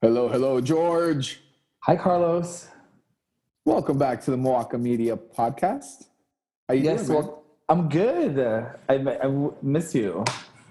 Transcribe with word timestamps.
Hello, 0.00 0.28
hello, 0.28 0.60
George. 0.60 1.40
Hi, 1.80 1.96
Carlos. 1.96 2.68
Welcome 3.64 3.98
back 3.98 4.22
to 4.24 4.30
the 4.30 4.36
Moaka 4.36 4.80
Media 4.80 5.16
Podcast. 5.16 6.06
How 6.68 6.74
you 6.74 6.84
yes, 6.84 7.06
doing, 7.06 7.18
man? 7.20 7.26
well, 7.28 7.44
I'm 7.68 7.88
good. 7.88 8.38
I, 8.88 8.94
I 8.94 9.48
miss 9.62 9.94
you. 9.94 10.24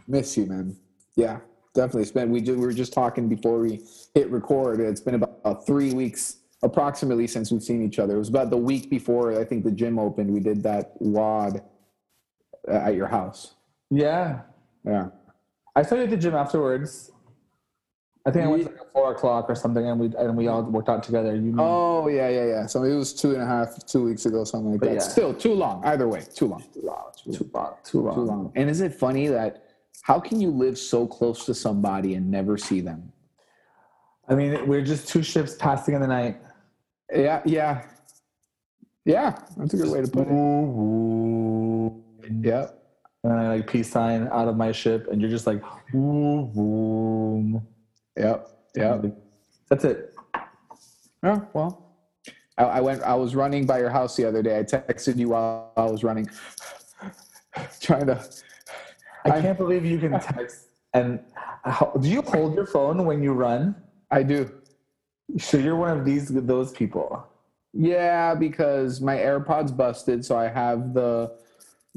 Miss 0.07 0.37
you, 0.37 0.45
man. 0.45 0.75
Yeah, 1.15 1.39
definitely. 1.73 2.03
It's 2.03 2.11
been 2.11 2.31
we, 2.31 2.41
ju- 2.41 2.55
we 2.57 2.65
were 2.65 2.71
just 2.73 2.93
talking 2.93 3.27
before 3.27 3.59
we 3.59 3.83
hit 4.13 4.29
record. 4.31 4.79
It's 4.79 5.01
been 5.01 5.15
about 5.15 5.65
three 5.65 5.93
weeks 5.93 6.37
approximately 6.63 7.27
since 7.27 7.51
we've 7.51 7.61
seen 7.63 7.83
each 7.83 7.99
other. 7.99 8.15
It 8.15 8.19
was 8.19 8.29
about 8.29 8.49
the 8.49 8.57
week 8.57 8.89
before 8.89 9.39
I 9.39 9.43
think 9.43 9.63
the 9.63 9.71
gym 9.71 9.99
opened. 9.99 10.31
We 10.31 10.39
did 10.39 10.63
that 10.63 10.93
WOD 11.01 11.61
uh, 12.67 12.71
at 12.71 12.95
your 12.95 13.07
house. 13.07 13.55
Yeah, 13.89 14.41
Yeah. 14.85 15.09
I 15.75 15.83
saw 15.83 15.95
you 15.95 16.03
at 16.03 16.09
the 16.09 16.17
gym 16.17 16.33
afterwards. 16.33 17.11
I 18.27 18.31
think 18.31 18.43
I 18.43 18.47
went 18.49 18.63
to 18.63 18.69
like 18.69 18.91
four 18.91 19.11
o'clock 19.13 19.45
or 19.49 19.55
something, 19.55 19.87
and 19.87 19.97
we 19.97 20.13
and 20.17 20.35
we 20.35 20.49
all 20.49 20.61
worked 20.63 20.89
out 20.89 21.01
together. 21.01 21.33
You 21.33 21.53
know, 21.53 21.63
Oh 21.63 22.07
yeah, 22.09 22.27
yeah, 22.27 22.45
yeah. 22.45 22.65
So 22.65 22.83
it 22.83 22.93
was 22.93 23.13
two 23.13 23.31
and 23.31 23.41
a 23.41 23.45
half, 23.45 23.85
two 23.85 24.03
weeks 24.03 24.25
ago, 24.25 24.43
something 24.43 24.71
like 24.71 24.81
But 24.81 24.87
that. 24.89 24.95
yeah. 24.95 24.99
Still 24.99 25.33
too 25.33 25.53
long. 25.53 25.81
Either 25.85 26.09
way, 26.09 26.23
too 26.35 26.47
long. 26.47 26.61
too 26.73 26.81
long, 26.81 27.05
too 27.23 27.49
long, 27.53 27.73
too 27.85 28.01
long. 28.01 28.15
Too 28.15 28.21
long. 28.25 28.51
And 28.55 28.69
is 28.69 28.81
it 28.81 28.93
funny 28.93 29.27
that 29.27 29.63
how 30.01 30.19
can 30.19 30.41
you 30.41 30.51
live 30.51 30.77
so 30.77 31.07
close 31.07 31.45
to 31.45 31.53
somebody 31.53 32.15
and 32.15 32.29
never 32.29 32.57
see 32.57 32.81
them? 32.81 33.13
I 34.27 34.35
mean, 34.35 34.67
we're 34.67 34.81
just 34.81 35.07
two 35.07 35.23
ships 35.23 35.55
passing 35.55 35.95
in 35.95 36.01
the 36.01 36.07
night. 36.07 36.35
Yeah, 37.15 37.41
yeah, 37.45 37.83
yeah. 39.05 39.39
That's 39.55 39.73
a 39.73 39.77
good 39.77 39.89
way 39.89 40.01
to 40.01 40.07
put 40.11 40.27
it. 40.27 40.33
Yep. 42.45 42.73
And 43.23 43.33
I 43.33 43.47
like 43.55 43.67
peace 43.67 43.89
sign 43.89 44.27
out 44.33 44.49
of 44.49 44.57
my 44.57 44.73
ship, 44.73 45.07
and 45.09 45.21
you're 45.21 45.29
just 45.29 45.47
like, 45.47 45.63
boom. 45.93 47.65
Yeah, 48.17 48.37
yeah. 48.75 49.01
That's 49.69 49.83
it. 49.83 50.13
Yeah. 51.23 51.41
Well, 51.53 51.95
I, 52.57 52.63
I 52.63 52.81
went. 52.81 53.01
I 53.03 53.13
was 53.15 53.35
running 53.35 53.65
by 53.65 53.79
your 53.79 53.89
house 53.89 54.15
the 54.15 54.25
other 54.25 54.41
day. 54.41 54.59
I 54.59 54.63
texted 54.63 55.17
you 55.17 55.29
while 55.29 55.71
I 55.77 55.85
was 55.85 56.03
running, 56.03 56.27
trying 57.79 58.07
to. 58.07 58.23
I 59.25 59.29
I'm- 59.29 59.41
can't 59.41 59.57
believe 59.57 59.85
you 59.85 59.99
can 59.99 60.11
text. 60.19 60.67
And 60.93 61.19
how, 61.63 61.91
do 62.01 62.07
you 62.09 62.21
hold 62.21 62.55
your 62.55 62.65
phone 62.65 63.05
when 63.05 63.21
you 63.21 63.33
run? 63.33 63.75
I 64.09 64.23
do. 64.23 64.49
So 65.37 65.57
you're 65.57 65.75
one 65.75 65.97
of 65.97 66.05
these 66.05 66.29
those 66.29 66.71
people. 66.71 67.27
Yeah, 67.73 68.33
because 68.33 69.01
my 69.01 69.17
AirPods 69.17 69.75
busted, 69.75 70.25
so 70.25 70.37
I 70.37 70.47
have 70.47 70.93
the 70.93 71.37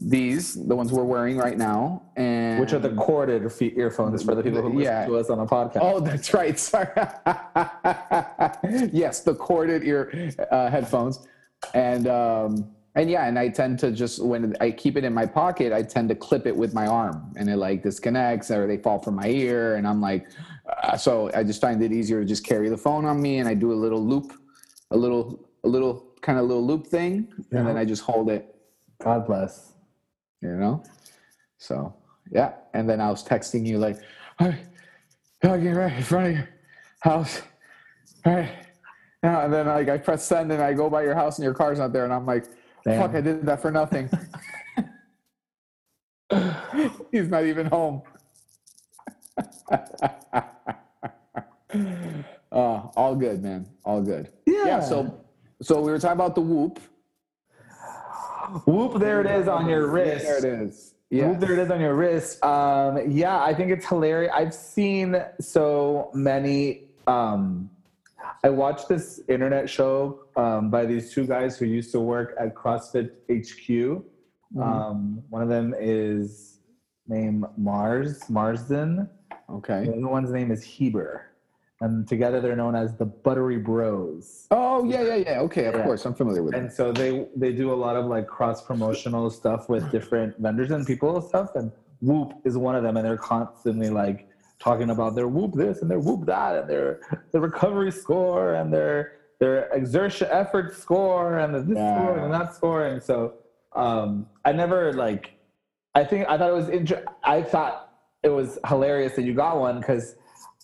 these, 0.00 0.54
the 0.66 0.74
ones 0.74 0.92
we're 0.92 1.04
wearing 1.04 1.36
right 1.36 1.58
now, 1.58 2.02
and 2.16 2.60
Which 2.60 2.72
are 2.72 2.78
the 2.78 2.94
corded 2.94 3.42
earphones 3.60 4.22
for 4.22 4.34
the 4.34 4.42
people 4.42 4.62
who 4.62 4.68
listen 4.68 4.82
Yeah. 4.82 5.06
to 5.06 5.16
us 5.16 5.30
on 5.30 5.40
a 5.40 5.46
podcast. 5.46 5.78
Oh, 5.82 6.00
that's 6.00 6.32
right. 6.32 6.58
Sorry. 6.58 6.86
yes, 8.92 9.20
the 9.20 9.34
corded 9.34 9.84
ear 9.84 10.32
uh, 10.50 10.70
headphones, 10.70 11.26
and 11.74 12.06
um, 12.08 12.70
and 12.94 13.10
yeah, 13.10 13.26
and 13.26 13.38
I 13.38 13.48
tend 13.48 13.78
to 13.80 13.92
just 13.92 14.22
when 14.24 14.56
I 14.60 14.70
keep 14.70 14.96
it 14.96 15.04
in 15.04 15.12
my 15.12 15.26
pocket, 15.26 15.72
I 15.72 15.82
tend 15.82 16.08
to 16.08 16.14
clip 16.14 16.46
it 16.46 16.56
with 16.56 16.74
my 16.74 16.86
arm, 16.86 17.32
and 17.36 17.48
it 17.48 17.56
like 17.56 17.82
disconnects 17.82 18.50
or 18.50 18.66
they 18.66 18.78
fall 18.78 18.98
from 18.98 19.16
my 19.16 19.28
ear, 19.28 19.76
and 19.76 19.86
I'm 19.86 20.00
like, 20.00 20.26
uh, 20.82 20.96
so 20.96 21.30
I 21.34 21.44
just 21.44 21.60
find 21.60 21.82
it 21.82 21.92
easier 21.92 22.20
to 22.20 22.26
just 22.26 22.44
carry 22.44 22.68
the 22.68 22.78
phone 22.78 23.04
on 23.04 23.20
me, 23.20 23.38
and 23.38 23.48
I 23.48 23.54
do 23.54 23.72
a 23.72 23.78
little 23.84 24.04
loop, 24.04 24.32
a 24.90 24.96
little 24.96 25.48
a 25.64 25.68
little 25.68 26.06
kind 26.22 26.38
of 26.38 26.46
little 26.46 26.66
loop 26.66 26.86
thing, 26.86 27.28
and 27.52 27.66
then 27.66 27.76
I 27.76 27.84
just 27.84 28.02
hold 28.02 28.30
it, 28.30 28.54
God 29.02 29.26
bless. 29.26 29.69
You 30.42 30.56
know. 30.56 30.82
So 31.58 31.94
yeah, 32.30 32.52
and 32.74 32.88
then 32.88 33.00
I 33.00 33.10
was 33.10 33.24
texting 33.24 33.66
you 33.66 33.78
like, 33.78 33.98
"Hey, 34.38 34.60
gotta 35.42 35.60
get 35.60 35.72
right 35.76 35.92
in 35.92 36.02
front 36.02 36.26
of 36.28 36.32
your 36.34 36.48
house." 37.00 37.42
All 38.24 38.34
right. 38.34 38.50
Yeah, 39.22 39.44
and 39.44 39.52
then 39.52 39.66
like 39.66 39.88
I 39.88 39.98
press 39.98 40.24
send 40.24 40.50
and 40.50 40.62
I 40.62 40.72
go 40.72 40.88
by 40.88 41.02
your 41.02 41.14
house 41.14 41.38
and 41.38 41.44
your 41.44 41.54
car's 41.54 41.78
not 41.78 41.92
there, 41.92 42.04
and 42.04 42.12
I'm 42.12 42.26
like, 42.26 42.46
Damn. 42.84 43.00
"Fuck, 43.00 43.14
I 43.14 43.20
did 43.20 43.44
that 43.46 43.60
for 43.60 43.70
nothing." 43.70 44.08
He's 47.12 47.28
not 47.28 47.44
even 47.44 47.66
home. 47.66 48.02
uh, 49.70 49.78
all 52.52 53.16
good, 53.16 53.42
man. 53.42 53.66
All 53.84 54.00
good. 54.00 54.30
Yeah. 54.46 54.66
Yeah. 54.66 54.80
So, 54.80 55.24
so 55.62 55.80
we 55.80 55.90
were 55.90 55.98
talking 55.98 56.14
about 56.14 56.34
the 56.34 56.40
whoop. 56.40 56.78
Whoop! 58.66 59.00
There 59.00 59.20
it 59.20 59.26
is 59.26 59.48
on 59.48 59.68
your 59.68 59.88
wrist. 59.88 60.24
There 60.24 60.38
it 60.38 60.44
is. 60.44 60.94
Yeah. 61.10 61.32
There 61.32 61.52
it 61.52 61.58
is 61.58 61.70
on 61.70 61.80
your 61.80 61.94
wrist. 61.94 62.42
Um, 62.44 63.10
yeah, 63.10 63.42
I 63.42 63.52
think 63.52 63.70
it's 63.70 63.86
hilarious. 63.86 64.32
I've 64.34 64.54
seen 64.54 65.22
so 65.40 66.10
many. 66.14 66.84
Um, 67.06 67.70
I 68.44 68.48
watched 68.48 68.88
this 68.88 69.20
internet 69.28 69.68
show 69.68 70.20
um, 70.36 70.70
by 70.70 70.86
these 70.86 71.12
two 71.12 71.26
guys 71.26 71.58
who 71.58 71.66
used 71.66 71.90
to 71.92 72.00
work 72.00 72.34
at 72.38 72.54
CrossFit 72.54 73.10
HQ. 73.28 74.04
Um, 74.60 75.22
one 75.28 75.42
of 75.42 75.48
them 75.48 75.74
is 75.78 76.58
named 77.06 77.44
Mars 77.56 78.28
Marston. 78.30 79.08
Okay. 79.48 79.84
The 79.84 79.92
other 79.92 80.08
one's 80.08 80.30
name 80.30 80.50
is 80.50 80.62
Heber. 80.62 81.29
And 81.82 82.06
together 82.06 82.40
they're 82.40 82.56
known 82.56 82.76
as 82.76 82.94
the 82.96 83.06
Buttery 83.06 83.56
Bros. 83.56 84.46
Oh 84.50 84.84
yeah, 84.84 85.02
yeah, 85.02 85.14
yeah. 85.16 85.40
Okay, 85.40 85.64
of 85.64 85.74
Yeah. 85.74 85.82
course, 85.84 86.04
I'm 86.04 86.14
familiar 86.14 86.42
with 86.42 86.54
it. 86.54 86.58
And 86.58 86.66
it. 86.68 86.72
so 86.72 86.92
they 86.92 87.26
they 87.36 87.52
do 87.52 87.72
a 87.72 87.78
lot 87.86 87.96
of 87.96 88.04
like 88.06 88.26
cross 88.26 88.62
promotional 88.62 89.30
stuff 89.30 89.68
with 89.70 89.90
different 89.90 90.36
vendors 90.38 90.70
and 90.70 90.86
people 90.86 91.16
and 91.16 91.24
stuff. 91.24 91.54
And 91.54 91.72
Whoop 92.02 92.34
is 92.44 92.58
one 92.58 92.74
of 92.76 92.82
them. 92.82 92.96
And 92.98 93.04
they're 93.06 93.16
constantly 93.16 93.88
like 93.88 94.28
talking 94.58 94.90
about 94.90 95.14
their 95.14 95.28
Whoop 95.28 95.54
this 95.54 95.80
and 95.80 95.90
their 95.90 96.00
Whoop 96.00 96.26
that 96.26 96.54
and 96.56 96.68
their 96.68 97.00
their 97.32 97.40
recovery 97.40 97.90
score 97.90 98.54
and 98.54 98.70
their 98.72 99.12
their 99.38 99.68
exertion 99.72 100.28
effort 100.30 100.74
score 100.76 101.38
and 101.38 101.54
the 101.54 101.60
this 101.62 101.78
score 101.78 102.18
and 102.18 102.32
that 102.34 102.54
score. 102.54 102.84
And 102.84 103.02
so 103.02 103.36
um, 103.74 104.26
I 104.44 104.52
never 104.52 104.92
like 104.92 105.32
I 105.94 106.04
think 106.04 106.28
I 106.28 106.36
thought 106.36 106.50
it 106.50 106.54
was 106.54 106.68
inter- 106.68 107.04
I 107.24 107.40
thought 107.42 107.94
it 108.22 108.28
was 108.28 108.58
hilarious 108.68 109.14
that 109.16 109.22
you 109.22 109.32
got 109.32 109.58
one 109.58 109.78
because 109.80 110.14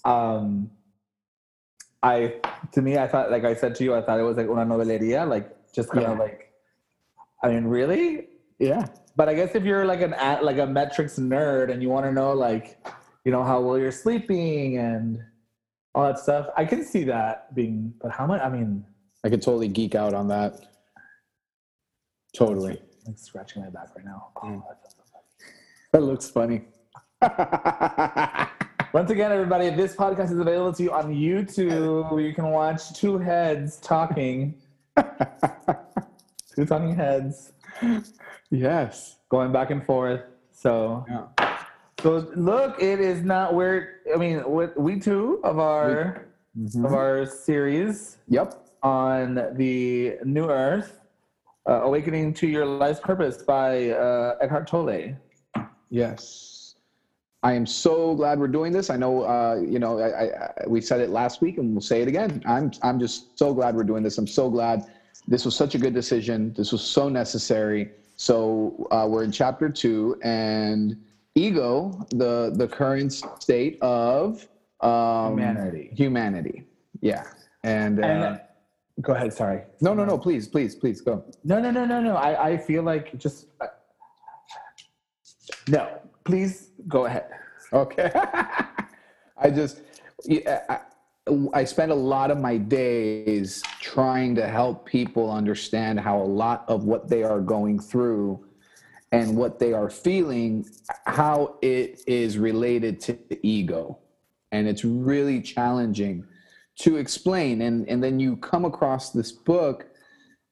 um, 0.05 0.71
I 2.07 2.17
to 2.75 2.81
me 2.87 2.93
I 3.05 3.07
thought 3.13 3.31
like 3.35 3.45
I 3.45 3.55
said 3.55 3.75
to 3.77 3.85
you 3.85 3.93
I 3.99 4.03
thought 4.05 4.19
it 4.23 4.27
was 4.31 4.37
like 4.41 4.49
una 4.55 4.65
noveleria 4.73 5.21
like 5.35 5.47
just 5.79 5.89
kind 5.91 6.07
of 6.07 6.17
Yeah. 6.17 6.25
like 6.27 6.41
I 7.43 7.49
mean 7.53 7.65
really 7.79 8.29
Yeah. 8.59 8.87
but 9.17 9.27
I 9.29 9.35
guess 9.39 9.55
if 9.55 9.65
you're 9.65 9.85
like 9.93 10.03
an 10.09 10.15
at 10.15 10.39
like 10.49 10.59
a 10.59 10.67
metrics 10.67 11.19
nerd 11.19 11.67
and 11.73 11.79
you 11.83 11.89
want 11.89 12.07
to 12.07 12.13
know 12.13 12.33
like 12.33 12.67
you 13.25 13.33
know 13.35 13.43
how 13.51 13.59
well 13.65 13.77
you're 13.83 13.99
sleeping 14.05 14.79
and 14.79 15.19
all 15.95 16.05
that 16.09 16.19
stuff 16.27 16.45
I 16.57 16.65
can 16.65 16.85
see 16.93 17.05
that 17.05 17.55
being 17.55 17.93
but 18.01 18.11
how 18.19 18.27
much 18.31 18.41
I 18.41 18.49
mean 18.57 18.85
I 19.25 19.29
could 19.31 19.43
totally 19.43 19.67
geek 19.69 19.95
out 19.97 20.15
on 20.15 20.29
that. 20.29 20.53
Totally. 22.37 22.75
I'm 23.07 23.13
like 23.13 23.19
scratching 23.19 23.63
my 23.63 23.71
back 23.71 23.89
right 23.97 24.05
now 24.05 24.29
Mm. 24.45 24.63
oh, 24.63 24.65
that 24.69 24.79
feels 24.83 24.95
so 24.99 25.03
funny. 25.13 25.29
That 25.93 26.03
looks 26.03 26.27
funny. 26.39 26.59
Once 28.97 29.11
again, 29.11 29.31
everybody, 29.31 29.69
this 29.69 29.95
podcast 29.95 30.33
is 30.33 30.39
available 30.39 30.73
to 30.73 30.83
you 30.83 30.91
on 30.91 31.13
YouTube. 31.13 32.25
You 32.25 32.33
can 32.33 32.51
watch 32.51 32.95
two 32.95 33.19
heads 33.19 33.77
talking, 33.77 34.55
two 36.57 36.65
talking 36.65 36.95
heads 36.97 37.53
yes. 38.51 39.17
going 39.29 39.53
back 39.53 39.71
and 39.71 39.85
forth. 39.85 40.23
So, 40.51 41.05
Yeah. 41.11 41.59
so 42.01 42.27
look, 42.37 42.81
it 42.83 42.99
is 42.99 43.21
not 43.23 43.53
where 43.53 43.97
I 44.15 44.17
mean, 44.17 44.43
we, 44.51 44.69
we 44.79 44.99
two 44.99 45.41
of 45.45 45.59
our 45.59 46.29
of 46.83 46.95
our 46.95 47.27
series 47.27 48.17
Yep. 48.29 48.67
on 48.83 49.35
the 49.59 50.17
New 50.25 50.49
Earth, 50.49 51.01
uh, 51.69 51.83
Awakening 51.83 52.33
to 52.33 52.47
Your 52.47 52.65
Life's 52.65 53.01
Purpose 53.01 53.43
by 53.43 53.91
uh, 53.91 54.39
Eckhart 54.41 54.67
Tolle. 54.67 55.19
Yes. 55.91 56.56
I 57.43 57.53
am 57.53 57.67
so 57.67 58.15
glad 58.15 58.39
we're 58.39 58.49
doing 58.49 58.73
this. 58.73 58.91
I 58.91 58.97
know, 58.97 59.23
uh, 59.23 59.57
you 59.57 59.79
know, 59.79 60.01
I, 60.01 60.25
I, 60.25 60.51
we 60.67 60.81
said 60.81 61.01
it 61.01 61.11
last 61.11 61.41
week, 61.43 61.59
and 61.59 61.73
we'll 61.73 61.81
say 61.81 62.03
it 62.03 62.09
again. 62.09 62.43
I'm, 62.47 62.73
I'm 62.83 62.99
just 62.99 63.39
so 63.39 63.55
glad 63.55 63.77
we're 63.77 63.85
doing 63.85 64.03
this. 64.03 64.19
I'm 64.19 64.27
so 64.27 64.51
glad 64.51 64.91
this 65.29 65.45
was 65.45 65.55
such 65.55 65.75
a 65.75 65.79
good 65.79 65.95
decision. 65.95 66.55
This 66.57 66.73
was 66.73 66.83
so 66.83 67.09
necessary. 67.09 67.91
So 68.17 68.89
uh, 68.91 69.07
we're 69.09 69.23
in 69.23 69.31
chapter 69.33 69.69
two, 69.69 70.19
and 70.23 70.97
ego, 71.35 72.07
the 72.11 72.53
the 72.55 72.67
current 72.67 73.13
state 73.13 73.79
of 73.83 74.49
um, 74.81 75.33
Humanity. 75.33 75.91
Humanity. 75.95 76.65
Yeah. 77.01 77.25
And, 77.63 78.03
uh, 78.03 78.07
And 78.07 78.41
go 79.03 79.13
ahead. 79.13 79.33
Sorry. 79.35 79.63
no, 79.83 79.93
no, 79.93 80.05
no. 80.05 80.17
Please, 80.17 80.49
please, 80.49 80.75
please 80.75 81.01
go. 81.03 81.25
No, 81.45 81.61
no, 81.61 81.71
no, 81.71 81.85
no, 81.85 82.01
no. 82.01 82.17
I, 82.17 82.49
I 82.49 82.57
feel 82.57 82.83
like 82.83 83.17
just 83.19 83.49
uh, 83.61 83.67
no. 85.69 86.01
Please 86.27 86.71
go 86.89 87.07
ahead. 87.07 87.29
Okay. 87.73 88.11
I 89.39 89.51
just, 89.51 89.81
I, 90.29 90.81
I 91.55 91.65
spend 91.65 91.93
a 91.93 91.97
lot 91.97 92.31
of 92.31 92.39
my 92.39 92.57
days 92.57 93.63
trying 93.81 94.35
to 94.35 94.47
help 94.47 94.87
people 94.87 95.31
understand 95.31 96.01
how 96.01 96.21
a 96.21 96.25
lot 96.25 96.65
of 96.69 96.85
what 96.85 97.09
they 97.09 97.23
are 97.23 97.41
going 97.41 97.79
through 97.79 98.45
and 99.13 99.37
what 99.37 99.59
they 99.59 99.73
are 99.73 99.89
feeling, 99.89 100.69
how 101.07 101.59
it 101.63 102.03
is 102.07 102.39
related 102.39 103.01
to 103.03 103.19
the 103.29 103.39
ego. 103.43 103.99
And 104.51 104.67
it's 104.67 104.85
really 104.85 105.41
challenging 105.41 106.27
to 106.79 106.97
explain 106.97 107.63
and 107.63 107.89
and 107.89 108.05
then 108.05 108.21
you 108.21 108.37
come 108.37 108.65
across 108.67 109.11
this 109.11 109.33
book 109.33 109.87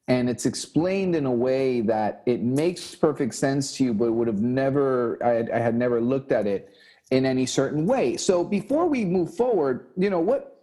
and 0.07 0.29
it's 0.29 0.45
explained 0.45 1.15
in 1.15 1.25
a 1.25 1.31
way 1.31 1.81
that 1.81 2.21
it 2.25 2.41
makes 2.41 2.93
perfect 2.93 3.33
sense 3.33 3.75
to 3.77 3.83
you 3.85 3.93
but 3.93 4.11
would 4.11 4.27
have 4.27 4.41
never 4.41 5.17
I 5.23 5.29
had, 5.29 5.51
I 5.51 5.59
had 5.59 5.75
never 5.75 6.01
looked 6.01 6.31
at 6.31 6.47
it 6.47 6.75
in 7.11 7.25
any 7.25 7.45
certain 7.45 7.85
way 7.85 8.17
so 8.17 8.43
before 8.43 8.87
we 8.87 9.05
move 9.05 9.35
forward 9.35 9.87
you 9.97 10.09
know 10.09 10.19
what 10.19 10.55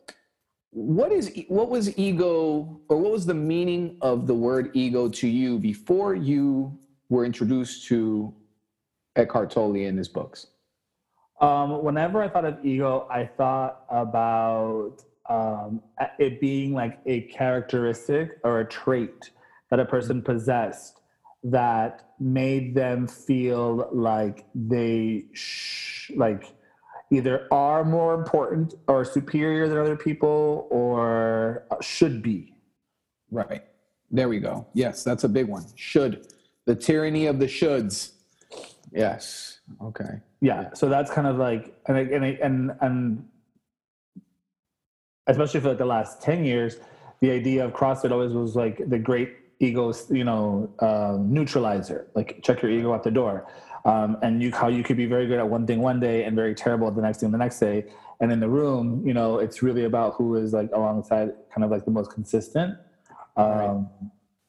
what 0.70 1.12
is 1.12 1.30
what 1.48 1.68
was 1.68 1.96
ego 1.98 2.80
or 2.88 2.96
what 2.96 3.12
was 3.12 3.26
the 3.26 3.34
meaning 3.34 3.98
of 4.00 4.26
the 4.26 4.34
word 4.34 4.70
ego 4.74 5.08
to 5.08 5.28
you 5.28 5.58
before 5.58 6.14
you 6.14 6.76
were 7.10 7.26
introduced 7.26 7.86
to 7.88 8.34
Eckhart 9.16 9.50
Tolle 9.50 9.76
in 9.76 9.98
his 9.98 10.08
books? 10.08 10.46
Um, 11.40 11.84
whenever 11.84 12.22
I 12.22 12.28
thought 12.28 12.46
of 12.46 12.64
ego, 12.64 13.06
I 13.10 13.26
thought 13.26 13.84
about 13.90 15.02
um, 15.32 15.82
it 16.18 16.40
being 16.40 16.74
like 16.74 16.98
a 17.06 17.22
characteristic 17.22 18.38
or 18.44 18.60
a 18.60 18.64
trait 18.64 19.30
that 19.70 19.80
a 19.80 19.84
person 19.84 20.20
possessed 20.22 21.00
that 21.44 22.12
made 22.20 22.74
them 22.74 23.06
feel 23.06 23.88
like 23.92 24.44
they 24.54 25.24
sh- 25.32 26.10
like 26.16 26.54
either 27.10 27.48
are 27.50 27.84
more 27.84 28.14
important 28.14 28.74
or 28.86 29.04
superior 29.04 29.68
than 29.68 29.78
other 29.78 29.96
people 29.96 30.68
or 30.70 31.64
should 31.80 32.22
be. 32.22 32.54
Right. 33.30 33.64
There 34.10 34.28
we 34.28 34.38
go. 34.38 34.66
Yes, 34.74 35.02
that's 35.02 35.24
a 35.24 35.28
big 35.28 35.46
one. 35.48 35.64
Should. 35.74 36.26
The 36.66 36.76
tyranny 36.76 37.26
of 37.26 37.38
the 37.38 37.46
shoulds. 37.46 38.12
Yes. 38.92 39.60
Okay. 39.80 40.20
Yeah. 40.40 40.74
So 40.74 40.88
that's 40.88 41.10
kind 41.10 41.26
of 41.26 41.36
like, 41.36 41.74
and 41.86 41.96
and 41.96 42.24
and 42.24 42.72
and 42.80 43.28
especially 45.26 45.60
for 45.60 45.68
like 45.68 45.78
the 45.78 45.86
last 45.86 46.22
ten 46.22 46.44
years, 46.44 46.76
the 47.20 47.30
idea 47.30 47.64
of 47.64 47.72
CrossFit 47.72 48.10
always 48.10 48.32
was 48.32 48.56
like 48.56 48.88
the 48.88 48.98
great 48.98 49.36
ego, 49.60 49.92
you 50.10 50.24
know, 50.24 50.72
uh, 50.80 51.16
neutralizer. 51.20 52.08
Like 52.14 52.40
check 52.42 52.62
your 52.62 52.70
ego 52.70 52.94
at 52.94 53.02
the 53.02 53.10
door 53.10 53.46
um, 53.84 54.16
and 54.22 54.42
you 54.42 54.52
how 54.52 54.68
you 54.68 54.82
could 54.82 54.96
be 54.96 55.06
very 55.06 55.26
good 55.26 55.38
at 55.38 55.48
one 55.48 55.66
thing 55.66 55.80
one 55.80 56.00
day 56.00 56.24
and 56.24 56.36
very 56.36 56.54
terrible 56.54 56.88
at 56.88 56.94
the 56.94 57.02
next 57.02 57.20
thing 57.20 57.30
the 57.30 57.38
next 57.38 57.58
day 57.58 57.84
and 58.20 58.30
in 58.30 58.40
the 58.40 58.48
room 58.48 59.02
you 59.06 59.14
know 59.14 59.38
it's 59.38 59.62
really 59.62 59.84
about 59.84 60.14
who 60.14 60.36
is 60.36 60.52
like 60.52 60.70
alongside 60.72 61.32
kind 61.52 61.64
of 61.64 61.70
like 61.70 61.84
the 61.84 61.90
most 61.90 62.12
consistent 62.12 62.76
um, 63.36 63.88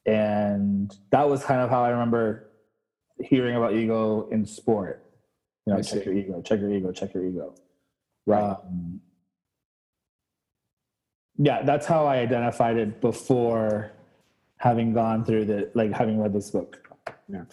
right. 0.07 0.13
and 0.13 0.97
that 1.11 1.27
was 1.27 1.43
kind 1.43 1.61
of 1.61 1.69
how 1.69 1.83
i 1.83 1.89
remember 1.89 2.49
hearing 3.19 3.55
about 3.55 3.73
ego 3.73 4.27
in 4.31 4.45
sport 4.45 5.05
you 5.65 5.73
know 5.73 5.79
I 5.79 5.81
check 5.81 6.03
see. 6.03 6.09
your 6.09 6.13
ego 6.15 6.41
check 6.41 6.59
your 6.59 6.71
ego 6.71 6.91
check 6.91 7.13
your 7.13 7.25
ego 7.25 7.55
right 8.25 8.41
um, 8.41 9.01
yeah 11.38 11.62
that's 11.63 11.85
how 11.85 12.06
i 12.06 12.18
identified 12.18 12.77
it 12.77 13.01
before 13.01 13.91
having 14.57 14.94
gone 14.94 15.25
through 15.25 15.45
the 15.45 15.69
like 15.74 15.91
having 15.91 16.19
read 16.19 16.33
this 16.33 16.51
book 16.51 16.88
yeah 17.27 17.44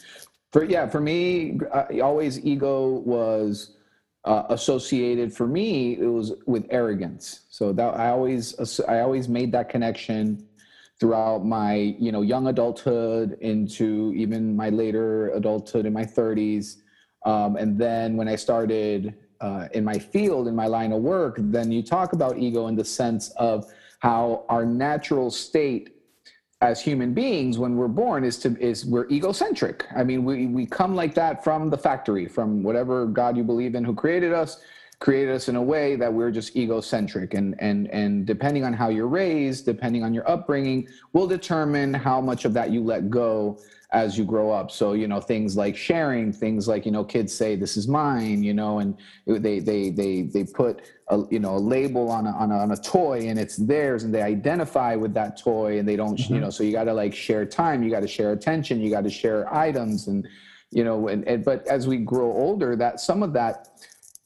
for 0.53 0.65
yeah, 0.65 0.89
for 0.89 1.01
me, 1.01 1.61
uh, 1.73 1.85
always 2.03 2.45
ego 2.45 2.89
was 2.89 3.77
uh, 4.25 4.45
associated. 4.49 5.33
For 5.35 5.47
me, 5.47 5.95
it 5.99 6.07
was 6.07 6.33
with 6.47 6.67
arrogance. 6.71 7.43
So 7.51 7.73
that 7.73 7.97
I 7.97 8.11
always 8.11 8.81
I 8.89 9.01
always 9.01 9.29
made 9.29 9.53
that 9.53 9.69
connection 9.69 10.47
throughout 10.99 11.47
my 11.47 11.75
you 11.99 12.11
know 12.11 12.23
young 12.23 12.49
adulthood 12.49 13.39
into 13.41 14.13
even 14.17 14.57
my 14.57 14.71
later 14.71 15.31
adulthood 15.31 15.87
in 15.87 15.93
my 15.93 16.05
30s, 16.05 16.79
um, 17.25 17.57
and 17.57 17.79
then 17.79 18.17
when 18.17 18.29
I 18.29 18.35
started 18.35 19.15
uh, 19.41 19.69
in 19.73 19.85
my 19.85 19.99
field 19.99 20.49
in 20.49 20.55
my 20.55 20.67
line 20.67 20.93
of 20.93 21.01
work, 21.01 21.37
then 21.39 21.73
you 21.73 21.83
talk 21.83 22.13
about 22.13 22.39
ego 22.39 22.67
in 22.67 22.77
the 22.77 22.85
sense 22.85 23.31
of 23.31 23.67
how 24.01 24.45
our 24.49 24.65
natural 24.65 25.31
state 25.31 25.97
as 26.63 26.81
human 26.81 27.15
beings 27.15 27.59
when 27.59 27.75
we're 27.75 27.89
born 27.89 28.23
is 28.23 28.37
to 28.39 28.59
is 28.61 28.85
we're 28.85 29.09
egocentric. 29.09 29.87
I 29.97 30.05
mean 30.05 30.25
we 30.25 30.47
we 30.47 30.67
come 30.67 30.95
like 30.95 31.15
that 31.15 31.43
from 31.43 31.71
the 31.71 31.79
factory 31.79 32.27
from 32.27 32.63
whatever 32.63 33.07
god 33.07 33.37
you 33.37 33.45
believe 33.45 33.75
in 33.75 33.85
who 33.85 33.95
created 33.95 34.33
us 34.33 34.61
created 35.01 35.35
us 35.35 35.49
in 35.49 35.57
a 35.57 35.63
way 35.63 35.97
that 35.97 36.13
we're 36.13 36.31
just 36.31 36.55
egocentric 36.57 37.33
and 37.35 37.57
and 37.59 37.89
and 37.89 38.27
depending 38.27 38.65
on 38.65 38.73
how 38.73 38.91
you're 38.91 39.09
raised 39.09 39.65
depending 39.65 40.05
on 40.05 40.13
your 40.13 40.29
upbringing 40.31 40.87
will 41.15 41.27
determine 41.27 41.93
how 41.93 42.21
much 42.21 42.45
of 42.45 42.53
that 42.53 42.71
you 42.71 42.83
let 42.83 43.09
go 43.09 43.59
as 43.93 44.17
you 44.17 44.25
grow 44.25 44.51
up 44.51 44.71
so 44.71 44.93
you 44.93 45.09
know 45.09 45.19
things 45.19 45.57
like 45.57 45.75
sharing 45.75 46.33
things 46.33 46.69
like 46.69 46.85
you 46.85 46.93
know 46.93 47.03
kids 47.03 47.35
say 47.35 47.57
this 47.57 47.79
is 47.79 47.89
mine 47.89 48.43
you 48.43 48.53
know 48.53 48.79
and 48.81 48.97
they 49.27 49.59
they 49.59 49.89
they 49.89 50.23
they 50.23 50.45
put 50.45 50.83
a 51.09 51.23
you 51.31 51.41
know 51.41 51.57
a 51.57 51.59
label 51.59 52.11
on 52.11 52.27
a, 52.27 52.31
on 52.33 52.53
a, 52.53 52.59
on 52.59 52.71
a 52.73 52.77
toy 52.77 53.21
and 53.23 53.39
it's 53.39 53.57
theirs 53.57 54.05
and 54.05 54.15
they 54.15 54.23
identify 54.23 54.95
with 54.95 55.15
that 55.15 55.41
toy 55.41 55.79
and 55.79 55.89
they 55.89 55.97
don't 55.97 56.19
mm-hmm. 56.19 56.35
you 56.35 56.41
know 56.41 56.51
so 56.51 56.63
you 56.63 56.73
got 56.73 56.85
to 56.85 56.93
like 56.93 57.15
share 57.15 57.47
time 57.47 57.83
you 57.83 57.91
got 57.91 58.01
to 58.01 58.09
share 58.09 58.33
attention 58.33 58.81
you 58.81 58.91
got 58.91 59.03
to 59.03 59.11
share 59.11 59.53
items 59.53 60.09
and 60.09 60.29
you 60.71 60.85
know 60.85 61.09
and, 61.09 61.27
and 61.27 61.43
but 61.43 61.67
as 61.67 61.89
we 61.89 61.97
grow 61.97 62.31
older 62.31 62.77
that 62.77 63.01
some 63.01 63.23
of 63.23 63.33
that 63.33 63.67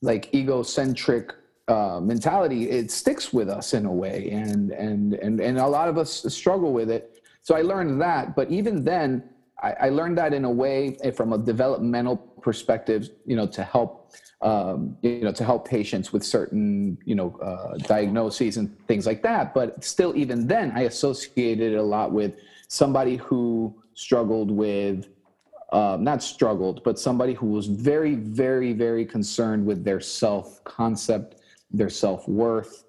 like 0.04 0.34
egocentric 0.34 1.34
uh, 1.68 1.98
mentality 2.00 2.68
it 2.68 2.90
sticks 2.90 3.32
with 3.32 3.48
us 3.48 3.72
in 3.72 3.86
a 3.86 3.92
way 3.92 4.28
and 4.30 4.70
and 4.72 5.14
and 5.14 5.40
and 5.40 5.58
a 5.58 5.66
lot 5.66 5.88
of 5.88 5.96
us 5.96 6.12
struggle 6.28 6.72
with 6.72 6.90
it 6.90 7.22
so 7.42 7.56
i 7.56 7.62
learned 7.62 8.00
that 8.00 8.36
but 8.36 8.50
even 8.50 8.84
then 8.84 9.22
I, 9.62 9.72
I 9.86 9.88
learned 9.88 10.18
that 10.18 10.34
in 10.34 10.44
a 10.44 10.50
way 10.50 10.96
eh, 11.02 11.10
from 11.10 11.32
a 11.32 11.38
developmental 11.38 12.16
perspective, 12.16 13.08
you 13.24 13.34
know, 13.34 13.46
to 13.46 13.64
help 13.64 14.12
um, 14.42 14.98
you 15.00 15.22
know, 15.22 15.32
to 15.32 15.42
help 15.42 15.66
patients 15.66 16.12
with 16.12 16.22
certain, 16.22 16.98
you 17.06 17.14
know, 17.14 17.34
uh, 17.42 17.78
diagnoses 17.78 18.58
and 18.58 18.76
things 18.86 19.06
like 19.06 19.22
that. 19.22 19.54
But 19.54 19.82
still, 19.82 20.14
even 20.14 20.46
then, 20.46 20.70
I 20.76 20.82
associated 20.82 21.74
a 21.76 21.82
lot 21.82 22.12
with 22.12 22.34
somebody 22.68 23.16
who 23.16 23.74
struggled 23.94 24.50
with, 24.50 25.08
um, 25.74 26.04
not 26.04 26.22
struggled, 26.22 26.84
but 26.84 27.00
somebody 27.00 27.34
who 27.34 27.48
was 27.48 27.66
very, 27.66 28.14
very, 28.14 28.72
very 28.72 29.04
concerned 29.04 29.66
with 29.66 29.82
their 29.82 29.98
self 29.98 30.62
concept, 30.62 31.40
their 31.72 31.90
self 31.90 32.28
worth, 32.28 32.84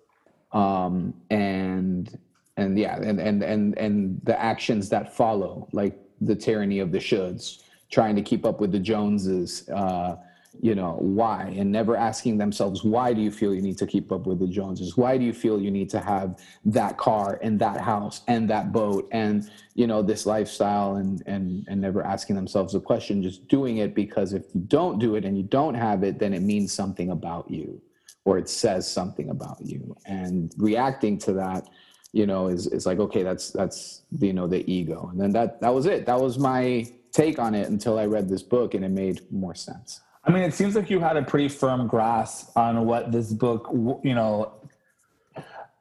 um, 0.52 1.12
and 1.32 2.16
and 2.58 2.78
yeah, 2.78 2.96
and 2.98 3.20
and 3.20 3.42
and 3.42 3.76
and 3.80 4.22
the 4.24 4.40
actions 4.40 4.88
that 4.90 5.16
follow, 5.16 5.68
like 5.72 6.00
the 6.22 6.36
tyranny 6.36 6.78
of 6.78 6.92
the 6.92 7.00
shoulds, 7.00 7.64
trying 7.90 8.16
to 8.16 8.22
keep 8.22 8.46
up 8.46 8.62
with 8.62 8.72
the 8.72 8.80
Joneses. 8.80 9.68
Uh, 9.70 10.18
you 10.62 10.76
know 10.76 10.98
why 11.00 11.54
and 11.58 11.72
never 11.72 11.96
asking 11.96 12.38
themselves 12.38 12.84
why 12.84 13.14
do 13.14 13.22
you 13.22 13.32
feel 13.32 13.54
you 13.54 13.62
need 13.62 13.78
to 13.78 13.88
keep 13.88 14.12
up 14.12 14.26
with 14.26 14.40
the 14.40 14.48
joneses 14.48 14.98
why 14.98 15.18
do 15.18 15.24
you 15.24 15.34
feel 15.34 15.60
you 15.60 15.72
need 15.72 15.90
to 15.90 16.00
have 16.00 16.40
that 16.64 16.98
car 16.98 17.40
and 17.42 17.60
that 17.60 17.80
house 17.80 18.22
and 18.28 18.50
that 18.50 18.72
boat 18.72 19.08
and 19.12 19.50
you 19.74 19.88
know 19.88 20.02
this 20.02 20.26
lifestyle 20.26 20.96
and 20.96 21.24
and 21.26 21.66
and 21.68 21.80
never 21.80 22.04
asking 22.04 22.36
themselves 22.36 22.76
a 22.76 22.80
question 22.80 23.22
just 23.22 23.48
doing 23.48 23.78
it 23.78 23.94
because 23.96 24.34
if 24.34 24.44
you 24.54 24.62
don't 24.62 25.00
do 25.00 25.16
it 25.16 25.26
and 25.26 25.38
you 25.38 25.44
don't 25.44 25.76
have 25.76 26.04
it 26.04 26.20
then 26.20 26.34
it 26.34 26.42
means 26.42 26.74
something 26.74 27.12
about 27.12 27.50
you 27.50 27.82
or 28.26 28.38
it 28.38 28.50
says 28.50 28.90
something 28.90 29.30
about 29.30 29.58
you 29.62 29.96
and 30.06 30.54
reacting 30.58 31.18
to 31.18 31.34
that 31.34 31.68
you 32.16 32.26
know, 32.26 32.48
is, 32.48 32.68
is 32.68 32.86
like, 32.86 32.98
okay, 32.98 33.24
that's, 33.24 33.52
that's, 33.52 34.04
you 34.20 34.32
know, 34.32 34.48
the 34.48 34.64
ego. 34.72 35.10
And 35.12 35.20
then 35.20 35.34
that, 35.34 35.60
that 35.60 35.74
was 35.74 35.86
it. 35.86 36.06
That 36.06 36.18
was 36.18 36.40
my 36.40 36.88
take 37.12 37.40
on 37.40 37.54
it 37.54 37.68
until 37.68 38.00
I 38.00 38.06
read 38.06 38.30
this 38.30 38.42
book 38.42 38.74
and 38.74 38.86
it 38.86 38.92
made 38.92 39.22
more 39.32 39.54
sense. 39.54 40.00
I 40.26 40.32
mean, 40.32 40.44
it 40.44 40.54
seems 40.54 40.76
like 40.76 40.90
you 40.90 41.00
had 41.00 41.18
a 41.18 41.22
pretty 41.22 41.50
firm 41.50 41.88
grasp 41.88 42.56
on 42.58 42.86
what 42.86 43.12
this 43.12 43.32
book, 43.32 43.70
you 44.04 44.16
know, 44.16 44.54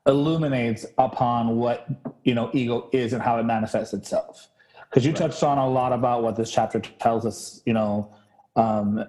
illuminates 0.06 0.84
upon 0.98 1.56
what, 1.56 1.88
you 2.24 2.34
know, 2.34 2.50
ego 2.52 2.90
is 2.92 3.14
and 3.14 3.22
how 3.22 3.38
it 3.38 3.44
manifests 3.44 3.94
itself. 3.94 4.48
Because 4.90 5.04
you 5.04 5.12
right. 5.12 5.18
touched 5.18 5.42
on 5.42 5.56
a 5.56 5.68
lot 5.68 5.92
about 5.92 6.22
what 6.22 6.36
this 6.36 6.50
chapter 6.50 6.78
tells 6.78 7.24
us, 7.24 7.62
you 7.64 7.72
know, 7.72 8.14
um, 8.54 9.04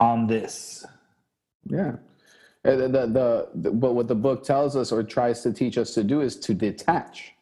on 0.00 0.26
this. 0.26 0.84
Yeah. 1.66 1.96
Uh, 2.64 2.76
the, 2.76 2.88
the, 2.88 3.48
the, 3.54 3.70
but 3.70 3.92
what 3.92 4.08
the 4.08 4.14
book 4.14 4.42
tells 4.42 4.74
us 4.74 4.90
or 4.90 5.02
tries 5.02 5.42
to 5.42 5.52
teach 5.52 5.78
us 5.78 5.94
to 5.94 6.02
do 6.02 6.20
is 6.20 6.36
to 6.40 6.54
detach 6.54 7.33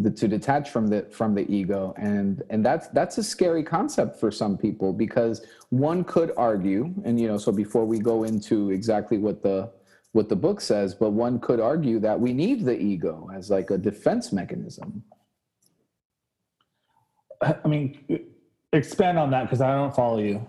the, 0.00 0.10
to 0.10 0.26
detach 0.26 0.70
from 0.70 0.86
the 0.88 1.02
from 1.10 1.34
the 1.34 1.50
ego. 1.52 1.94
And 1.96 2.42
and 2.50 2.64
that's 2.64 2.88
that's 2.88 3.18
a 3.18 3.22
scary 3.22 3.62
concept 3.62 4.18
for 4.18 4.30
some 4.30 4.56
people 4.56 4.92
because 4.92 5.46
one 5.68 6.04
could 6.04 6.32
argue 6.36 6.92
and 7.04 7.20
you 7.20 7.28
know 7.28 7.38
so 7.38 7.52
before 7.52 7.84
we 7.84 7.98
go 7.98 8.24
into 8.24 8.70
exactly 8.70 9.18
what 9.18 9.42
the 9.42 9.70
what 10.12 10.28
the 10.28 10.36
book 10.36 10.60
says 10.60 10.94
but 10.94 11.10
one 11.10 11.38
could 11.38 11.60
argue 11.60 12.00
that 12.00 12.18
we 12.18 12.32
need 12.32 12.64
the 12.64 12.76
ego 12.76 13.30
as 13.34 13.50
like 13.50 13.70
a 13.70 13.78
defense 13.78 14.32
mechanism. 14.32 15.02
I 17.42 17.68
mean 17.68 18.28
expand 18.72 19.18
on 19.18 19.30
that 19.32 19.44
because 19.44 19.60
i 19.60 19.74
don't 19.74 19.94
follow 19.94 20.18
you. 20.18 20.46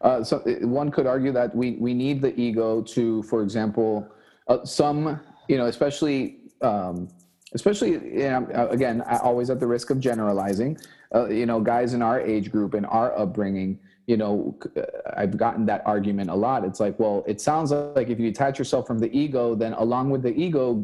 Uh, 0.00 0.24
so 0.24 0.38
one 0.62 0.90
could 0.90 1.06
argue 1.06 1.32
that 1.32 1.54
we, 1.54 1.72
we 1.72 1.92
need 1.92 2.22
the 2.22 2.38
ego 2.40 2.80
to, 2.80 3.22
for 3.24 3.42
example, 3.42 4.08
uh, 4.48 4.64
some, 4.64 5.20
you 5.46 5.58
know, 5.58 5.66
especially, 5.66 6.38
um, 6.62 7.08
especially, 7.54 7.92
you 7.92 8.28
know, 8.30 8.48
uh, 8.54 8.68
again, 8.68 9.02
always 9.22 9.50
at 9.50 9.60
the 9.60 9.66
risk 9.66 9.90
of 9.90 10.00
generalizing, 10.00 10.78
uh, 11.14 11.28
you 11.28 11.46
know, 11.46 11.60
guys 11.60 11.94
in 11.94 12.02
our 12.02 12.20
age 12.20 12.50
group 12.50 12.74
and 12.74 12.86
our 12.86 13.16
upbringing, 13.18 13.78
you 14.06 14.16
know, 14.16 14.56
uh, 14.76 14.82
I've 15.16 15.36
gotten 15.36 15.66
that 15.66 15.82
argument 15.86 16.30
a 16.30 16.34
lot. 16.34 16.64
It's 16.64 16.80
like, 16.80 16.98
well, 16.98 17.24
it 17.26 17.40
sounds 17.40 17.72
like 17.72 18.08
if 18.08 18.18
you 18.18 18.26
detach 18.30 18.58
yourself 18.58 18.86
from 18.86 18.98
the 18.98 19.16
ego, 19.16 19.54
then 19.54 19.72
along 19.74 20.10
with 20.10 20.22
the 20.22 20.34
ego, 20.34 20.82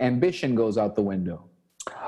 ambition 0.00 0.54
goes 0.54 0.78
out 0.78 0.94
the 0.94 1.02
window. 1.02 1.44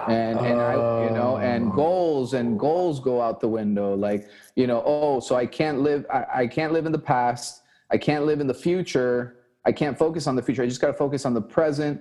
And, 0.08 0.38
and 0.40 0.60
I, 0.60 0.74
you 1.04 1.10
know, 1.10 1.38
and 1.38 1.68
Oh. 1.72 1.74
goals 1.74 2.34
and 2.34 2.58
goals 2.58 3.00
go 3.00 3.22
out 3.22 3.40
the 3.40 3.48
window. 3.48 3.94
Like, 3.94 4.28
you 4.54 4.66
know, 4.66 4.82
oh, 4.84 5.20
so 5.20 5.36
I 5.36 5.46
can't 5.46 5.80
live, 5.80 6.04
I, 6.12 6.24
I 6.42 6.46
can't 6.46 6.72
live 6.72 6.86
in 6.86 6.92
the 6.92 6.98
past. 6.98 7.62
I 7.90 7.96
can't 7.96 8.24
live 8.24 8.40
in 8.40 8.46
the 8.46 8.54
future. 8.54 9.36
I 9.64 9.72
can't 9.72 9.96
focus 9.96 10.26
on 10.26 10.36
the 10.36 10.42
future. 10.42 10.62
I 10.62 10.66
just 10.66 10.80
got 10.80 10.88
to 10.88 10.94
focus 10.94 11.24
on 11.24 11.34
the 11.34 11.40
present 11.42 12.00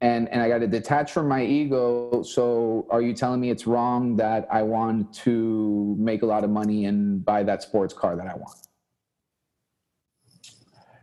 and 0.00 0.28
and 0.30 0.40
I 0.40 0.48
got 0.48 0.58
to 0.58 0.66
detach 0.66 1.12
from 1.12 1.28
my 1.28 1.44
ego. 1.44 2.22
So, 2.22 2.86
are 2.90 3.02
you 3.02 3.12
telling 3.12 3.40
me 3.40 3.50
it's 3.50 3.66
wrong 3.66 4.16
that 4.16 4.48
I 4.50 4.62
want 4.62 5.12
to 5.24 5.94
make 5.98 6.22
a 6.22 6.26
lot 6.26 6.42
of 6.42 6.50
money 6.50 6.86
and 6.86 7.24
buy 7.24 7.42
that 7.42 7.62
sports 7.62 7.92
car 7.92 8.16
that 8.16 8.26
I 8.26 8.34
want? 8.34 8.56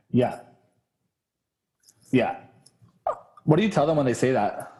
Yeah. 0.09 0.39
Yeah. 2.11 2.37
What 3.43 3.57
do 3.57 3.63
you 3.63 3.69
tell 3.69 3.85
them 3.85 3.97
when 3.97 4.05
they 4.05 4.13
say 4.13 4.31
that? 4.31 4.73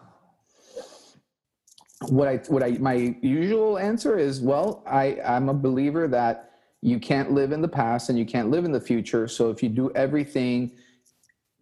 What 2.10 2.28
I 2.28 2.38
what 2.48 2.64
I 2.64 2.72
my 2.72 3.16
usual 3.22 3.78
answer 3.78 4.18
is, 4.18 4.42
well, 4.42 4.84
I 4.88 5.20
I'm 5.24 5.50
a 5.50 5.54
believer 5.54 6.08
that 6.08 6.52
you 6.82 7.00
can't 7.00 7.32
live 7.32 7.52
in 7.52 7.62
the 7.62 7.68
past 7.68 8.10
and 8.10 8.18
you 8.18 8.26
can't 8.26 8.50
live 8.50 8.66
in 8.66 8.72
the 8.72 8.82
future. 8.82 9.28
So 9.28 9.50
if 9.50 9.62
you 9.62 9.70
do 9.70 9.92
everything 9.94 10.72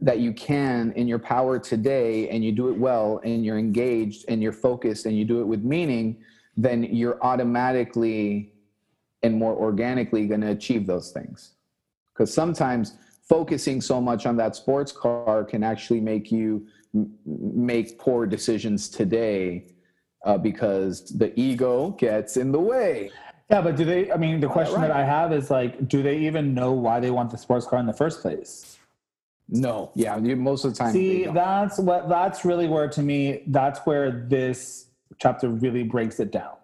that 0.02 0.20
you 0.20 0.34
can 0.34 0.92
in 0.94 1.08
your 1.08 1.20
power 1.20 1.58
today 1.58 2.30
and 2.30 2.44
you 2.44 2.52
do 2.52 2.70
it 2.70 2.78
well 2.78 3.22
and 3.24 3.46
you're 3.46 3.58
engaged 3.58 4.26
and 4.28 4.42
you're 4.42 4.52
focused 4.52 5.06
and 5.06 5.18
you 5.18 5.26
do 5.26 5.40
it 5.40 5.46
with 5.46 5.64
meaning, 5.64 6.18
then 6.58 6.84
you're 6.84 7.22
automatically 7.24 8.52
and 9.24 9.38
more 9.38 9.56
organically 9.56 10.28
going 10.28 10.42
to 10.42 10.52
achieve 10.52 10.86
those 10.86 11.12
things. 11.12 11.54
Because 12.14 12.34
sometimes 12.34 12.96
focusing 13.28 13.82
so 13.82 14.00
much 14.00 14.26
on 14.26 14.38
that 14.38 14.56
sports 14.56 14.92
car 14.92 15.44
can 15.44 15.64
actually 15.64 16.00
make 16.00 16.32
you 16.32 16.68
m- 16.94 17.12
make 17.26 17.98
poor 17.98 18.26
decisions 18.26 18.88
today 18.88 19.66
uh, 20.26 20.38
because 20.38 21.18
the 21.18 21.38
ego 21.40 21.92
gets 21.92 22.38
in 22.38 22.52
the 22.52 22.60
way. 22.60 23.12
Yeah, 23.50 23.62
but 23.62 23.76
do 23.76 23.86
they? 23.86 24.12
I 24.12 24.18
mean, 24.18 24.40
the 24.40 24.48
question 24.48 24.76
right. 24.76 24.88
that 24.88 24.96
I 24.96 25.04
have 25.04 25.32
is 25.32 25.52
like, 25.52 25.88
do 25.88 26.02
they 26.02 26.18
even 26.20 26.54
know 26.54 26.72
why 26.72 27.00
they 27.00 27.12
want 27.12 27.30
the 27.30 27.38
sports 27.38 27.66
car 27.66 27.80
in 27.80 27.86
the 27.86 27.94
first 27.94 28.22
place? 28.22 28.78
No, 29.48 29.92
yeah, 29.96 30.18
you, 30.18 30.36
most 30.36 30.66
of 30.66 30.74
the 30.74 30.78
time. 30.78 30.92
See, 30.92 31.26
that's 31.26 31.78
what. 31.78 32.10
That's 32.10 32.46
really 32.46 32.68
where, 32.68 32.88
to 32.88 33.02
me, 33.02 33.44
that's 33.48 33.80
where 33.86 34.26
this 34.28 34.88
chapter 35.20 35.50
really 35.50 35.84
breaks 35.84 36.20
it 36.20 36.32
down. 36.32 36.56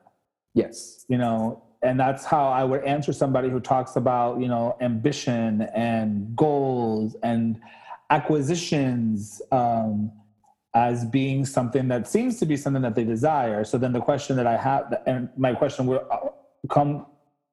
yes, 0.56 1.06
You 1.08 1.18
know, 1.18 1.64
and 1.84 2.00
that's 2.00 2.26
how 2.26 2.48
I 2.50 2.64
would 2.64 2.84
answer 2.84 3.14
somebody 3.14 3.50
who 3.50 3.60
talks 3.60 3.96
about 3.96 4.40
you 4.40 4.48
know 4.48 4.78
ambition 4.82 5.62
and 5.74 6.36
goals 6.36 7.16
and 7.22 7.60
acquisitions 8.10 9.42
um, 9.52 10.12
as 10.74 11.06
being 11.06 11.46
something 11.46 11.88
that 11.88 12.08
seems 12.08 12.40
to 12.40 12.46
be 12.46 12.58
something 12.58 12.82
that 12.82 12.96
they 12.96 13.04
desire. 13.04 13.64
So 13.64 13.78
then 13.78 13.94
the 13.94 14.02
question 14.02 14.36
that 14.38 14.48
I 14.48 14.58
have, 14.58 14.94
and 15.06 15.30
my 15.38 15.54
question 15.54 15.86
will 15.86 16.06
uh, 16.10 16.30
come 16.68 17.06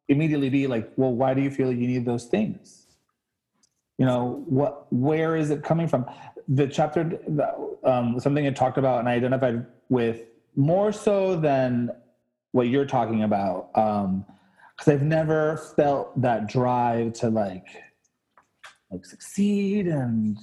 immediately 0.08 0.48
be 0.48 0.66
like, 0.66 0.90
well, 0.96 1.12
why 1.12 1.34
do 1.34 1.42
you 1.42 1.50
feel 1.50 1.72
you 1.72 1.86
need 1.86 2.04
those 2.04 2.24
things? 2.24 2.86
You 3.98 4.06
know, 4.06 4.44
what, 4.46 4.86
where 4.92 5.36
is 5.36 5.50
it 5.50 5.62
coming 5.62 5.88
from? 5.88 6.06
The 6.46 6.66
chapter, 6.66 7.18
um, 7.84 8.18
something 8.20 8.46
I 8.46 8.50
talked 8.50 8.78
about 8.78 9.00
and 9.00 9.08
I 9.08 9.14
identified 9.14 9.66
with 9.88 10.22
more 10.56 10.92
so 10.92 11.36
than 11.36 11.90
what 12.52 12.68
you're 12.68 12.86
talking 12.86 13.24
about. 13.24 13.70
Um, 13.74 14.24
cause 14.76 14.88
I've 14.88 15.02
never 15.02 15.56
felt 15.76 16.20
that 16.22 16.48
drive 16.48 17.12
to 17.14 17.28
like, 17.28 17.66
like 18.90 19.04
succeed 19.04 19.88
and 19.88 20.38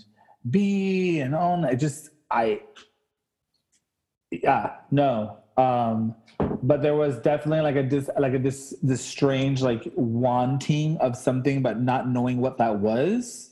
be 0.49 1.21
and 1.21 1.33
own. 1.33 1.65
I 1.65 1.75
just, 1.75 2.09
I, 2.29 2.61
yeah, 4.31 4.75
no. 4.91 5.39
Um, 5.57 6.15
but 6.63 6.81
there 6.81 6.95
was 6.95 7.17
definitely 7.19 7.61
like 7.61 7.75
a 7.75 7.83
dis, 7.83 8.09
like 8.19 8.33
a 8.33 8.39
this 8.39 8.75
this 8.81 9.03
strange 9.03 9.61
like 9.61 9.91
wanting 9.95 10.97
of 10.97 11.15
something, 11.15 11.61
but 11.61 11.81
not 11.81 12.09
knowing 12.09 12.39
what 12.39 12.57
that 12.57 12.79
was 12.79 13.51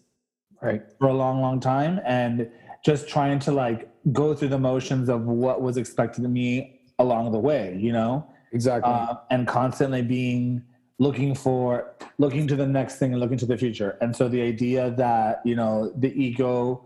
right. 0.62 0.81
for 1.00 1.07
a 1.07 1.13
long, 1.13 1.41
long 1.41 1.60
time, 1.60 2.00
and 2.05 2.50
just 2.83 3.07
trying 3.07 3.39
to 3.39 3.51
like 3.51 3.89
go 4.12 4.33
through 4.33 4.50
the 4.50 4.60
motions 4.60 5.10
of 5.10 5.24
what 5.24 5.62
was 5.62 5.77
expected 5.77 6.25
of 6.25 6.31
me 6.31 6.81
along 7.00 7.31
the 7.31 7.39
way, 7.39 7.77
you 7.79 7.91
know, 7.91 8.27
Exactly. 8.51 8.91
uh, 8.91 9.15
and 9.29 9.48
constantly 9.48 10.01
being 10.01 10.63
looking 11.00 11.33
for 11.33 11.95
looking 12.17 12.48
to 12.48 12.55
the 12.55 12.67
next 12.67 12.98
thing 12.98 13.12
and 13.12 13.19
looking 13.19 13.38
to 13.38 13.45
the 13.45 13.57
future. 13.57 13.98
And 14.01 14.15
so 14.15 14.27
the 14.27 14.41
idea 14.41 14.91
that 14.91 15.41
you 15.45 15.55
know 15.55 15.91
the 15.98 16.13
ego 16.22 16.86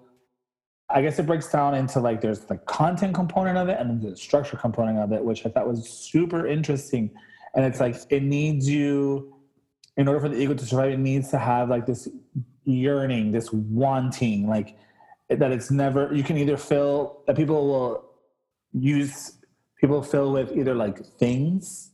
I 0.89 1.01
guess 1.01 1.20
it 1.20 1.25
breaks 1.25 1.51
down 1.51 1.75
into 1.75 2.00
like 2.00 2.22
there's 2.22 2.39
the 2.39 2.58
content 2.58 3.13
component 3.13 3.58
of 3.58 3.67
it 3.67 3.77
and 3.79 3.89
then 3.89 4.12
the 4.12 4.15
structure 4.15 4.56
component 4.56 5.00
of 5.00 5.12
it, 5.12 5.24
which 5.24 5.46
I 5.46 5.50
thought 5.50 5.67
was 5.67 5.88
super 5.88 6.48
interesting. 6.48 7.12
And 7.56 7.65
it's 7.65 7.79
like 7.79 7.96
it 8.10 8.24
needs 8.24 8.70
you, 8.70 9.36
in 9.98 10.08
order 10.08 10.22
for 10.22 10.29
the 10.29 10.38
ego 10.38 10.53
to 10.53 10.65
survive, 10.65 10.94
it 10.94 11.00
needs 11.00 11.29
to 11.32 11.39
have 11.39 11.70
like 11.70 11.86
this 11.86 12.08
yearning, 12.63 13.32
this 13.32 13.51
wanting, 13.51 14.48
like 14.48 14.77
that 15.29 15.51
it's 15.51 15.70
never, 15.72 16.13
you 16.13 16.24
can 16.24 16.38
either 16.38 16.56
fill, 16.56 17.24
that 17.27 17.36
people 17.36 17.67
will 17.67 18.10
use, 18.72 19.34
people 19.82 20.01
fill 20.01 20.32
with 20.32 20.56
either 20.56 20.74
like 20.74 21.03
things. 21.06 21.91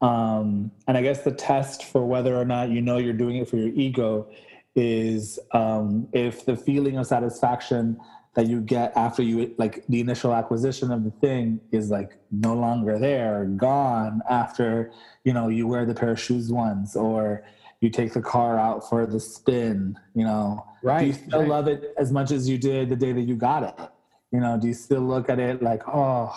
Um, 0.00 0.72
and 0.88 0.96
I 0.96 1.02
guess 1.02 1.22
the 1.22 1.32
test 1.32 1.84
for 1.84 2.04
whether 2.04 2.36
or 2.36 2.44
not 2.44 2.70
you 2.70 2.80
know 2.80 2.98
you're 2.98 3.14
doing 3.14 3.36
it 3.36 3.48
for 3.48 3.56
your 3.56 3.72
ego 3.74 4.28
is 4.76 5.38
um, 5.52 6.06
if 6.12 6.44
the 6.44 6.56
feeling 6.56 6.98
of 6.98 7.06
satisfaction 7.06 7.98
that 8.34 8.46
you 8.46 8.60
get 8.60 8.94
after 8.96 9.22
you 9.22 9.54
like 9.56 9.82
the 9.88 9.98
initial 9.98 10.34
acquisition 10.34 10.92
of 10.92 11.02
the 11.04 11.10
thing 11.10 11.58
is 11.72 11.90
like 11.90 12.18
no 12.30 12.54
longer 12.54 12.98
there 12.98 13.46
gone 13.56 14.20
after 14.28 14.92
you 15.24 15.32
know 15.32 15.48
you 15.48 15.66
wear 15.66 15.86
the 15.86 15.94
pair 15.94 16.10
of 16.10 16.20
shoes 16.20 16.52
once 16.52 16.94
or 16.94 17.42
you 17.80 17.88
take 17.88 18.12
the 18.12 18.20
car 18.20 18.58
out 18.58 18.86
for 18.88 19.06
the 19.06 19.18
spin 19.18 19.98
you 20.14 20.22
know 20.22 20.64
right. 20.82 21.00
do 21.00 21.06
you 21.06 21.12
still 21.14 21.40
right. 21.40 21.48
love 21.48 21.66
it 21.66 21.94
as 21.96 22.12
much 22.12 22.30
as 22.30 22.46
you 22.46 22.58
did 22.58 22.90
the 22.90 22.96
day 22.96 23.12
that 23.12 23.22
you 23.22 23.36
got 23.36 23.62
it 23.62 23.88
you 24.32 24.38
know 24.38 24.58
do 24.60 24.68
you 24.68 24.74
still 24.74 25.00
look 25.00 25.30
at 25.30 25.38
it 25.38 25.62
like 25.62 25.82
oh 25.88 26.30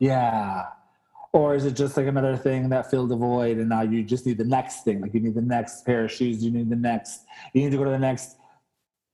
yeah 0.00 0.64
or 1.36 1.54
is 1.54 1.66
it 1.66 1.76
just 1.76 1.98
like 1.98 2.06
another 2.06 2.34
thing 2.34 2.70
that 2.70 2.90
filled 2.90 3.10
the 3.10 3.16
void 3.16 3.58
and 3.58 3.68
now 3.68 3.82
you 3.82 4.02
just 4.02 4.24
need 4.24 4.38
the 4.38 4.44
next 4.44 4.84
thing? 4.84 5.02
Like 5.02 5.12
you 5.12 5.20
need 5.20 5.34
the 5.34 5.42
next 5.42 5.84
pair 5.84 6.04
of 6.06 6.10
shoes 6.10 6.42
you 6.42 6.50
need 6.50 6.70
the 6.70 6.76
next 6.76 7.26
you 7.52 7.62
need 7.62 7.72
to 7.72 7.76
go 7.76 7.84
to 7.84 7.90
the 7.90 7.98
next 7.98 8.36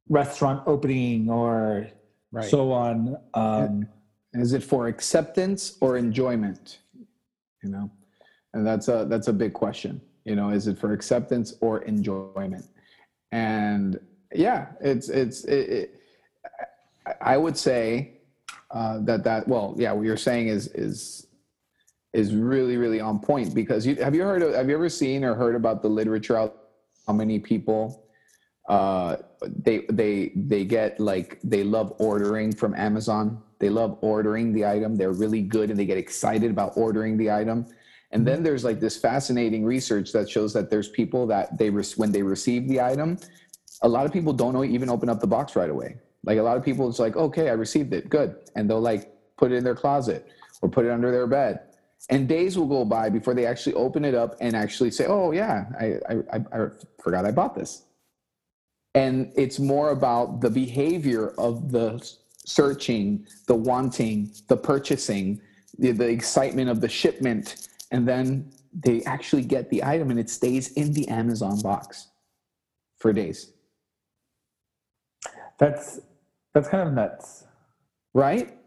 restaurant 0.08 0.62
opening 0.68 1.28
or 1.28 1.88
right. 2.30 2.48
so 2.48 2.70
on 2.70 3.16
um 3.34 3.88
is 4.34 4.52
it 4.52 4.62
for 4.62 4.86
acceptance 4.86 5.76
or 5.80 5.96
enjoyment? 5.96 6.78
You 7.64 7.70
know 7.70 7.90
and 8.54 8.64
that's 8.64 8.86
a 8.86 9.04
that's 9.10 9.26
a 9.26 9.32
big 9.32 9.52
question. 9.52 10.00
You 10.24 10.36
know 10.36 10.50
is 10.50 10.68
it 10.68 10.78
for 10.78 10.92
acceptance 10.92 11.54
or 11.60 11.82
enjoyment? 11.82 12.68
And 13.32 13.98
yeah 14.32 14.68
it's 14.80 15.08
it's 15.08 15.42
it, 15.44 15.68
it, 15.78 16.00
I- 17.04 17.34
i 17.34 17.36
would 17.36 17.56
say 17.58 18.12
uh, 18.70 18.98
that 19.00 19.24
that 19.24 19.46
well 19.48 19.74
yeah 19.76 19.90
what 19.92 20.06
you're 20.06 20.16
saying 20.16 20.46
is 20.48 20.68
is 20.68 21.26
is 22.12 22.34
really 22.34 22.76
really 22.76 23.00
on 23.00 23.18
point 23.18 23.54
because 23.54 23.86
you 23.86 23.96
have 23.96 24.14
you 24.14 24.22
heard 24.22 24.42
of, 24.42 24.54
have 24.54 24.68
you 24.68 24.74
ever 24.74 24.88
seen 24.88 25.24
or 25.24 25.34
heard 25.34 25.54
about 25.54 25.82
the 25.82 25.88
literature 25.88 26.36
out 26.36 26.56
how 27.06 27.12
many 27.12 27.38
people 27.38 28.06
uh 28.68 29.16
they 29.42 29.86
they 29.90 30.32
they 30.36 30.64
get 30.64 30.98
like 31.00 31.40
they 31.42 31.64
love 31.64 31.94
ordering 31.98 32.52
from 32.52 32.74
amazon. 32.74 33.42
They 33.58 33.70
love 33.70 33.98
ordering 34.00 34.52
the 34.52 34.66
item. 34.66 34.96
They're 34.96 35.12
really 35.12 35.40
good 35.40 35.70
and 35.70 35.78
they 35.78 35.84
get 35.84 35.96
excited 35.96 36.50
about 36.50 36.72
ordering 36.76 37.16
the 37.16 37.30
item. 37.30 37.66
And 38.10 38.26
then 38.26 38.42
there's 38.42 38.64
like 38.64 38.80
this 38.80 38.96
fascinating 38.96 39.64
research 39.64 40.12
that 40.12 40.28
shows 40.28 40.52
that 40.52 40.68
there's 40.68 40.88
people 40.88 41.26
that 41.28 41.56
they 41.56 41.70
when 41.70 42.12
they 42.12 42.22
receive 42.22 42.68
the 42.68 42.80
item 42.80 43.18
a 43.82 43.88
lot 43.88 44.06
of 44.06 44.12
people 44.12 44.32
don't 44.32 44.64
even 44.64 44.88
open 44.88 45.08
up 45.08 45.20
the 45.20 45.26
box 45.26 45.56
right 45.56 45.70
away. 45.70 45.96
Like 46.24 46.38
a 46.38 46.42
lot 46.42 46.56
of 46.56 46.64
people 46.64 46.88
it's 46.88 47.00
like 47.00 47.16
okay 47.16 47.48
i 47.48 47.52
received 47.52 47.92
it. 47.92 48.08
Good. 48.08 48.36
And 48.54 48.68
they'll 48.68 48.80
like 48.80 49.12
put 49.36 49.50
it 49.50 49.56
in 49.56 49.64
their 49.64 49.74
closet 49.74 50.28
or 50.60 50.68
put 50.68 50.84
it 50.84 50.90
under 50.90 51.10
their 51.10 51.26
bed 51.26 51.60
and 52.10 52.28
days 52.28 52.58
will 52.58 52.66
go 52.66 52.84
by 52.84 53.08
before 53.08 53.34
they 53.34 53.46
actually 53.46 53.74
open 53.74 54.04
it 54.04 54.14
up 54.14 54.36
and 54.40 54.56
actually 54.56 54.90
say 54.90 55.06
oh 55.06 55.30
yeah 55.32 55.66
i 55.80 56.14
i, 56.32 56.36
I, 56.52 56.68
forgot 57.02 57.24
i 57.24 57.30
bought 57.30 57.54
this. 57.54 57.84
And 58.94 59.32
it's 59.36 59.58
more 59.58 59.90
about 59.90 60.40
the 60.40 60.50
behavior 60.50 61.30
of 61.38 61.72
the 61.72 62.06
searching 62.44 63.26
the 63.46 63.54
wanting 63.54 64.32
the 64.48 64.56
purchasing 64.56 65.40
the, 65.78 65.92
the 65.92 66.08
excitement 66.08 66.68
of 66.68 66.80
the 66.80 66.88
shipment. 66.88 67.68
And 67.90 68.06
then 68.06 68.50
they 68.74 69.02
actually 69.04 69.44
get 69.44 69.70
the 69.70 69.82
item 69.84 70.10
and 70.10 70.18
it 70.18 70.28
stays 70.28 70.72
in 70.72 70.92
the 70.92 71.08
amazon 71.08 71.60
box 71.60 72.08
for 72.98 73.12
days. 73.12 73.52
That's 75.58 76.00
that's 76.52 76.68
kind 76.68 76.86
of 76.86 76.94
nuts. 76.94 77.44
Right? 78.12 78.58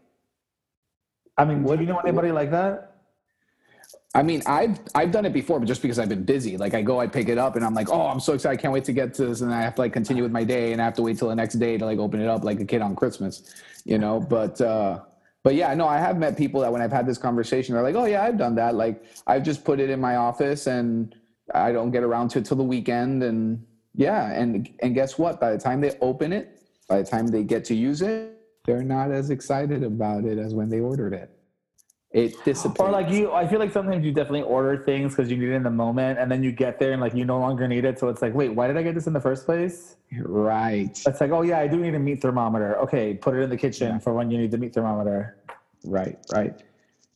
I 1.36 1.44
mean 1.44 1.62
What- 1.62 1.78
do 1.78 1.84
you 1.84 1.88
know 1.92 1.98
anybody 1.98 2.32
like 2.32 2.50
that 2.50 2.95
I 4.14 4.22
mean, 4.22 4.42
I've 4.46 4.78
I've 4.94 5.10
done 5.10 5.26
it 5.26 5.32
before, 5.32 5.58
but 5.58 5.66
just 5.66 5.82
because 5.82 5.98
I've 5.98 6.08
been 6.08 6.24
busy. 6.24 6.56
Like 6.56 6.74
I 6.74 6.80
go, 6.80 7.00
I 7.00 7.06
pick 7.06 7.28
it 7.28 7.38
up, 7.38 7.56
and 7.56 7.64
I'm 7.64 7.74
like, 7.74 7.90
oh, 7.90 8.06
I'm 8.06 8.20
so 8.20 8.32
excited! 8.32 8.58
I 8.58 8.60
can't 8.60 8.72
wait 8.72 8.84
to 8.84 8.92
get 8.92 9.12
to 9.14 9.26
this, 9.26 9.42
and 9.42 9.52
I 9.52 9.60
have 9.60 9.74
to 9.74 9.82
like 9.82 9.92
continue 9.92 10.22
with 10.22 10.32
my 10.32 10.44
day, 10.44 10.72
and 10.72 10.80
I 10.80 10.84
have 10.84 10.94
to 10.94 11.02
wait 11.02 11.18
till 11.18 11.28
the 11.28 11.34
next 11.34 11.54
day 11.54 11.76
to 11.76 11.84
like 11.84 11.98
open 11.98 12.20
it 12.20 12.28
up 12.28 12.42
like 12.42 12.58
a 12.60 12.64
kid 12.64 12.80
on 12.80 12.96
Christmas, 12.96 13.54
you 13.84 13.98
know. 13.98 14.20
But 14.20 14.58
uh, 14.60 15.00
but 15.42 15.54
yeah, 15.54 15.74
no, 15.74 15.86
I 15.86 15.98
have 15.98 16.18
met 16.18 16.36
people 16.36 16.62
that 16.62 16.72
when 16.72 16.80
I've 16.80 16.92
had 16.92 17.06
this 17.06 17.18
conversation, 17.18 17.74
they're 17.74 17.82
like, 17.82 17.94
oh 17.94 18.06
yeah, 18.06 18.24
I've 18.24 18.38
done 18.38 18.54
that. 18.54 18.74
Like 18.74 19.04
I've 19.26 19.42
just 19.42 19.64
put 19.64 19.80
it 19.80 19.90
in 19.90 20.00
my 20.00 20.16
office, 20.16 20.66
and 20.66 21.14
I 21.54 21.72
don't 21.72 21.90
get 21.90 22.02
around 22.02 22.30
to 22.30 22.38
it 22.38 22.46
till 22.46 22.56
the 22.56 22.64
weekend, 22.64 23.22
and 23.22 23.66
yeah, 23.94 24.32
and 24.32 24.68
and 24.80 24.94
guess 24.94 25.18
what? 25.18 25.40
By 25.40 25.50
the 25.52 25.58
time 25.58 25.82
they 25.82 25.96
open 26.00 26.32
it, 26.32 26.62
by 26.88 27.02
the 27.02 27.08
time 27.08 27.26
they 27.26 27.42
get 27.42 27.66
to 27.66 27.74
use 27.74 28.00
it, 28.00 28.40
they're 28.64 28.82
not 28.82 29.10
as 29.10 29.28
excited 29.28 29.82
about 29.82 30.24
it 30.24 30.38
as 30.38 30.54
when 30.54 30.70
they 30.70 30.80
ordered 30.80 31.12
it. 31.12 31.35
It 32.12 32.32
dissipates. 32.44 32.80
Or 32.80 32.90
like 32.90 33.10
you, 33.10 33.32
I 33.32 33.46
feel 33.46 33.58
like 33.58 33.72
sometimes 33.72 34.04
you 34.04 34.12
definitely 34.12 34.42
order 34.42 34.82
things 34.84 35.14
because 35.14 35.30
you 35.30 35.36
need 35.36 35.48
it 35.50 35.54
in 35.54 35.62
the 35.64 35.70
moment, 35.70 36.18
and 36.18 36.30
then 36.30 36.42
you 36.42 36.52
get 36.52 36.78
there 36.78 36.92
and 36.92 37.00
like 37.00 37.14
you 37.14 37.24
no 37.24 37.38
longer 37.38 37.66
need 37.68 37.84
it. 37.84 37.98
So 37.98 38.08
it's 38.08 38.22
like, 38.22 38.32
wait, 38.34 38.50
why 38.50 38.68
did 38.68 38.76
I 38.76 38.82
get 38.82 38.94
this 38.94 39.06
in 39.06 39.12
the 39.12 39.20
first 39.20 39.44
place? 39.44 39.96
right, 40.22 40.98
It's 41.04 41.20
like, 41.20 41.32
oh 41.32 41.42
yeah, 41.42 41.58
I 41.58 41.66
do 41.66 41.78
need 41.78 41.94
a 41.94 41.98
meat 41.98 42.22
thermometer. 42.22 42.78
Okay, 42.78 43.14
put 43.14 43.34
it 43.34 43.40
in 43.40 43.50
the 43.50 43.56
kitchen 43.56 43.88
Yeah. 43.94 43.98
for 43.98 44.14
when 44.14 44.30
you 44.30 44.38
need 44.38 44.52
the 44.52 44.58
meat 44.58 44.72
thermometer. 44.72 45.36
right, 45.84 46.16
right. 46.32 46.54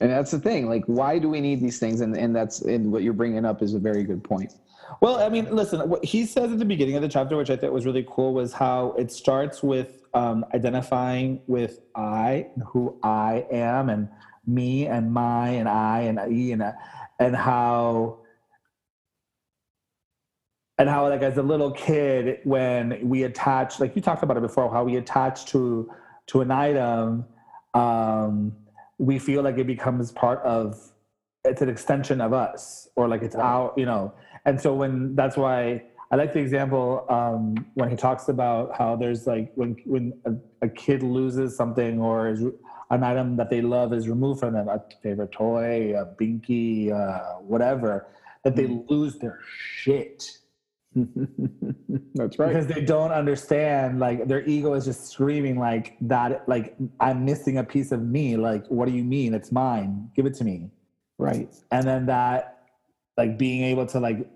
And 0.00 0.10
that's 0.10 0.30
the 0.32 0.40
thing. 0.40 0.68
Like, 0.68 0.84
why 0.86 1.18
do 1.18 1.28
we 1.28 1.40
need 1.40 1.60
these 1.60 1.78
things? 1.78 2.00
And 2.00 2.16
and 2.16 2.34
that's 2.34 2.62
and 2.62 2.90
what 2.90 3.02
you're 3.02 3.12
bringing 3.12 3.44
up 3.44 3.62
is 3.62 3.74
a 3.74 3.78
very 3.78 4.02
good 4.02 4.24
point. 4.24 4.52
Well, 5.00 5.16
I 5.20 5.28
mean, 5.28 5.54
listen, 5.54 5.88
what 5.88 6.04
he 6.04 6.26
says 6.26 6.50
at 6.52 6.58
the 6.58 6.64
beginning 6.64 6.96
of 6.96 7.02
the 7.02 7.08
chapter, 7.08 7.36
which 7.36 7.48
I 7.50 7.56
thought 7.56 7.72
was 7.72 7.86
really 7.86 8.04
cool, 8.10 8.34
was 8.34 8.52
how 8.52 8.92
it 8.98 9.12
starts 9.12 9.62
with 9.62 10.02
um, 10.14 10.44
identifying 10.52 11.40
with 11.46 11.80
I, 11.94 12.48
and 12.56 12.64
who 12.64 12.98
I 13.04 13.46
am, 13.52 13.88
and 13.88 14.08
me, 14.46 14.86
and 14.86 15.12
my, 15.12 15.48
and 15.50 15.68
I, 15.68 16.00
and 16.00 16.18
I, 16.18 16.26
and, 16.26 16.62
and 17.18 17.36
how. 17.36 18.18
And 20.78 20.88
how, 20.88 21.06
like, 21.10 21.20
as 21.20 21.36
a 21.36 21.42
little 21.42 21.72
kid, 21.72 22.38
when 22.44 23.06
we 23.06 23.24
attach, 23.24 23.80
like 23.80 23.94
you 23.94 24.00
talked 24.00 24.22
about 24.22 24.38
it 24.38 24.40
before, 24.40 24.70
how 24.72 24.82
we 24.82 24.96
attach 24.96 25.44
to 25.46 25.90
to 26.28 26.40
an 26.40 26.50
item, 26.50 27.26
um, 27.74 28.56
we 28.96 29.18
feel 29.18 29.42
like 29.42 29.58
it 29.58 29.66
becomes 29.66 30.10
part 30.10 30.40
of. 30.40 30.80
It's 31.44 31.60
an 31.60 31.68
extension 31.68 32.20
of 32.20 32.32
us, 32.32 32.88
or 32.96 33.08
like 33.08 33.22
it's 33.22 33.34
our, 33.34 33.74
you 33.76 33.84
know, 33.84 34.14
and 34.44 34.60
so 34.60 34.74
when 34.74 35.14
that's 35.14 35.36
why 35.36 35.82
I 36.10 36.16
like 36.16 36.32
the 36.32 36.40
example 36.40 37.06
um, 37.08 37.54
when 37.74 37.88
he 37.88 37.96
talks 37.96 38.28
about 38.28 38.76
how 38.76 38.96
there's 38.96 39.26
like 39.26 39.52
when 39.54 39.76
when 39.84 40.12
a, 40.24 40.66
a 40.66 40.68
kid 40.68 41.02
loses 41.02 41.56
something 41.56 42.00
or 42.00 42.28
is 42.28 42.42
an 42.90 43.02
item 43.04 43.36
that 43.36 43.50
they 43.50 43.62
love 43.62 43.92
is 43.92 44.08
removed 44.08 44.40
from 44.40 44.54
them, 44.54 44.68
a 44.68 44.82
favorite 45.02 45.32
toy, 45.32 45.94
a 45.96 46.04
binky, 46.04 46.92
uh, 46.92 47.38
whatever, 47.40 48.08
that 48.44 48.56
they 48.56 48.66
lose 48.66 49.18
their 49.18 49.38
shit 49.48 50.40
that's 52.14 52.38
right. 52.38 52.48
because 52.48 52.66
they 52.66 52.80
don't 52.80 53.12
understand. 53.12 54.00
Like 54.00 54.26
their 54.26 54.44
ego 54.44 54.74
is 54.74 54.84
just 54.84 55.08
screaming 55.08 55.58
like 55.58 55.96
that. 56.02 56.48
Like 56.48 56.76
I'm 56.98 57.24
missing 57.24 57.58
a 57.58 57.64
piece 57.64 57.92
of 57.92 58.02
me. 58.02 58.36
Like 58.36 58.66
what 58.66 58.88
do 58.88 58.92
you 58.92 59.04
mean? 59.04 59.34
It's 59.34 59.52
mine. 59.52 60.10
Give 60.16 60.26
it 60.26 60.34
to 60.34 60.44
me. 60.44 60.70
right. 61.18 61.54
and 61.70 61.86
then 61.86 62.06
that 62.06 62.64
like 63.16 63.38
being 63.38 63.62
able 63.64 63.86
to 63.86 64.00
like 64.00 64.28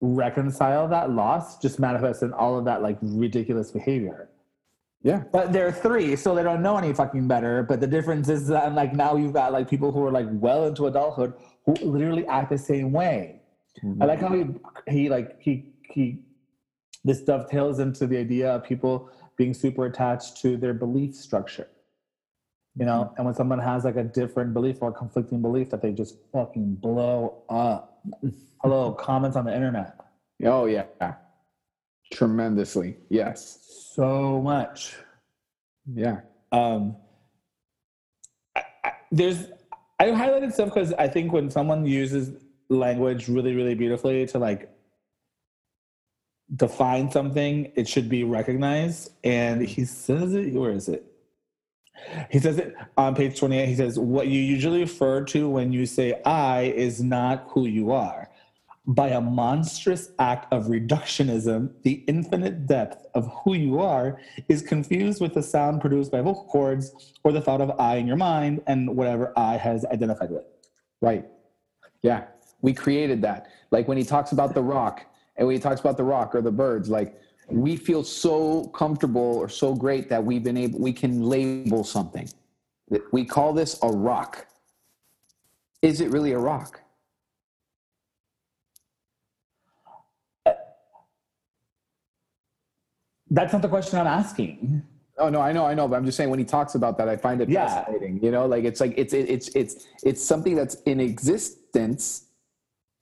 reconcile 0.00 0.86
that 0.88 1.10
loss 1.10 1.58
just 1.58 1.78
manifests 1.78 2.22
in 2.22 2.32
all 2.32 2.58
of 2.58 2.64
that 2.64 2.82
like 2.82 2.98
ridiculous 3.02 3.70
behavior 3.70 4.28
Yeah. 5.04 5.22
but 5.32 5.52
they're 5.52 5.70
three 5.70 6.16
so 6.16 6.34
they 6.34 6.42
don't 6.42 6.62
know 6.62 6.76
any 6.76 6.92
fucking 6.92 7.28
better. 7.28 7.62
But 7.62 7.80
the 7.80 7.86
difference 7.86 8.28
is 8.28 8.48
that 8.48 8.74
like 8.74 8.94
now 8.94 9.16
you've 9.16 9.34
got 9.34 9.52
like 9.52 9.68
people 9.68 9.92
who 9.92 10.04
are 10.04 10.10
like 10.10 10.26
well 10.30 10.66
into 10.66 10.86
adulthood 10.86 11.34
who 11.66 11.74
literally 11.74 12.26
act 12.26 12.50
the 12.50 12.58
same 12.58 12.90
way. 12.90 13.40
I 13.82 13.86
mm-hmm. 13.86 14.02
like 14.02 14.20
how 14.20 14.32
he 14.32 14.46
he 14.88 15.08
like 15.08 15.40
he 15.40 15.72
he 15.90 16.20
this 17.04 17.20
dovetails 17.20 17.78
into 17.78 18.06
the 18.06 18.16
idea 18.16 18.56
of 18.56 18.64
people 18.64 19.10
being 19.36 19.52
super 19.52 19.86
attached 19.86 20.40
to 20.42 20.56
their 20.56 20.74
belief 20.74 21.14
structure 21.14 21.68
you 22.76 22.84
know? 22.84 23.04
Mm-hmm. 23.04 23.14
And 23.16 23.26
when 23.26 23.34
someone 23.34 23.58
has 23.58 23.84
like 23.84 23.96
a 23.96 24.04
different 24.04 24.52
belief 24.54 24.78
or 24.80 24.90
a 24.90 24.92
conflicting 24.92 25.42
belief 25.42 25.70
that 25.70 25.82
they 25.82 25.92
just 25.92 26.16
fucking 26.32 26.76
blow 26.76 27.42
up. 27.48 28.02
Hello 28.62 28.92
comments 28.92 29.36
on 29.36 29.44
the 29.44 29.54
internet. 29.54 29.96
Oh 30.44 30.66
yeah. 30.66 30.84
Tremendously. 32.14 32.96
Yes. 33.10 33.58
so 33.94 34.40
much 34.42 34.96
Yeah. 35.92 36.20
um 36.52 36.96
I, 38.56 38.62
I, 38.84 38.90
there's 39.12 39.48
i 40.00 40.06
highlighted 40.06 40.52
stuff 40.52 40.70
because 40.74 40.92
i 40.94 41.06
think 41.08 41.32
when 41.32 41.50
someone 41.50 41.84
uses 41.86 42.32
language 42.68 43.28
really 43.28 43.54
really 43.54 43.74
beautifully 43.74 44.26
to 44.26 44.38
like 44.38 44.70
define 46.56 47.10
something 47.10 47.72
it 47.76 47.86
should 47.88 48.08
be 48.08 48.22
recognized 48.24 49.10
and 49.24 49.62
he 49.62 49.84
says 49.84 50.34
it 50.34 50.52
where 50.54 50.72
is 50.72 50.88
it 50.88 51.04
he 52.30 52.38
says 52.38 52.58
it 52.58 52.74
on 52.96 53.14
page 53.14 53.38
28 53.38 53.66
he 53.68 53.76
says 53.76 53.98
what 53.98 54.26
you 54.28 54.40
usually 54.40 54.80
refer 54.80 55.22
to 55.24 55.48
when 55.48 55.72
you 55.72 55.86
say 55.86 56.20
i 56.24 56.62
is 56.76 57.02
not 57.02 57.44
who 57.48 57.66
you 57.66 57.92
are 57.92 58.28
by 58.86 59.08
a 59.08 59.20
monstrous 59.20 60.10
act 60.18 60.52
of 60.52 60.66
reductionism, 60.66 61.72
the 61.82 62.04
infinite 62.06 62.66
depth 62.66 63.06
of 63.14 63.30
who 63.42 63.54
you 63.54 63.80
are 63.80 64.20
is 64.48 64.60
confused 64.60 65.22
with 65.22 65.32
the 65.32 65.42
sound 65.42 65.80
produced 65.80 66.12
by 66.12 66.20
vocal 66.20 66.44
cords 66.44 67.14
or 67.22 67.32
the 67.32 67.40
thought 67.40 67.62
of 67.62 67.78
I 67.80 67.96
in 67.96 68.06
your 68.06 68.16
mind 68.16 68.62
and 68.66 68.94
whatever 68.94 69.32
I 69.38 69.56
has 69.56 69.86
identified 69.86 70.30
with. 70.30 70.44
Right. 71.00 71.26
Yeah. 72.02 72.24
We 72.60 72.74
created 72.74 73.22
that. 73.22 73.46
Like 73.70 73.88
when 73.88 73.96
he 73.96 74.04
talks 74.04 74.32
about 74.32 74.54
the 74.54 74.62
rock 74.62 75.06
and 75.36 75.46
when 75.46 75.56
he 75.56 75.60
talks 75.60 75.80
about 75.80 75.96
the 75.96 76.04
rock 76.04 76.34
or 76.34 76.42
the 76.42 76.52
birds, 76.52 76.90
like 76.90 77.18
we 77.48 77.76
feel 77.76 78.04
so 78.04 78.66
comfortable 78.68 79.36
or 79.38 79.48
so 79.48 79.74
great 79.74 80.10
that 80.10 80.22
we've 80.22 80.44
been 80.44 80.56
able, 80.58 80.78
we 80.78 80.92
can 80.92 81.22
label 81.22 81.84
something. 81.84 82.28
We 83.12 83.24
call 83.24 83.54
this 83.54 83.78
a 83.82 83.88
rock. 83.88 84.46
Is 85.80 86.02
it 86.02 86.10
really 86.10 86.32
a 86.32 86.38
rock? 86.38 86.80
That's 93.34 93.52
not 93.52 93.62
the 93.62 93.68
question 93.68 93.98
I'm 93.98 94.06
asking. 94.06 94.82
Oh 95.18 95.28
no, 95.28 95.40
I 95.40 95.52
know, 95.52 95.64
I 95.66 95.74
know, 95.74 95.86
but 95.88 95.96
I'm 95.96 96.04
just 96.04 96.16
saying 96.16 96.30
when 96.30 96.38
he 96.38 96.44
talks 96.44 96.74
about 96.76 96.96
that, 96.98 97.08
I 97.08 97.16
find 97.16 97.40
it 97.40 97.48
Yeah. 97.48 97.66
fascinating. 97.66 98.22
You 98.22 98.30
know, 98.30 98.46
like 98.46 98.64
it's 98.64 98.80
like 98.80 98.94
it's 98.96 99.12
it, 99.12 99.28
it's 99.28 99.48
it's 99.60 99.86
it's 100.04 100.22
something 100.22 100.54
that's 100.54 100.76
in 100.86 101.00
existence, 101.00 102.26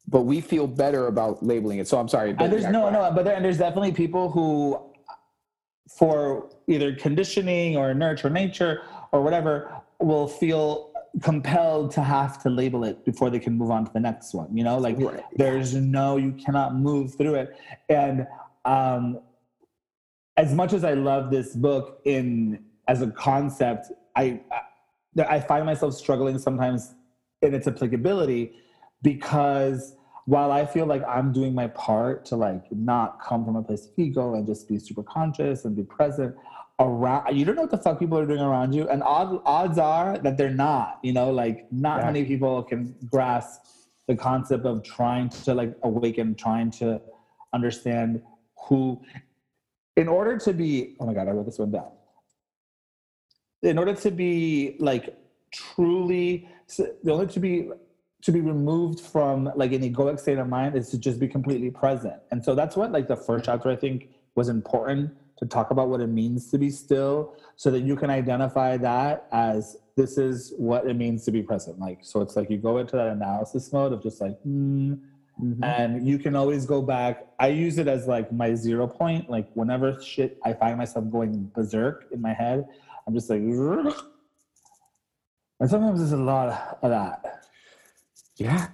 but 0.08 0.22
we 0.22 0.40
feel 0.40 0.66
better 0.66 1.06
about 1.06 1.42
labeling 1.44 1.78
it. 1.80 1.86
So 1.88 1.98
I'm 1.98 2.08
sorry. 2.08 2.32
but 2.32 2.44
And 2.44 2.52
there's 2.52 2.66
no, 2.68 2.88
no, 2.90 3.10
but 3.14 3.24
there, 3.26 3.34
and 3.36 3.44
there's 3.44 3.58
definitely 3.58 3.92
people 3.92 4.30
who, 4.30 4.80
for 5.98 6.50
either 6.66 6.94
conditioning 6.94 7.76
or 7.76 7.92
nurture 7.94 8.30
nature 8.30 8.82
or 9.12 9.22
whatever, 9.22 9.70
will 10.00 10.26
feel 10.28 10.92
compelled 11.22 11.90
to 11.92 12.02
have 12.02 12.42
to 12.42 12.48
label 12.48 12.84
it 12.84 13.04
before 13.04 13.28
they 13.28 13.38
can 13.38 13.52
move 13.52 13.70
on 13.70 13.84
to 13.84 13.92
the 13.92 14.00
next 14.00 14.32
one. 14.32 14.48
You 14.56 14.64
know, 14.64 14.78
like 14.78 14.96
Right. 14.98 15.22
there's 15.36 15.74
no, 15.74 16.16
you 16.16 16.32
cannot 16.32 16.74
move 16.74 17.14
through 17.16 17.34
it. 17.34 17.54
And 17.90 18.26
um, 18.64 19.20
as 20.42 20.52
much 20.52 20.72
as 20.72 20.83
I 20.83 20.94
love 20.94 21.31
this 21.31 21.55
book 21.55 22.00
in 22.05 22.64
as 22.88 23.00
a 23.00 23.11
concept, 23.12 23.92
I 24.16 24.40
I, 25.28 25.38
find 25.40 25.64
myself 25.66 25.94
struggling 25.94 26.38
sometimes 26.38 26.94
in 27.42 27.55
its 27.55 27.66
applicability 27.68 28.55
because 29.02 29.94
while 30.24 30.50
I 30.50 30.64
feel 30.64 30.87
like 30.87 31.02
I'm 31.07 31.33
doing 31.33 31.55
my 31.55 31.68
part 31.68 32.24
to 32.26 32.37
like 32.37 32.64
not 32.72 33.20
come 33.20 33.44
from 33.44 33.57
a 33.57 33.62
place 33.62 33.85
of 33.87 33.92
ego 33.98 34.35
and 34.35 34.46
just 34.46 34.68
be 34.68 34.78
super 34.78 35.02
conscious 35.02 35.64
and 35.64 35.76
be 35.76 35.85
present 35.85 36.35
around 36.81 37.37
you 37.37 37.44
don't 37.44 37.57
know 37.57 37.62
what 37.62 37.70
the 37.70 37.78
fuck 37.87 37.98
people 38.00 38.18
are 38.18 38.26
doing 38.26 38.40
around 38.40 38.72
you 38.72 38.88
and 38.88 39.02
odd, 39.02 39.40
odds 39.44 39.78
are 39.78 40.16
that 40.18 40.37
they're 40.38 40.59
not 40.68 40.98
you 41.02 41.12
know 41.12 41.31
like 41.31 41.66
not 41.70 41.98
Yeah. 41.98 42.07
many 42.07 42.24
people 42.24 42.62
can 42.62 42.94
grasp 43.11 43.61
the 44.09 44.16
concept 44.16 44.64
of 44.64 44.83
trying 44.83 45.28
to 45.44 45.55
like 45.55 45.76
awaken 45.83 46.35
trying 46.35 46.70
to 46.83 47.00
understand 47.52 48.22
who 48.66 49.00
in 49.96 50.09
order 50.09 50.38
to 50.38 50.52
be 50.52 50.96
oh 51.00 51.07
my 51.07 51.14
god 51.14 51.28
i 51.28 51.31
wrote 51.31 51.46
this 51.46 51.59
one 51.59 51.70
down. 51.70 51.90
In 53.62 53.78
order 53.78 53.94
to 53.94 54.11
be 54.11 54.76
like 54.81 55.16
truly 55.52 56.48
in 56.76 57.11
order 57.11 57.26
to 57.26 57.40
be 57.40 57.68
to 58.22 58.33
be 58.33 58.40
removed 58.40 59.00
from 59.00 59.50
like 59.57 59.72
an 59.72 59.83
egoic 59.83 60.18
state 60.18 60.38
of 60.38 60.48
mind 60.48 60.76
is 60.76 60.88
to 60.90 60.98
just 60.98 61.18
be 61.18 61.28
completely 61.28 61.70
present. 61.70 62.20
And 62.31 62.44
so 62.44 62.55
that's 62.55 62.76
what 62.76 62.92
like 62.92 63.09
the 63.09 63.16
first 63.16 63.44
chapter 63.44 63.70
i 63.70 63.76
think 63.76 64.09
was 64.35 64.48
important 64.48 65.11
to 65.38 65.46
talk 65.46 65.70
about 65.70 65.88
what 65.88 66.00
it 66.00 66.07
means 66.07 66.50
to 66.50 66.59
be 66.59 66.70
still 66.70 67.35
so 67.57 67.70
that 67.70 67.81
you 67.81 67.96
can 67.96 68.11
identify 68.11 68.76
that 68.76 69.26
as 69.33 69.76
this 69.96 70.16
is 70.16 70.55
what 70.57 70.87
it 70.87 70.94
means 70.94 71.24
to 71.24 71.31
be 71.31 71.42
present. 71.42 71.78
Like 71.78 71.98
so 72.02 72.20
it's 72.20 72.37
like 72.37 72.48
you 72.48 72.59
go 72.59 72.78
into 72.78 72.96
that 72.96 73.09
analysis 73.09 73.72
mode 73.72 73.92
of 73.92 74.02
just 74.02 74.20
like 74.20 74.40
hmm, 74.42 74.94
Mhm. 75.42 75.64
and 75.64 76.07
you 76.07 76.18
can 76.18 76.37
always 76.37 76.64
go 76.66 76.81
back 76.81 77.26
i 77.40 77.48
use 77.48 77.78
it 77.78 77.88
as 77.88 78.07
like 78.07 78.31
my 78.33 78.55
zero 78.55 78.87
point 78.87 79.28
like 79.28 79.48
whenever 79.55 80.00
shit 80.00 80.38
i 80.44 80.52
find 80.52 80.78
myself 80.78 81.11
going 81.11 81.50
berserk 81.55 82.07
in 82.12 82.20
my 82.20 82.33
head 82.33 82.64
i'm 83.07 83.14
just 83.14 83.28
like 83.28 83.40
and 83.40 83.92
sometimes 85.68 85.98
there's 86.00 86.12
a 86.12 86.16
lot 86.16 86.78
of 86.83 86.90
that 86.90 87.44
Yeah. 88.37 88.68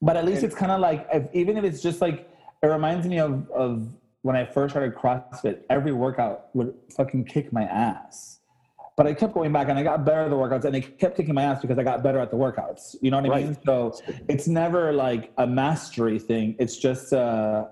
But 0.00 0.16
at 0.16 0.24
least 0.24 0.44
it's 0.44 0.54
kind 0.54 0.70
of 0.70 0.80
like 0.80 1.06
if, 1.12 1.28
even 1.34 1.56
if 1.56 1.64
it's 1.64 1.82
just 1.82 2.00
like 2.00 2.28
it 2.62 2.66
reminds 2.66 3.06
me 3.06 3.18
of 3.18 3.50
of 3.50 3.88
when 4.22 4.36
I 4.36 4.44
first 4.44 4.72
started 4.72 4.94
CrossFit. 4.94 5.60
Every 5.70 5.92
workout 5.92 6.54
would 6.54 6.74
fucking 6.96 7.24
kick 7.24 7.52
my 7.52 7.62
ass, 7.62 8.37
but 8.98 9.06
I 9.06 9.14
kept 9.14 9.32
going 9.32 9.52
back 9.52 9.68
and 9.68 9.78
I 9.78 9.84
got 9.84 10.04
better 10.04 10.22
at 10.22 10.30
the 10.30 10.36
workouts, 10.36 10.64
and 10.64 10.74
it 10.74 10.98
kept 10.98 11.16
kicking 11.16 11.32
my 11.32 11.44
ass 11.44 11.62
because 11.62 11.78
I 11.78 11.84
got 11.84 12.02
better 12.02 12.18
at 12.18 12.30
the 12.32 12.36
workouts. 12.36 12.96
You 13.00 13.12
know 13.12 13.20
what 13.20 13.32
I 13.32 13.42
mean? 13.44 13.56
So 13.64 13.96
it's 14.28 14.48
never 14.48 14.92
like 14.92 15.32
a 15.38 15.46
mastery 15.46 16.18
thing. 16.18 16.56
It's 16.58 16.76
just 16.76 17.12
uh, 17.12 17.66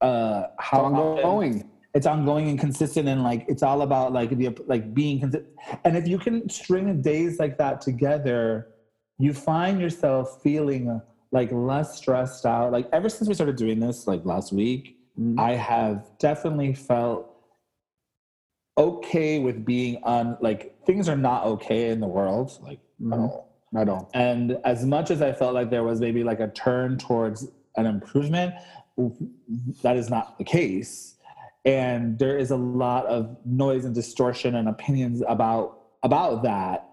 uh, 0.00 0.42
how 0.58 0.80
often- 0.86 0.96
Ongoing. 0.98 1.70
it's 1.94 2.06
ongoing 2.06 2.48
and 2.48 2.58
consistent 2.58 3.06
and 3.08 3.22
like 3.22 3.44
it's 3.46 3.62
all 3.62 3.82
about 3.82 4.12
like 4.12 4.30
the 4.36 4.48
like 4.66 4.92
being 4.92 5.20
consistent 5.20 5.48
and 5.84 5.96
if 5.96 6.08
you 6.08 6.18
can 6.18 6.48
string 6.48 7.00
days 7.00 7.38
like 7.38 7.56
that 7.56 7.80
together 7.80 8.66
you 9.18 9.32
find 9.32 9.80
yourself 9.80 10.42
feeling 10.42 11.00
like 11.30 11.50
less 11.52 11.96
stressed 11.96 12.44
out 12.44 12.72
like 12.72 12.88
ever 12.92 13.08
since 13.08 13.28
we 13.28 13.34
started 13.34 13.54
doing 13.54 13.78
this 13.78 14.08
like 14.08 14.22
last 14.24 14.52
week 14.52 14.98
Mhm. 15.18 15.38
i 15.38 15.52
have 15.54 16.10
definitely 16.18 16.74
felt 16.74 17.33
okay 18.76 19.38
with 19.38 19.64
being 19.64 20.02
on 20.02 20.36
like 20.40 20.74
things 20.84 21.08
are 21.08 21.16
not 21.16 21.44
okay 21.44 21.90
in 21.90 22.00
the 22.00 22.06
world 22.06 22.58
like 22.62 22.80
at 23.00 23.06
Mhm. 23.18 23.20
all 23.30 23.48
At 23.76 23.88
all. 23.88 24.10
and 24.14 24.58
as 24.64 24.84
much 24.84 25.10
as 25.10 25.22
I 25.22 25.32
felt 25.32 25.54
like 25.54 25.70
there 25.70 25.84
was 25.84 26.00
maybe 26.00 26.24
like 26.24 26.40
a 26.40 26.48
turn 26.48 26.96
towards 26.98 27.48
an 27.76 27.86
improvement, 27.86 28.54
that 29.82 29.96
is 29.96 30.08
not 30.10 30.38
the 30.38 30.44
case. 30.44 31.16
And 31.64 32.18
there 32.18 32.36
is 32.38 32.50
a 32.52 32.56
lot 32.56 33.06
of 33.06 33.36
noise 33.44 33.84
and 33.84 33.92
distortion 33.94 34.54
and 34.54 34.68
opinions 34.68 35.22
about 35.26 35.80
about 36.04 36.42
that. 36.44 36.88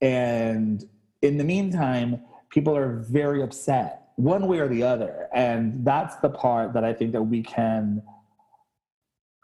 And 0.00 0.82
in 1.20 1.36
the 1.36 1.44
meantime, 1.44 2.22
people 2.48 2.74
are 2.76 3.00
very 3.10 3.42
upset 3.42 4.08
one 4.16 4.46
way 4.46 4.60
or 4.60 4.68
the 4.68 4.82
other. 4.84 5.28
And 5.34 5.84
that's 5.84 6.16
the 6.16 6.30
part 6.30 6.72
that 6.74 6.84
I 6.84 6.92
think 6.94 7.12
that 7.12 7.22
we 7.22 7.42
can 7.42 8.02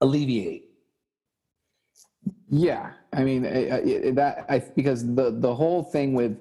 alleviate. 0.01 0.70
Yeah, 2.51 2.91
I 3.13 3.23
mean 3.25 3.47
I- 3.47 3.69
I- 3.71 4.07
I- 4.09 4.11
that 4.11 4.45
I 4.49 4.59
because 4.59 5.15
the 5.15 5.31
the 5.31 5.55
whole 5.55 5.83
thing 5.85 6.15
with 6.15 6.37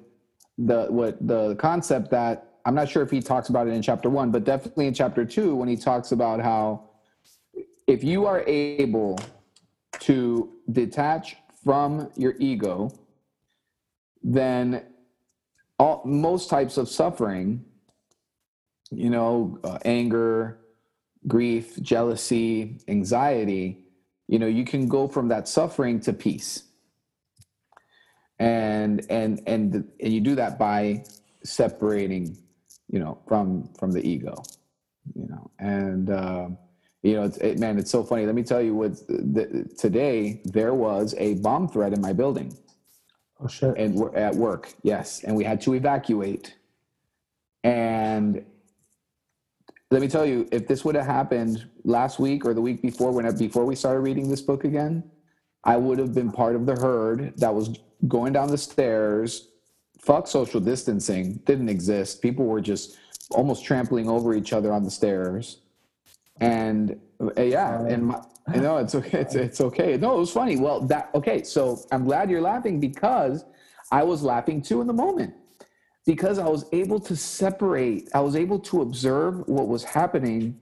the 0.58 0.88
what 0.90 1.26
the 1.26 1.56
concept 1.56 2.10
that 2.12 2.46
I'm 2.66 2.76
not 2.76 2.90
sure 2.90 3.04
if 3.04 3.12
he 3.12 3.22
talks 3.22 3.50
about 3.50 3.68
it 3.68 3.74
in 3.74 3.82
chapter 3.82 4.10
one, 4.10 4.32
but 4.32 4.44
definitely 4.44 4.88
in 4.88 4.94
chapter 4.94 5.24
two 5.24 5.56
when 5.56 5.70
he 5.70 5.78
talks 5.78 6.12
about 6.12 6.42
how 6.42 6.90
if 7.88 8.04
you 8.04 8.26
are 8.26 8.42
able 8.48 9.20
to 10.00 10.52
detach 10.72 11.38
from 11.64 12.10
your 12.16 12.36
ego, 12.40 12.92
then 14.24 14.84
all 15.78 16.02
most 16.06 16.50
types 16.50 16.78
of 16.78 16.90
suffering, 16.90 17.64
you 18.92 19.10
know, 19.10 19.60
uh, 19.64 19.78
anger, 19.86 20.60
grief, 21.28 21.80
jealousy, 21.82 22.80
anxiety, 22.88 23.86
you 24.30 24.40
know 24.40 24.48
you 24.48 24.64
can 24.64 24.88
go 24.88 25.08
from 25.08 25.28
that 25.30 25.50
suffering 25.50 26.00
to 26.02 26.14
peace. 26.14 26.64
And 28.40 29.06
and 29.10 29.42
and 29.48 29.90
and 30.00 30.14
you 30.14 30.22
do 30.22 30.36
that 30.36 30.60
by 30.60 31.04
separating 31.44 32.38
you 32.88 33.00
know 33.00 33.20
from 33.28 33.70
from 33.80 33.92
the 33.92 34.08
ego 34.08 34.44
you 35.16 35.28
know? 35.28 35.52
And 35.60 36.10
um 36.12 36.58
you 37.02 37.16
know 37.16 37.24
it's 37.24 37.38
it, 37.38 37.60
man 37.60 37.80
it's 37.80 37.92
so 37.92 38.04
funny. 38.04 38.26
Let 38.26 38.36
me 38.36 38.44
tell 38.44 38.62
you 38.62 38.76
what 38.76 38.96
the, 39.08 39.68
today 39.78 40.42
there 40.46 40.74
was 40.74 41.16
a 41.18 41.36
bomb 41.36 41.68
threat 41.68 41.94
in 41.94 42.02
my 42.02 42.14
building. 42.14 42.58
Oh 43.42 43.48
shit. 43.48 43.76
and 43.78 43.96
we're 43.96 44.16
at 44.16 44.36
work 44.36 44.74
yes. 44.84 45.24
And 45.24 45.36
we 45.36 45.44
had 45.44 45.62
to 45.62 45.74
evacuate. 45.74 46.56
And 47.64 48.46
let 49.92 50.02
me 50.02 50.08
tell 50.08 50.26
you 50.26 50.48
if 50.52 50.68
this 50.68 50.86
would 50.86 50.96
have 50.96 51.06
happened 51.06 51.68
last 51.84 52.20
week 52.20 52.46
or 52.46 52.54
the 52.54 52.62
week 52.62 52.82
before 52.82 53.12
when 53.12 53.36
before 53.38 53.66
we 53.66 53.76
started 53.76 54.02
reading 54.02 54.30
this 54.30 54.42
book 54.42 54.64
again 54.64 55.04
i 55.64 55.76
would 55.76 55.98
have 55.98 56.14
been 56.14 56.32
part 56.32 56.56
of 56.56 56.66
the 56.66 56.76
herd 56.76 57.34
that 57.38 57.54
was 57.54 57.80
going 58.08 58.34
down 58.34 58.48
the 58.50 58.58
stairs 58.58 59.50
fuck 60.00 60.28
social 60.28 60.60
distancing 60.60 61.34
didn't 61.46 61.70
exist 61.70 62.22
people 62.22 62.46
were 62.46 62.62
just 62.62 62.98
almost 63.32 63.66
trampling 63.66 64.10
over 64.10 64.34
each 64.34 64.54
other 64.54 64.72
on 64.72 64.84
the 64.84 64.92
stairs 64.92 65.62
and 66.40 67.00
uh, 67.22 67.42
yeah 67.42 67.82
and 67.86 68.08
my, 68.08 68.22
I 68.48 68.58
know 68.58 68.78
it's 68.78 68.96
okay. 68.96 69.20
It's, 69.20 69.36
it's 69.36 69.62
okay. 69.62 69.96
No, 69.98 70.16
it 70.16 70.20
was 70.20 70.32
funny. 70.32 70.58
Well, 70.58 70.82
that 70.88 71.12
okay. 71.14 71.44
So 71.44 71.80
I'm 71.92 72.04
glad 72.04 72.32
you're 72.32 72.42
laughing 72.42 72.80
because 72.80 73.46
I 73.92 74.02
was 74.02 74.24
laughing 74.24 74.62
too 74.62 74.82
in 74.82 74.88
the 74.88 74.94
moment 74.94 75.36
because 76.10 76.40
I 76.40 76.48
was 76.48 76.66
able 76.72 77.00
to 77.02 77.16
separate. 77.16 78.10
I 78.16 78.20
was 78.22 78.36
able 78.36 78.58
to 78.62 78.82
observe 78.82 79.48
what 79.48 79.68
was 79.68 79.84
happening 79.84 80.60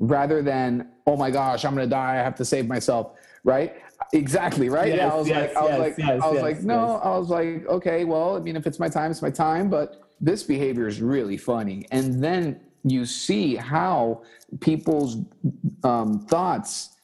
rather 0.00 0.42
than 0.42 0.90
oh 1.06 1.16
my 1.16 1.30
gosh, 1.30 1.64
I'm 1.64 1.76
gonna 1.76 1.86
die. 1.86 2.14
I 2.14 2.16
have 2.16 2.34
to 2.34 2.44
save 2.44 2.66
myself. 2.66 3.12
Right? 3.44 3.76
Exactly. 4.12 4.68
Right? 4.68 4.92
Yes, 4.92 5.12
I 5.12 5.16
was 5.16 5.28
yes, 5.28 5.54
like, 5.54 5.56
I 5.56 5.60
was 5.60 5.70
yes, 5.70 5.78
like, 5.78 5.98
yes, 5.98 6.22
I 6.24 6.30
was 6.30 6.42
like, 6.42 6.62
no. 6.62 6.96
I 6.96 7.16
was 7.16 7.28
like, 7.28 7.64
okay. 7.68 8.04
Well, 8.04 8.36
I 8.36 8.40
mean, 8.40 8.56
if 8.56 8.66
it's 8.66 8.80
my 8.80 8.88
time, 8.88 9.12
it's 9.12 9.22
my 9.22 9.30
time. 9.30 9.70
But 9.70 10.02
this 10.20 10.42
behavior 10.42 10.88
is 10.88 11.00
really 11.00 11.36
funny. 11.36 11.86
And 11.92 12.20
then 12.22 12.60
you 12.82 13.06
see 13.06 13.54
how 13.54 14.24
people's 14.58 15.18
um, 15.84 16.26
thoughts 16.26 16.96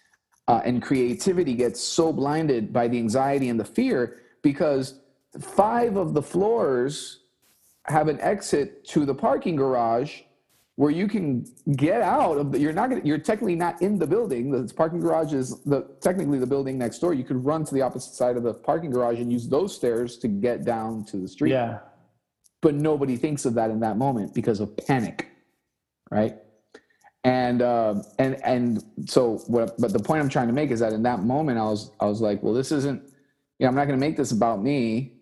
uh, 0.49 0.63
and 0.65 0.83
creativity 0.83 1.55
gets 1.55 1.81
so 1.81 2.13
blinded 2.13 2.73
by 2.73 2.89
the 2.89 2.99
anxiety 2.99 3.51
and 3.51 3.61
the 3.61 3.65
fear 3.65 4.23
because 4.43 4.99
five 5.39 5.97
of 5.97 6.13
the 6.13 6.23
floors 6.23 7.21
have 7.87 8.09
an 8.09 8.21
exit 8.21 8.85
to 8.89 9.05
the 9.05 9.15
parking 9.15 9.57
garage 9.57 10.21
where 10.77 10.91
you 10.91 11.07
can 11.07 11.47
get 11.77 12.03
out 12.03 12.37
of 12.37 12.51
the, 12.51 12.59
you're 12.59 12.73
not 12.73 12.91
gonna, 12.91 13.03
you're 13.05 13.19
technically 13.19 13.55
not 13.55 13.81
in 13.81 13.99
the 13.99 14.07
building. 14.07 14.51
The 14.51 14.73
parking 14.75 15.01
garage 15.01 15.33
is 15.33 15.63
the 15.63 15.83
technically 16.01 16.39
the 16.39 16.47
building 16.47 16.79
next 16.79 16.99
door. 16.99 17.15
You 17.15 17.25
could 17.25 17.45
run 17.45 17.65
to 17.65 17.75
the 17.75 17.83
opposite 17.83 18.15
side 18.15 18.37
of 18.37 18.43
the 18.43 18.55
parking 18.55 18.91
garage 18.91 19.21
and 19.21 19.33
use 19.33 19.49
those 19.49 19.75
stairs 19.75 20.17
to 20.19 20.29
get 20.29 20.65
down 20.65 21.05
to 21.07 21.19
the 21.19 21.29
street. 21.29 21.51
Yeah. 21.53 21.79
but 22.61 22.75
nobody 22.75 23.17
thinks 23.17 23.45
of 23.45 23.55
that 23.55 23.71
in 23.71 23.81
that 23.81 23.97
moment 23.99 24.35
because 24.35 24.59
of 24.61 24.77
panic 24.77 25.29
right? 26.11 26.37
And 27.25 27.63
uh, 27.63 28.03
and 28.19 28.43
and 28.45 28.85
so 29.07 29.39
what 29.47 29.75
but 29.79 29.93
the 29.93 29.99
point 29.99 30.21
i'm 30.23 30.29
trying 30.29 30.47
to 30.47 30.53
make 30.53 30.71
is 30.71 30.81
that 30.81 30.93
in 30.93 31.03
that 31.05 31.23
moment 31.23 31.59
i 31.59 31.63
was 31.65 31.91
i 31.99 32.05
was 32.05 32.21
like 32.21 32.43
well 32.43 32.53
this 32.53 32.71
isn't 32.71 33.03
you 33.59 33.65
know 33.65 33.69
i'm 33.69 33.75
not 33.75 33.87
going 33.87 33.99
to 33.99 34.07
make 34.07 34.17
this 34.17 34.31
about 34.33 34.63
me 34.63 35.14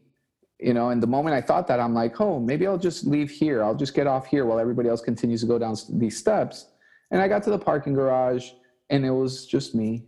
you 0.60 0.74
know 0.74 0.90
and 0.90 1.02
the 1.02 1.06
moment 1.06 1.34
i 1.34 1.40
thought 1.40 1.66
that 1.66 1.80
i'm 1.80 1.94
like 1.94 2.20
oh 2.20 2.38
maybe 2.38 2.66
i'll 2.66 2.78
just 2.78 3.06
leave 3.06 3.30
here. 3.30 3.62
I'll 3.62 3.74
just 3.74 3.94
get 3.94 4.06
off 4.06 4.26
here 4.26 4.44
while 4.46 4.58
everybody 4.58 4.88
else 4.88 5.00
continues 5.00 5.40
to 5.40 5.46
go 5.46 5.58
down 5.58 5.74
these 5.90 6.16
steps. 6.16 6.66
And 7.10 7.20
i 7.20 7.28
got 7.28 7.42
to 7.44 7.50
the 7.50 7.58
parking 7.58 7.94
garage 7.94 8.50
and 8.90 9.04
it 9.04 9.10
was 9.10 9.46
just 9.46 9.74
me. 9.74 10.04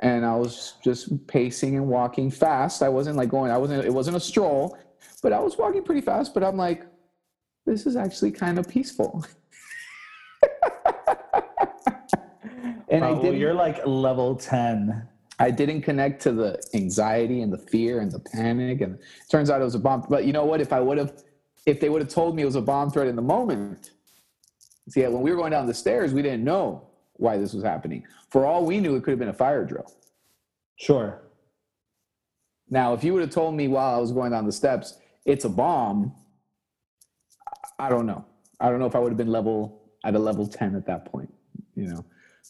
And 0.00 0.24
i 0.24 0.34
was 0.34 0.74
just 0.82 1.26
pacing 1.26 1.76
and 1.76 1.86
walking 1.88 2.30
fast. 2.30 2.82
I 2.82 2.88
wasn't 2.88 3.16
like 3.16 3.28
going 3.28 3.50
i 3.50 3.58
wasn't 3.58 3.84
it 3.84 3.92
wasn't 3.92 4.16
a 4.16 4.20
stroll 4.20 4.76
but 5.22 5.32
i 5.32 5.38
was 5.38 5.56
walking 5.56 5.82
pretty 5.84 6.00
fast 6.00 6.34
but 6.34 6.42
i'm 6.42 6.56
like 6.56 6.84
this 7.64 7.86
is 7.86 7.94
actually 7.96 8.32
kind 8.32 8.58
of 8.58 8.68
peaceful. 8.68 9.24
And 12.92 13.04
i 13.04 13.08
Oh, 13.10 13.22
didn't 13.22 13.40
you're 13.40 13.54
like 13.54 13.86
level 13.86 14.36
10. 14.36 15.08
I 15.42 15.50
didn't 15.50 15.82
connect 15.82 16.22
to 16.22 16.30
the 16.30 16.62
anxiety 16.72 17.42
and 17.42 17.52
the 17.52 17.58
fear 17.58 17.98
and 17.98 18.12
the 18.12 18.20
panic. 18.20 18.80
And 18.80 18.94
it 18.94 19.28
turns 19.28 19.50
out 19.50 19.60
it 19.60 19.64
was 19.64 19.74
a 19.74 19.80
bomb. 19.80 20.06
But 20.08 20.24
you 20.24 20.32
know 20.32 20.44
what? 20.44 20.60
If 20.60 20.72
I 20.72 20.78
would 20.78 20.98
have, 20.98 21.24
if 21.66 21.80
they 21.80 21.88
would 21.88 22.00
have 22.00 22.10
told 22.10 22.36
me 22.36 22.42
it 22.42 22.46
was 22.46 22.54
a 22.54 22.62
bomb 22.62 22.92
threat 22.92 23.08
in 23.08 23.16
the 23.16 23.22
moment, 23.22 23.90
see, 24.88 25.02
when 25.02 25.20
we 25.20 25.32
were 25.32 25.36
going 25.36 25.50
down 25.50 25.66
the 25.66 25.74
stairs, 25.74 26.14
we 26.14 26.22
didn't 26.22 26.44
know 26.44 26.86
why 27.14 27.38
this 27.38 27.54
was 27.54 27.64
happening. 27.64 28.06
For 28.30 28.46
all 28.46 28.64
we 28.64 28.78
knew, 28.78 28.94
it 28.94 29.02
could 29.02 29.10
have 29.10 29.18
been 29.18 29.30
a 29.30 29.34
fire 29.34 29.64
drill. 29.64 29.92
Sure. 30.76 31.22
Now, 32.70 32.94
if 32.94 33.02
you 33.02 33.12
would 33.12 33.22
have 33.22 33.30
told 33.30 33.56
me 33.56 33.66
while 33.66 33.96
I 33.96 33.98
was 33.98 34.12
going 34.12 34.30
down 34.30 34.46
the 34.46 34.52
steps, 34.52 34.96
it's 35.26 35.44
a 35.44 35.48
bomb, 35.48 36.14
I 37.80 37.88
don't 37.88 38.06
know. 38.06 38.24
I 38.60 38.70
don't 38.70 38.78
know 38.78 38.86
if 38.86 38.94
I 38.94 39.00
would 39.00 39.10
have 39.10 39.18
been 39.18 39.32
level 39.32 39.82
at 40.04 40.14
a 40.14 40.20
level 40.20 40.46
10 40.46 40.76
at 40.76 40.86
that 40.86 41.04
point, 41.04 41.34
you 41.74 41.88
know. 41.88 42.04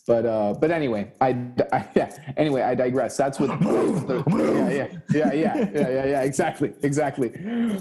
But 0.07 0.27
uh, 0.27 0.55
but 0.55 0.73
anyway, 0.73 1.12
I, 1.21 1.29
I 1.73 1.88
yeah. 1.95 2.11
Anyway, 2.37 2.62
I 2.62 2.75
digress. 2.75 3.17
That's 3.17 3.38
what. 3.38 3.51
The, 4.03 4.25
yeah, 4.29 4.69
yeah, 4.69 4.88
yeah, 5.11 5.33
yeah, 5.33 5.71
yeah, 5.73 5.88
yeah, 5.88 6.07
yeah. 6.07 6.23
Exactly, 6.23 6.73
exactly. 6.83 7.29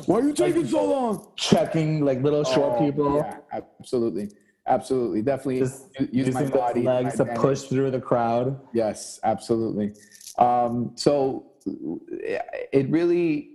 Why 0.05 0.19
are 0.19 0.23
you 0.23 0.33
taking 0.33 0.67
so 0.67 0.85
long? 0.85 1.27
Checking 1.35 2.05
like 2.05 2.21
little 2.21 2.43
short 2.43 2.75
Oh, 2.75 2.85
people. 2.85 3.15
Yeah, 3.15 3.37
absolutely, 3.51 4.29
absolutely, 4.67 5.21
definitely. 5.23 5.59
Just 5.59 5.87
use 5.99 6.09
my 6.11 6.11
using 6.11 6.33
those 6.33 6.51
body, 6.51 6.83
legs 6.83 7.17
to 7.17 7.25
push 7.25 7.63
through 7.63 7.91
the 7.91 7.99
crowd. 7.99 8.59
Yes, 8.73 9.19
absolutely. 9.23 9.93
Um, 10.37 10.91
so 10.95 11.51
it 11.65 12.89
really, 12.89 13.51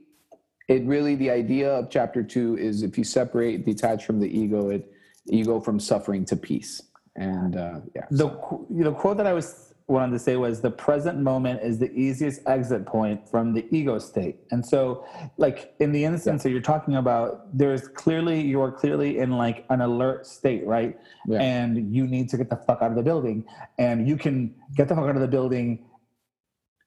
it 0.69 0.85
really, 0.85 1.15
the 1.15 1.31
idea 1.31 1.71
of 1.71 1.91
chapter 1.91 2.23
two 2.23 2.57
is 2.59 2.83
if 2.83 2.99
you 2.99 3.05
separate, 3.05 3.65
detach 3.65 4.05
from 4.05 4.19
the 4.19 4.29
ego, 4.29 4.71
it 4.71 4.93
you 5.27 5.45
go 5.45 5.61
from 5.61 5.79
suffering 5.81 6.25
to 6.25 6.37
peace. 6.37 6.83
And 7.17 7.57
uh, 7.57 7.81
yeah, 7.95 8.07
The 8.11 8.29
the 8.71 8.93
quote 8.93 9.17
that 9.17 9.27
I 9.27 9.33
was 9.33 9.75
wanted 9.89 10.13
to 10.13 10.19
say 10.19 10.37
was 10.37 10.61
the 10.61 10.71
present 10.71 11.21
moment 11.21 11.61
is 11.63 11.79
the 11.79 11.93
easiest 11.93 12.41
exit 12.49 12.85
point 12.87 13.29
from 13.29 13.55
the 13.55 13.65
ego 13.71 13.99
state. 13.99 14.37
And 14.51 14.65
so, 14.67 15.07
like 15.37 15.75
in 15.79 15.93
the 15.93 16.05
instance 16.05 16.43
that 16.43 16.51
you're 16.51 16.61
talking 16.61 16.97
about, 16.97 17.57
there's 17.57 17.87
clearly 17.89 18.41
you're 18.41 18.73
clearly 18.73 19.19
in 19.19 19.33
like 19.33 19.65
an 19.71 19.81
alert 19.81 20.27
state, 20.27 20.67
right? 20.67 20.99
Yeah. 21.27 21.41
And 21.41 21.95
you 21.95 22.07
need 22.07 22.29
to 22.31 22.37
get 22.37 22.51
the 22.51 22.57
fuck 22.57 22.83
out 22.83 22.91
of 22.91 22.97
the 22.97 23.03
building, 23.03 23.45
and 23.79 24.09
you 24.09 24.17
can 24.17 24.55
get 24.77 24.89
the 24.89 24.95
fuck 24.95 25.05
out 25.05 25.15
of 25.15 25.23
the 25.23 25.29
building 25.29 25.85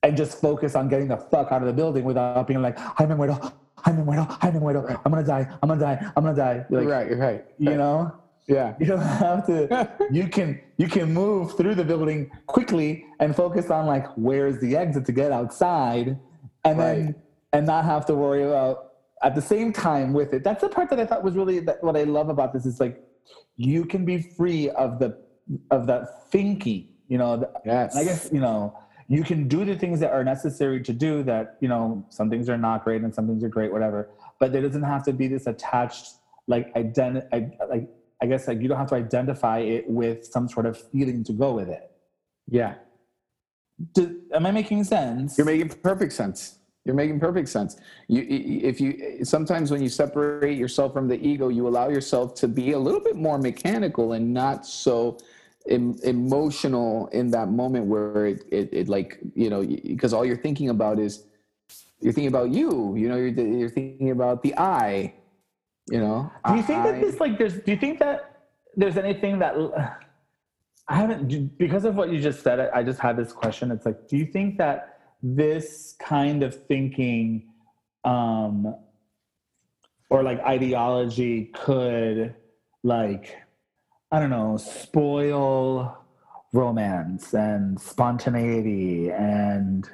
and 0.03 0.15
just 0.15 0.39
focus 0.39 0.75
on 0.75 0.87
getting 0.87 1.07
the 1.07 1.17
fuck 1.17 1.51
out 1.51 1.61
of 1.61 1.67
the 1.67 1.73
building 1.73 2.05
without 2.05 2.47
being 2.47 2.61
like, 2.61 2.77
I'm 2.99 3.11
in 3.11 3.17
muero, 3.17 3.51
I'm 3.85 3.97
in 3.97 4.05
muero, 4.05 4.37
I'm 4.41 4.55
in 4.55 4.61
muero, 4.61 5.01
I'm 5.03 5.11
gonna 5.11 5.25
die, 5.25 5.47
I'm 5.61 5.69
gonna 5.69 5.81
die, 5.81 6.11
I'm 6.15 6.23
gonna 6.23 6.35
die. 6.35 6.65
Like, 6.69 6.87
right, 6.87 7.17
right. 7.17 7.45
You 7.57 7.75
know. 7.75 8.13
Yeah. 8.49 8.75
You 8.79 8.85
don't 8.87 8.99
have 9.01 9.45
to. 9.47 9.89
you 10.11 10.27
can 10.27 10.59
you 10.77 10.87
can 10.87 11.13
move 11.13 11.55
through 11.55 11.75
the 11.75 11.83
building 11.83 12.31
quickly 12.47 13.05
and 13.19 13.35
focus 13.35 13.69
on 13.69 13.85
like 13.85 14.07
where's 14.17 14.59
the 14.59 14.75
exit 14.75 15.05
to 15.05 15.11
get 15.11 15.31
outside, 15.31 16.17
and 16.65 16.79
then 16.79 17.15
and 17.53 17.65
not 17.65 17.85
have 17.85 18.05
to 18.07 18.15
worry 18.15 18.43
about 18.43 18.91
at 19.23 19.35
the 19.35 19.41
same 19.41 19.71
time 19.71 20.13
with 20.13 20.33
it. 20.33 20.43
That's 20.43 20.61
the 20.61 20.69
part 20.69 20.89
that 20.89 20.99
I 20.99 21.05
thought 21.05 21.23
was 21.23 21.35
really 21.35 21.59
that, 21.59 21.83
what 21.83 21.95
I 21.95 22.03
love 22.03 22.29
about 22.29 22.53
this 22.53 22.65
is 22.65 22.79
like 22.79 23.03
you 23.55 23.85
can 23.85 24.03
be 24.05 24.17
free 24.37 24.69
of 24.71 24.99
the 24.99 25.17
of 25.71 25.85
that 25.87 26.31
thinky. 26.31 26.87
You 27.07 27.17
know, 27.17 27.51
Yes. 27.65 27.95
I 27.95 28.03
guess 28.03 28.29
you 28.31 28.39
know 28.39 28.77
you 29.07 29.23
can 29.23 29.47
do 29.47 29.65
the 29.65 29.75
things 29.75 29.99
that 29.99 30.11
are 30.11 30.23
necessary 30.23 30.81
to 30.83 30.93
do. 30.93 31.23
That 31.23 31.57
you 31.59 31.67
know 31.67 32.03
some 32.09 32.29
things 32.29 32.49
are 32.49 32.57
not 32.57 32.83
great 32.83 33.03
and 33.03 33.13
some 33.13 33.27
things 33.27 33.43
are 33.43 33.49
great, 33.49 33.71
whatever. 33.71 34.09
But 34.39 34.53
there 34.53 34.61
doesn't 34.61 34.83
have 34.83 35.03
to 35.03 35.13
be 35.13 35.27
this 35.27 35.45
attached 35.45 36.15
like 36.47 36.73
identi- 36.73 37.27
like 37.69 37.87
I 38.21 38.25
guess 38.25 38.47
like 38.47 38.61
you 38.61 38.67
don't 38.67 38.77
have 38.77 38.89
to 38.89 38.95
identify 38.95 39.59
it 39.59 39.89
with 39.89 40.25
some 40.25 40.49
sort 40.49 40.65
of 40.65 40.77
feeling 40.91 41.23
to 41.25 41.33
go 41.33 41.53
with 41.53 41.69
it. 41.69 41.91
Yeah. 42.47 42.75
Do, 43.93 44.21
am 44.33 44.45
I 44.45 44.51
making 44.51 44.83
sense? 44.83 45.37
You're 45.37 45.45
making 45.45 45.69
perfect 45.69 46.13
sense. 46.13 46.59
You're 46.85 46.95
making 46.95 47.19
perfect 47.19 47.49
sense. 47.49 47.77
You, 48.07 48.25
if 48.27 48.81
you 48.81 49.23
sometimes 49.23 49.71
when 49.71 49.81
you 49.81 49.89
separate 49.89 50.57
yourself 50.57 50.93
from 50.93 51.07
the 51.07 51.19
ego, 51.25 51.49
you 51.49 51.67
allow 51.67 51.89
yourself 51.89 52.35
to 52.35 52.47
be 52.47 52.71
a 52.71 52.79
little 52.79 52.99
bit 52.99 53.15
more 53.15 53.37
mechanical 53.37 54.13
and 54.13 54.33
not 54.33 54.65
so 54.65 55.17
em, 55.69 55.97
emotional 56.03 57.07
in 57.07 57.31
that 57.31 57.49
moment 57.49 57.85
where 57.85 58.25
it, 58.25 58.45
it, 58.51 58.69
it 58.71 58.89
like 58.89 59.19
you 59.35 59.49
know 59.49 59.61
because 59.63 60.13
all 60.13 60.25
you're 60.25 60.37
thinking 60.37 60.69
about 60.69 60.99
is 60.99 61.25
you're 62.01 62.13
thinking 62.13 62.29
about 62.29 62.49
you. 62.49 62.95
You 62.95 63.09
know, 63.09 63.17
you're 63.17 63.27
you're 63.27 63.69
thinking 63.69 64.11
about 64.11 64.41
the 64.41 64.57
I. 64.57 65.13
You 65.91 65.99
know. 65.99 66.31
Do 66.47 66.55
you 66.55 66.63
think 66.63 66.83
that 66.83 67.01
this 67.01 67.19
like 67.19 67.37
there's? 67.37 67.55
Do 67.55 67.71
you 67.71 67.77
think 67.77 67.99
that 67.99 68.47
there's 68.75 68.97
anything 68.97 69.39
that 69.39 69.55
I 70.87 70.95
haven't 70.95 71.57
because 71.57 71.85
of 71.85 71.95
what 71.95 72.11
you 72.11 72.21
just 72.21 72.43
said? 72.43 72.59
I, 72.59 72.79
I 72.79 72.83
just 72.83 72.99
had 72.99 73.17
this 73.17 73.31
question. 73.31 73.71
It's 73.71 73.85
like, 73.85 74.07
do 74.07 74.17
you 74.17 74.25
think 74.25 74.57
that 74.57 74.99
this 75.21 75.95
kind 75.99 76.43
of 76.43 76.65
thinking, 76.67 77.49
um, 78.03 78.75
or 80.09 80.23
like 80.23 80.39
ideology 80.41 81.45
could 81.53 82.35
like 82.83 83.35
I 84.11 84.19
don't 84.19 84.29
know 84.29 84.57
spoil 84.57 85.97
romance 86.53 87.33
and 87.33 87.79
spontaneity 87.79 89.11
and 89.11 89.89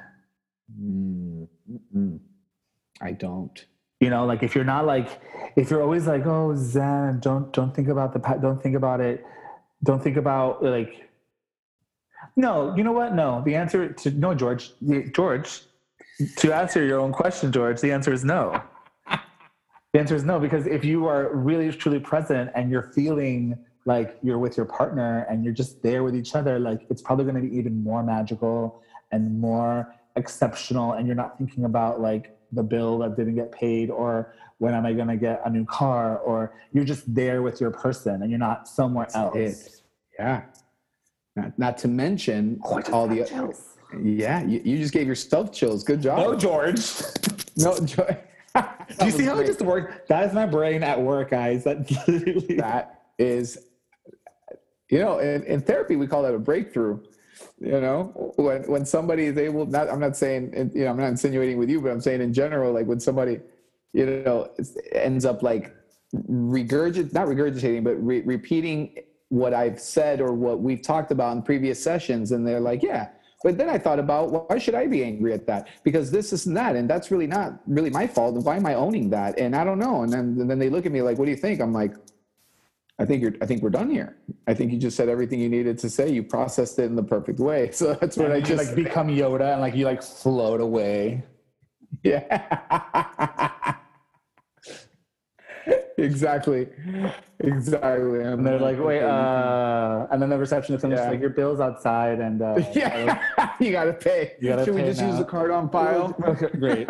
Mm, 0.80 1.48
mm-mm. 1.70 2.18
I 3.00 3.12
don't. 3.12 3.64
You 4.00 4.10
know 4.10 4.26
like 4.26 4.42
if 4.42 4.54
you're 4.54 4.64
not 4.64 4.86
like 4.86 5.20
if 5.56 5.70
you're 5.70 5.82
always 5.82 6.06
like 6.06 6.26
oh 6.26 6.54
zen 6.56 7.18
don't 7.20 7.52
don't 7.52 7.74
think 7.74 7.88
about 7.88 8.12
the 8.12 8.20
don't 8.40 8.62
think 8.62 8.76
about 8.76 9.00
it. 9.00 9.24
Don't 9.84 10.02
think 10.02 10.16
about 10.16 10.62
like 10.64 11.08
no 12.36 12.74
you 12.76 12.84
know 12.84 12.92
what? 12.92 13.14
No 13.14 13.42
the 13.44 13.54
answer 13.54 13.92
to 13.92 14.10
no 14.10 14.34
george 14.34 14.72
george 15.12 15.62
to 16.36 16.52
answer 16.52 16.84
your 16.84 16.98
own 16.98 17.12
question 17.12 17.52
george 17.52 17.80
the 17.80 17.92
answer 17.92 18.12
is 18.12 18.24
no. 18.24 18.60
The 19.92 20.00
answer 20.00 20.14
is 20.14 20.24
no 20.24 20.38
because 20.38 20.66
if 20.66 20.84
you 20.84 21.06
are 21.06 21.34
really 21.34 21.72
truly 21.72 22.00
present 22.00 22.50
and 22.54 22.70
you're 22.70 22.92
feeling 22.94 23.56
like 23.86 24.18
you're 24.22 24.36
with 24.36 24.54
your 24.58 24.66
partner 24.66 25.24
and 25.30 25.42
you're 25.42 25.54
just 25.54 25.82
there 25.82 26.02
with 26.02 26.14
each 26.14 26.34
other 26.34 26.58
like 26.58 26.82
it's 26.90 27.00
probably 27.00 27.24
going 27.24 27.36
to 27.36 27.48
be 27.48 27.56
even 27.56 27.82
more 27.82 28.02
magical 28.02 28.82
and 29.12 29.40
more 29.40 29.94
exceptional 30.16 30.92
and 30.92 31.06
you're 31.06 31.16
not 31.16 31.38
thinking 31.38 31.64
about 31.64 32.02
like 32.02 32.35
the 32.52 32.62
bill 32.62 32.98
that 32.98 33.16
didn't 33.16 33.34
get 33.34 33.50
paid 33.52 33.90
or 33.90 34.34
when 34.58 34.74
am 34.74 34.86
i 34.86 34.92
going 34.92 35.08
to 35.08 35.16
get 35.16 35.40
a 35.44 35.50
new 35.50 35.64
car 35.66 36.18
or 36.18 36.54
you're 36.72 36.84
just 36.84 37.12
there 37.14 37.42
with 37.42 37.60
your 37.60 37.70
person 37.70 38.22
and 38.22 38.30
you're 38.30 38.38
not 38.38 38.68
somewhere 38.68 39.08
else 39.14 39.34
it. 39.36 39.80
Yeah. 40.18 40.42
Not, 41.34 41.58
not 41.58 41.78
to 41.78 41.88
mention 41.88 42.58
Oh, 42.64 42.80
all 42.92 43.06
the. 43.06 43.24
chills. 43.24 43.74
Yeah, 44.02 44.42
you, 44.42 44.60
you 44.64 44.78
just 44.78 44.92
gave 44.94 45.06
yourself 45.06 45.52
chills. 45.52 45.84
Good 45.84 46.00
job. 46.02 46.18
no 46.18 46.34
george 46.34 46.80
No, 47.58 47.78
joy. 47.78 48.18
do 48.98 49.04
you 49.04 49.10
see 49.10 49.24
how 49.24 49.38
it 49.38 49.46
just 49.46 49.60
worked 49.62 50.08
that 50.08 50.24
is 50.26 50.32
my 50.32 50.46
brain 50.46 50.82
at 50.82 51.00
work 51.00 51.30
guys 51.30 51.64
that 51.64 51.86
That 52.58 53.02
is, 53.18 53.58
you 54.90 54.98
know, 54.98 55.18
in, 55.18 55.42
in 55.44 55.60
therapy 55.60 55.96
we 55.96 56.06
call 56.06 56.22
that 56.22 56.34
a 56.34 56.38
breakthrough. 56.38 57.00
You 57.60 57.80
know, 57.80 58.32
when 58.36 58.62
when 58.64 58.84
somebody 58.84 59.26
is 59.26 59.36
able, 59.36 59.66
not 59.66 59.88
I'm 59.88 60.00
not 60.00 60.16
saying, 60.16 60.70
you 60.74 60.84
know, 60.84 60.90
I'm 60.90 60.96
not 60.96 61.08
insinuating 61.08 61.58
with 61.58 61.70
you, 61.70 61.80
but 61.80 61.90
I'm 61.90 62.00
saying 62.00 62.20
in 62.20 62.32
general, 62.32 62.72
like 62.72 62.86
when 62.86 63.00
somebody, 63.00 63.40
you 63.92 64.06
know, 64.06 64.50
ends 64.92 65.24
up 65.24 65.42
like 65.42 65.74
regurgit, 66.14 67.12
not 67.12 67.28
regurgitating, 67.28 67.84
but 67.84 67.94
re- 68.04 68.22
repeating 68.22 68.96
what 69.28 69.54
I've 69.54 69.80
said 69.80 70.20
or 70.20 70.32
what 70.32 70.60
we've 70.60 70.82
talked 70.82 71.10
about 71.10 71.36
in 71.36 71.42
previous 71.42 71.82
sessions, 71.82 72.32
and 72.32 72.46
they're 72.46 72.60
like, 72.60 72.82
yeah. 72.82 73.08
But 73.42 73.58
then 73.58 73.68
I 73.68 73.78
thought 73.78 73.98
about 73.98 74.48
why 74.48 74.58
should 74.58 74.74
I 74.74 74.86
be 74.86 75.04
angry 75.04 75.32
at 75.32 75.46
that? 75.46 75.68
Because 75.84 76.10
this 76.10 76.32
is 76.32 76.46
and 76.46 76.56
that, 76.56 76.74
and 76.74 76.88
that's 76.88 77.10
really 77.10 77.26
not 77.26 77.60
really 77.66 77.90
my 77.90 78.06
fault. 78.06 78.34
Why 78.34 78.56
am 78.56 78.66
I 78.66 78.74
owning 78.74 79.10
that? 79.10 79.38
And 79.38 79.54
I 79.54 79.62
don't 79.62 79.78
know. 79.78 80.02
And 80.02 80.12
then 80.12 80.36
and 80.40 80.50
then 80.50 80.58
they 80.58 80.70
look 80.70 80.86
at 80.86 80.92
me 80.92 81.02
like, 81.02 81.18
what 81.18 81.26
do 81.26 81.30
you 81.30 81.36
think? 81.36 81.60
I'm 81.60 81.72
like, 81.72 81.94
I 82.98 83.04
think 83.04 83.20
you're. 83.22 83.34
I 83.42 83.46
think 83.46 83.62
we're 83.62 83.70
done 83.70 83.90
here. 83.90 84.16
I 84.46 84.54
think 84.54 84.72
you 84.72 84.78
just 84.78 84.96
said 84.96 85.08
everything 85.08 85.38
you 85.40 85.48
needed 85.50 85.78
to 85.80 85.90
say. 85.90 86.08
You 86.10 86.22
processed 86.22 86.78
it 86.78 86.84
in 86.84 86.96
the 86.96 87.02
perfect 87.02 87.38
way. 87.40 87.70
So 87.72 87.94
that's 87.94 88.16
what 88.16 88.32
I 88.32 88.40
just 88.40 88.66
like 88.66 88.74
become 88.76 89.08
yoda 89.08 89.52
and 89.52 89.60
like 89.60 89.74
you 89.74 89.84
like 89.84 90.02
float 90.02 90.60
away 90.60 91.22
yeah. 92.02 93.74
exactly. 95.98 96.68
Exactly. 97.40 98.20
And 98.22 98.46
they're 98.46 98.58
like, 98.58 98.78
wait, 98.82 99.02
uh, 99.02 100.06
and 100.10 100.20
then 100.22 100.30
the 100.30 100.38
receptionist 100.38 100.82
comes 100.82 100.94
Yeah. 100.94 101.10
like, 101.10 101.20
your 101.20 101.30
bill's 101.30 101.60
outside, 101.60 102.18
and 102.20 102.40
uh, 102.42 102.58
yeah, 102.72 103.20
you 103.60 103.72
gotta 103.72 103.92
pay. 103.92 104.34
You 104.40 104.48
gotta 104.50 104.64
Should 104.64 104.74
we 104.74 104.80
pay 104.82 104.88
just 104.88 105.00
use 105.02 105.12
now. 105.14 105.18
the 105.18 105.24
card 105.24 105.50
on 105.50 105.68
file? 105.70 106.12
great. 106.58 106.88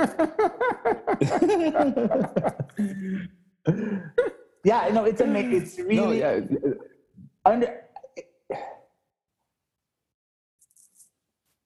Yeah, 4.66 4.88
no, 4.92 5.04
it's 5.04 5.20
ama- 5.20 5.38
mm. 5.44 5.52
It's 5.52 5.78
really 5.78 5.94
no, 5.96 6.10
yeah. 6.10 6.40
Uh, 6.66 6.70
under. 7.44 7.82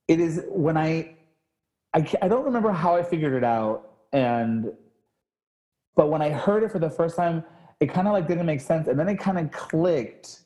It 0.06 0.20
is 0.20 0.44
when 0.50 0.76
I, 0.76 1.14
I, 1.94 2.02
ca- 2.02 2.18
I 2.20 2.28
don't 2.28 2.44
remember 2.44 2.70
how 2.72 2.96
I 2.96 3.02
figured 3.02 3.32
it 3.32 3.44
out, 3.44 3.90
and, 4.12 4.70
but 5.96 6.10
when 6.10 6.20
I 6.20 6.28
heard 6.30 6.62
it 6.62 6.70
for 6.72 6.78
the 6.78 6.90
first 6.90 7.16
time, 7.16 7.42
it 7.80 7.86
kind 7.86 8.06
of 8.06 8.12
like 8.12 8.28
didn't 8.28 8.44
make 8.44 8.60
sense, 8.60 8.86
and 8.86 8.98
then 9.00 9.08
it 9.08 9.18
kind 9.18 9.38
of 9.38 9.50
clicked, 9.50 10.40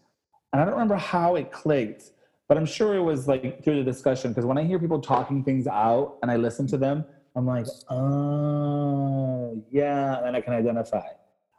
and 0.53 0.63
I 0.63 0.65
don't 0.65 0.75
remember 0.75 0.95
how 0.97 1.35
it 1.35 1.51
clicked, 1.51 2.13
but 2.47 2.57
I'm 2.57 2.67
sure 2.67 2.95
it 2.95 3.03
was 3.03 3.27
like 3.27 3.65
through 3.65 3.83
the 3.83 3.91
discussion 3.91 4.31
because 4.31 4.45
when 4.45 4.59
I 4.59 4.63
hear 4.65 4.79
people 4.79 5.01
talking 5.01 5.43
things 5.43 5.67
out 5.67 6.19
and 6.23 6.31
I 6.31 6.37
listen 6.37 6.69
to 6.69 6.77
them, 6.77 7.05
I'm 7.35 7.47
like, 7.47 7.67
oh 7.91 9.65
yeah, 9.73 10.25
and 10.25 10.37
I 10.37 10.41
can 10.41 10.53
identify. 10.53 11.03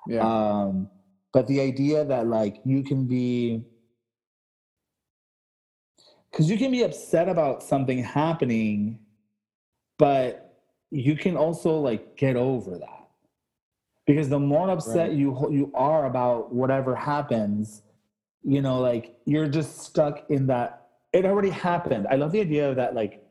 Yeah. 0.08 0.22
Um, 0.22 0.90
but 1.34 1.48
the 1.48 1.60
idea 1.62 2.06
that 2.06 2.28
like 2.28 2.62
you 2.66 2.84
can 2.84 3.06
be, 3.06 3.64
because 6.32 6.50
you 6.50 6.58
can 6.58 6.72
be 6.72 6.84
upset 6.84 7.28
about 7.30 7.64
something 7.64 8.04
happening, 8.04 9.00
but 9.98 10.60
you 10.92 11.16
can 11.16 11.36
also 11.36 11.80
like 11.80 12.16
get 12.18 12.36
over 12.36 12.78
that. 12.78 13.08
Because 14.06 14.30
the 14.30 14.40
more 14.40 14.70
upset 14.70 15.10
Right. 15.10 15.18
you 15.18 15.48
you 15.52 15.72
are 15.74 16.06
about 16.06 16.54
whatever 16.54 16.96
happens, 16.96 17.82
you 18.44 18.62
know, 18.62 18.80
like 18.80 19.18
you're 19.26 19.48
just 19.48 19.80
stuck 19.80 20.30
in 20.30 20.48
that. 20.48 20.88
It 21.12 21.26
already 21.26 21.50
happened. 21.50 22.08
I 22.10 22.16
love 22.16 22.32
the 22.32 22.42
idea 22.42 22.70
of 22.70 22.76
that, 22.76 22.94
like 22.94 23.22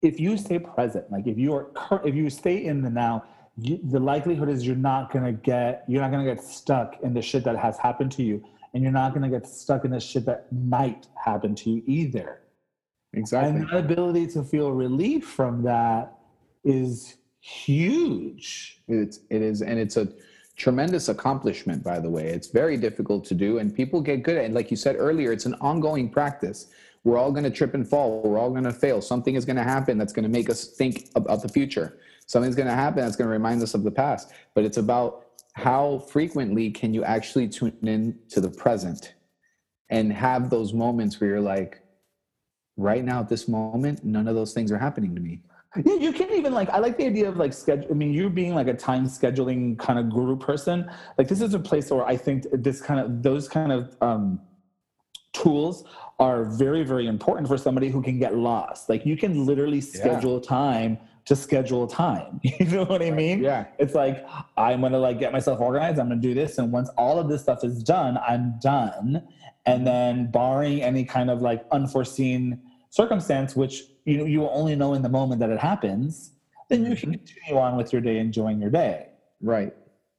if 0.00 0.20
you 0.20 0.36
stay 0.38 0.58
present, 0.58 1.10
like 1.10 1.26
if 1.26 1.36
you 1.38 1.52
are 1.54 1.70
if 2.04 2.14
you 2.14 2.30
stay 2.30 2.64
in 2.64 2.82
the 2.82 2.90
now, 2.90 3.24
you, 3.60 3.80
the 3.82 3.98
likelihood 3.98 4.48
is 4.48 4.66
you're 4.66 4.76
not 4.76 5.12
gonna 5.12 5.32
get 5.32 5.84
you're 5.88 6.00
not 6.00 6.10
gonna 6.10 6.24
get 6.24 6.42
stuck 6.42 6.96
in 7.02 7.14
the 7.14 7.22
shit 7.22 7.44
that 7.44 7.56
has 7.56 7.76
happened 7.78 8.12
to 8.12 8.22
you, 8.22 8.44
and 8.72 8.82
you're 8.82 8.92
not 8.92 9.14
gonna 9.14 9.28
get 9.28 9.46
stuck 9.46 9.84
in 9.84 9.90
the 9.90 10.00
shit 10.00 10.24
that 10.26 10.46
might 10.52 11.06
happen 11.22 11.54
to 11.56 11.70
you 11.70 11.82
either. 11.86 12.40
exactly. 13.12 13.60
And 13.60 13.68
the 13.68 13.78
ability 13.78 14.28
to 14.28 14.44
feel 14.44 14.72
relief 14.72 15.26
from 15.26 15.62
that 15.64 16.18
is 16.64 17.16
huge. 17.40 18.82
It's 18.86 19.20
it 19.30 19.42
is, 19.42 19.62
and 19.62 19.78
it's 19.78 19.96
a 19.96 20.08
tremendous 20.56 21.08
accomplishment, 21.08 21.82
by 21.82 22.00
the 22.00 22.10
way. 22.10 22.26
It's 22.26 22.48
very 22.48 22.76
difficult 22.76 23.24
to 23.26 23.34
do, 23.34 23.58
and 23.58 23.74
people 23.74 24.00
get 24.00 24.22
good 24.22 24.36
at 24.36 24.42
it. 24.42 24.46
And 24.46 24.54
like 24.54 24.70
you 24.70 24.76
said 24.76 24.96
earlier, 24.98 25.32
it's 25.32 25.46
an 25.46 25.54
ongoing 25.60 26.10
practice. 26.10 26.66
We're 27.04 27.16
all 27.16 27.30
going 27.30 27.44
to 27.44 27.50
trip 27.50 27.74
and 27.74 27.88
fall. 27.88 28.22
We're 28.22 28.38
all 28.38 28.50
going 28.50 28.64
to 28.64 28.72
fail. 28.72 29.00
Something 29.00 29.36
is 29.36 29.44
going 29.44 29.56
to 29.56 29.62
happen 29.62 29.96
that's 29.98 30.12
going 30.12 30.24
to 30.24 30.28
make 30.28 30.50
us 30.50 30.66
think 30.66 31.08
about 31.14 31.42
the 31.42 31.48
future. 31.48 31.98
Something's 32.28 32.54
going 32.54 32.68
to 32.68 32.74
happen 32.74 33.02
that's 33.02 33.16
going 33.16 33.26
to 33.26 33.32
remind 33.32 33.62
us 33.62 33.72
of 33.72 33.82
the 33.82 33.90
past. 33.90 34.32
But 34.54 34.64
it's 34.64 34.76
about 34.76 35.24
how 35.54 35.98
frequently 36.10 36.70
can 36.70 36.92
you 36.92 37.02
actually 37.02 37.48
tune 37.48 37.76
in 37.82 38.18
to 38.28 38.40
the 38.40 38.50
present 38.50 39.14
and 39.88 40.12
have 40.12 40.50
those 40.50 40.74
moments 40.74 41.18
where 41.20 41.30
you're 41.30 41.40
like, 41.40 41.80
right 42.76 43.02
now 43.02 43.20
at 43.20 43.30
this 43.30 43.48
moment, 43.48 44.04
none 44.04 44.28
of 44.28 44.34
those 44.34 44.52
things 44.52 44.70
are 44.70 44.78
happening 44.78 45.14
to 45.14 45.22
me. 45.22 45.40
Yeah, 45.84 45.94
you 45.94 46.12
can 46.12 46.30
even 46.32 46.52
like 46.52 46.70
I 46.70 46.78
like 46.78 46.96
the 46.96 47.06
idea 47.06 47.28
of 47.28 47.36
like 47.36 47.52
schedule. 47.52 47.88
I 47.90 47.94
mean, 47.94 48.12
you 48.12 48.30
being 48.30 48.54
like 48.54 48.68
a 48.68 48.74
time 48.74 49.06
scheduling 49.06 49.78
kind 49.78 49.98
of 49.98 50.10
guru 50.10 50.36
person. 50.36 50.90
Like 51.18 51.28
this 51.28 51.42
is 51.42 51.52
a 51.52 51.58
place 51.58 51.90
where 51.90 52.06
I 52.06 52.16
think 52.16 52.46
this 52.52 52.80
kind 52.80 53.00
of 53.00 53.22
those 53.22 53.48
kind 53.48 53.70
of 53.70 53.94
um, 54.00 54.40
tools 55.34 55.84
are 56.18 56.44
very 56.44 56.84
very 56.84 57.06
important 57.06 57.48
for 57.48 57.58
somebody 57.58 57.90
who 57.90 58.02
can 58.02 58.18
get 58.18 58.34
lost. 58.34 58.88
Like 58.88 59.04
you 59.04 59.16
can 59.16 59.44
literally 59.44 59.82
schedule 59.82 60.40
yeah. 60.42 60.48
time 60.48 60.98
to 61.28 61.36
schedule 61.36 61.86
time. 61.86 62.40
You 62.58 62.66
know 62.66 62.84
what 62.84 63.02
I 63.02 63.10
mean? 63.10 63.42
Yeah. 63.42 63.66
It's 63.78 63.94
like 63.94 64.26
I'm 64.56 64.80
gonna 64.80 64.98
like 64.98 65.20
get 65.20 65.30
myself 65.30 65.60
organized. 65.60 65.98
I'm 65.98 66.08
gonna 66.08 66.20
do 66.20 66.34
this, 66.34 66.58
and 66.58 66.72
once 66.72 66.88
all 66.96 67.20
of 67.20 67.28
this 67.28 67.42
stuff 67.42 67.62
is 67.62 67.82
done, 67.82 68.18
I'm 68.26 68.58
done. 68.60 69.22
And 69.66 69.86
then, 69.86 70.30
barring 70.30 70.82
any 70.82 71.04
kind 71.04 71.30
of 71.30 71.42
like 71.42 71.64
unforeseen 71.70 72.60
circumstance, 72.88 73.54
which 73.54 73.82
you 74.06 74.16
know 74.16 74.24
you 74.24 74.40
will 74.40 74.52
only 74.54 74.74
know 74.74 74.94
in 74.94 75.02
the 75.02 75.08
moment 75.10 75.40
that 75.40 75.50
it 75.50 75.58
happens, 75.58 76.32
then 76.70 76.86
you 76.86 76.96
can 76.96 77.10
mm-hmm. 77.10 77.24
continue 77.24 77.60
on 77.60 77.76
with 77.76 77.92
your 77.92 78.00
day, 78.00 78.18
enjoying 78.18 78.58
your 78.60 78.70
day. 78.70 79.08
Right. 79.42 79.74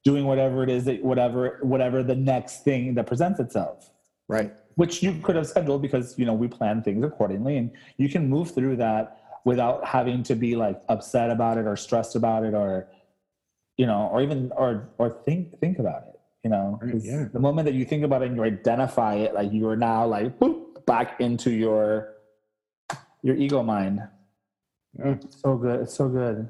Doing 0.05 0.25
whatever 0.25 0.63
it 0.63 0.69
is 0.69 0.85
that 0.85 1.03
whatever 1.03 1.59
whatever 1.63 2.03
the 2.03 2.15
next 2.15 2.63
thing 2.63 2.93
that 2.95 3.07
presents 3.07 3.39
itself. 3.39 3.89
Right. 4.27 4.53
Which 4.75 5.01
you 5.01 5.19
could 5.23 5.35
have 5.35 5.47
scheduled 5.47 5.81
because 5.81 6.17
you 6.19 6.25
know 6.25 6.35
we 6.35 6.47
plan 6.47 6.83
things 6.83 7.03
accordingly, 7.03 7.57
and 7.57 7.71
you 7.97 8.09
can 8.09 8.29
move 8.29 8.51
through 8.51 8.75
that 8.77 9.19
without 9.45 9.85
having 9.85 10.23
to 10.23 10.35
be 10.35 10.55
like 10.55 10.81
upset 10.89 11.29
about 11.29 11.57
it 11.57 11.65
or 11.65 11.75
stressed 11.75 12.15
about 12.15 12.43
it 12.43 12.53
or 12.53 12.87
you 13.77 13.85
know 13.85 14.09
or 14.11 14.21
even 14.21 14.51
or 14.55 14.89
or 14.97 15.09
think 15.25 15.59
think 15.59 15.79
about 15.79 16.03
it 16.07 16.19
you 16.43 16.49
know 16.49 16.79
yeah. 16.99 17.25
the 17.31 17.39
moment 17.39 17.65
that 17.65 17.73
you 17.73 17.85
think 17.85 18.03
about 18.03 18.21
it 18.21 18.27
and 18.27 18.35
you 18.35 18.43
identify 18.43 19.15
it 19.15 19.33
like 19.33 19.51
you 19.51 19.67
are 19.67 19.77
now 19.77 20.05
like 20.05 20.37
boop, 20.39 20.85
back 20.85 21.21
into 21.21 21.51
your 21.51 22.15
your 23.21 23.35
ego 23.35 23.63
mind. 23.63 24.01
Yeah. 24.97 25.15
So 25.29 25.55
good. 25.57 25.81
It's 25.81 25.93
so 25.93 26.09
good. 26.09 26.49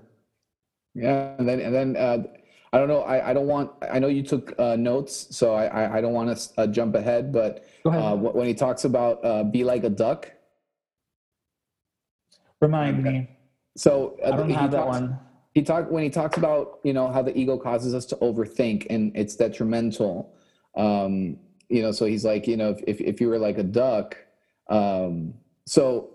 Yeah, 0.95 1.35
and 1.37 1.47
then 1.47 1.59
and 1.59 1.73
then 1.73 1.97
uh, 1.97 2.23
I 2.71 2.77
don't 2.77 2.87
know. 2.87 3.01
I, 3.01 3.29
I 3.29 3.33
don't 3.33 3.47
want. 3.47 3.71
I 3.81 3.99
know 3.99 4.07
you 4.07 4.23
took 4.23 4.53
uh, 4.59 4.75
notes, 4.75 5.35
so 5.35 5.53
I 5.53 5.97
I, 5.97 6.01
don't 6.01 6.13
want 6.13 6.35
to 6.35 6.61
uh, 6.61 6.67
jump 6.67 6.95
ahead. 6.95 7.31
But 7.31 7.65
uh, 7.85 8.15
when 8.15 8.47
he 8.47 8.53
talks 8.53 8.85
about 8.85 9.23
uh, 9.23 9.43
be 9.43 9.63
like 9.63 9.83
a 9.83 9.89
duck, 9.89 10.31
remind 12.61 13.05
okay. 13.05 13.19
me. 13.19 13.29
So 13.77 14.17
uh, 14.23 14.33
I 14.33 14.37
don't 14.37 14.49
have 14.49 14.71
that 14.71 14.87
one. 14.87 15.19
He 15.53 15.63
talked 15.63 15.91
when 15.91 16.03
he 16.03 16.09
talks 16.09 16.37
about 16.37 16.79
you 16.83 16.93
know 16.93 17.11
how 17.11 17.21
the 17.21 17.37
ego 17.37 17.57
causes 17.57 17.93
us 17.93 18.05
to 18.07 18.15
overthink 18.17 18.87
and 18.89 19.11
it's 19.15 19.35
detrimental. 19.35 20.33
Um, 20.75 21.37
you 21.69 21.81
know, 21.81 21.91
so 21.91 22.05
he's 22.05 22.25
like, 22.25 22.47
you 22.47 22.57
know, 22.57 22.75
if 22.87 22.99
if 22.99 23.21
you 23.21 23.29
were 23.29 23.39
like 23.39 23.57
a 23.57 23.63
duck, 23.63 24.17
um, 24.69 25.33
so 25.65 26.11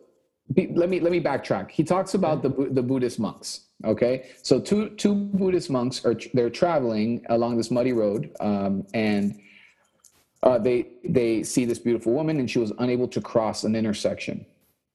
let 0.56 0.88
me 0.88 1.00
let 1.00 1.12
me 1.12 1.20
backtrack. 1.20 1.70
He 1.70 1.84
talks 1.84 2.14
about 2.14 2.42
the 2.42 2.50
the 2.70 2.82
Buddhist 2.82 3.18
monks. 3.18 3.60
Okay, 3.84 4.30
so 4.42 4.60
two 4.60 4.90
two 4.90 5.14
Buddhist 5.14 5.70
monks 5.70 6.04
are 6.04 6.16
they're 6.32 6.50
traveling 6.50 7.24
along 7.28 7.56
this 7.56 7.70
muddy 7.70 7.92
road, 7.92 8.34
um, 8.40 8.86
and 8.94 9.40
uh, 10.42 10.58
they 10.58 10.88
they 11.04 11.42
see 11.42 11.64
this 11.64 11.78
beautiful 11.78 12.12
woman, 12.12 12.38
and 12.40 12.50
she 12.50 12.58
was 12.58 12.72
unable 12.78 13.08
to 13.08 13.20
cross 13.20 13.64
an 13.64 13.74
intersection, 13.74 14.44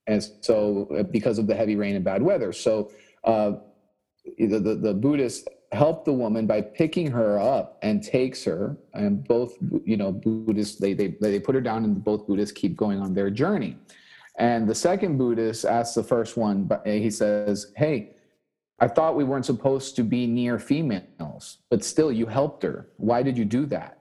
and 0.10 0.28
so 0.42 0.88
uh, 0.98 1.04
because 1.04 1.38
of 1.38 1.48
the 1.48 1.56
heavy 1.56 1.76
rain 1.76 1.96
and 1.96 2.04
bad 2.04 2.22
weather. 2.22 2.52
So 2.52 2.92
uh, 3.24 3.54
the, 4.38 4.60
the 4.60 4.76
the 4.76 4.94
Buddhists 4.94 5.48
help 5.72 6.04
the 6.04 6.14
woman 6.14 6.48
by 6.48 6.62
picking 6.62 7.12
her 7.12 7.40
up 7.40 7.78
and 7.84 8.04
takes 8.04 8.44
her, 8.44 8.76
and 8.94 9.24
both 9.24 9.54
you 9.86 9.98
know 9.98 10.12
Buddhists 10.12 10.80
they 10.80 10.94
they 10.94 11.16
they 11.22 11.40
put 11.40 11.56
her 11.56 11.62
down, 11.62 11.84
and 11.86 12.04
both 12.04 12.28
Buddhists 12.28 12.52
keep 12.52 12.76
going 12.76 13.00
on 13.00 13.14
their 13.14 13.30
journey. 13.30 13.78
And 14.38 14.68
the 14.68 14.76
second 14.76 15.18
Buddhist 15.18 15.66
asks 15.66 15.96
the 15.96 16.04
first 16.04 16.38
one, 16.38 16.64
but 16.64 16.88
he 16.88 17.12
says, 17.12 17.74
Hey, 17.76 18.16
I 18.80 18.88
thought 18.88 19.18
we 19.18 19.26
weren't 19.26 19.46
supposed 19.46 19.98
to 19.98 20.04
be 20.04 20.26
near 20.26 20.58
females, 20.58 21.58
but 21.70 21.84
still 21.84 22.10
you 22.10 22.26
helped 22.26 22.64
her. 22.64 22.88
Why 22.96 23.22
did 23.22 23.38
you 23.38 23.44
do 23.44 23.66
that? 23.66 24.00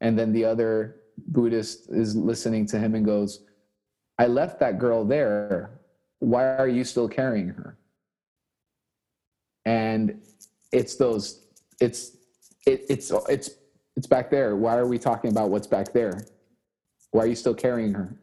And 0.00 0.16
then 0.16 0.32
the 0.32 0.44
other 0.44 1.00
Buddhist 1.26 1.90
is 1.90 2.14
listening 2.14 2.66
to 2.66 2.78
him 2.78 2.94
and 2.94 3.04
goes, 3.04 3.40
I 4.18 4.26
left 4.26 4.60
that 4.60 4.78
girl 4.78 5.04
there. 5.04 5.70
Why 6.20 6.44
are 6.56 6.68
you 6.68 6.84
still 6.84 7.08
carrying 7.08 7.48
her? 7.48 7.76
And 9.64 10.22
it's 10.72 10.96
those, 10.96 11.46
it's, 11.80 12.16
it, 12.66 12.84
it's, 12.88 13.10
it's, 13.28 13.50
it's 13.96 14.06
back 14.06 14.30
there. 14.30 14.56
Why 14.56 14.76
are 14.76 14.86
we 14.86 14.98
talking 14.98 15.30
about 15.30 15.50
what's 15.50 15.66
back 15.66 15.92
there? 15.92 16.26
Why 17.10 17.24
are 17.24 17.26
you 17.26 17.34
still 17.34 17.54
carrying 17.54 17.92
her? 17.94 18.18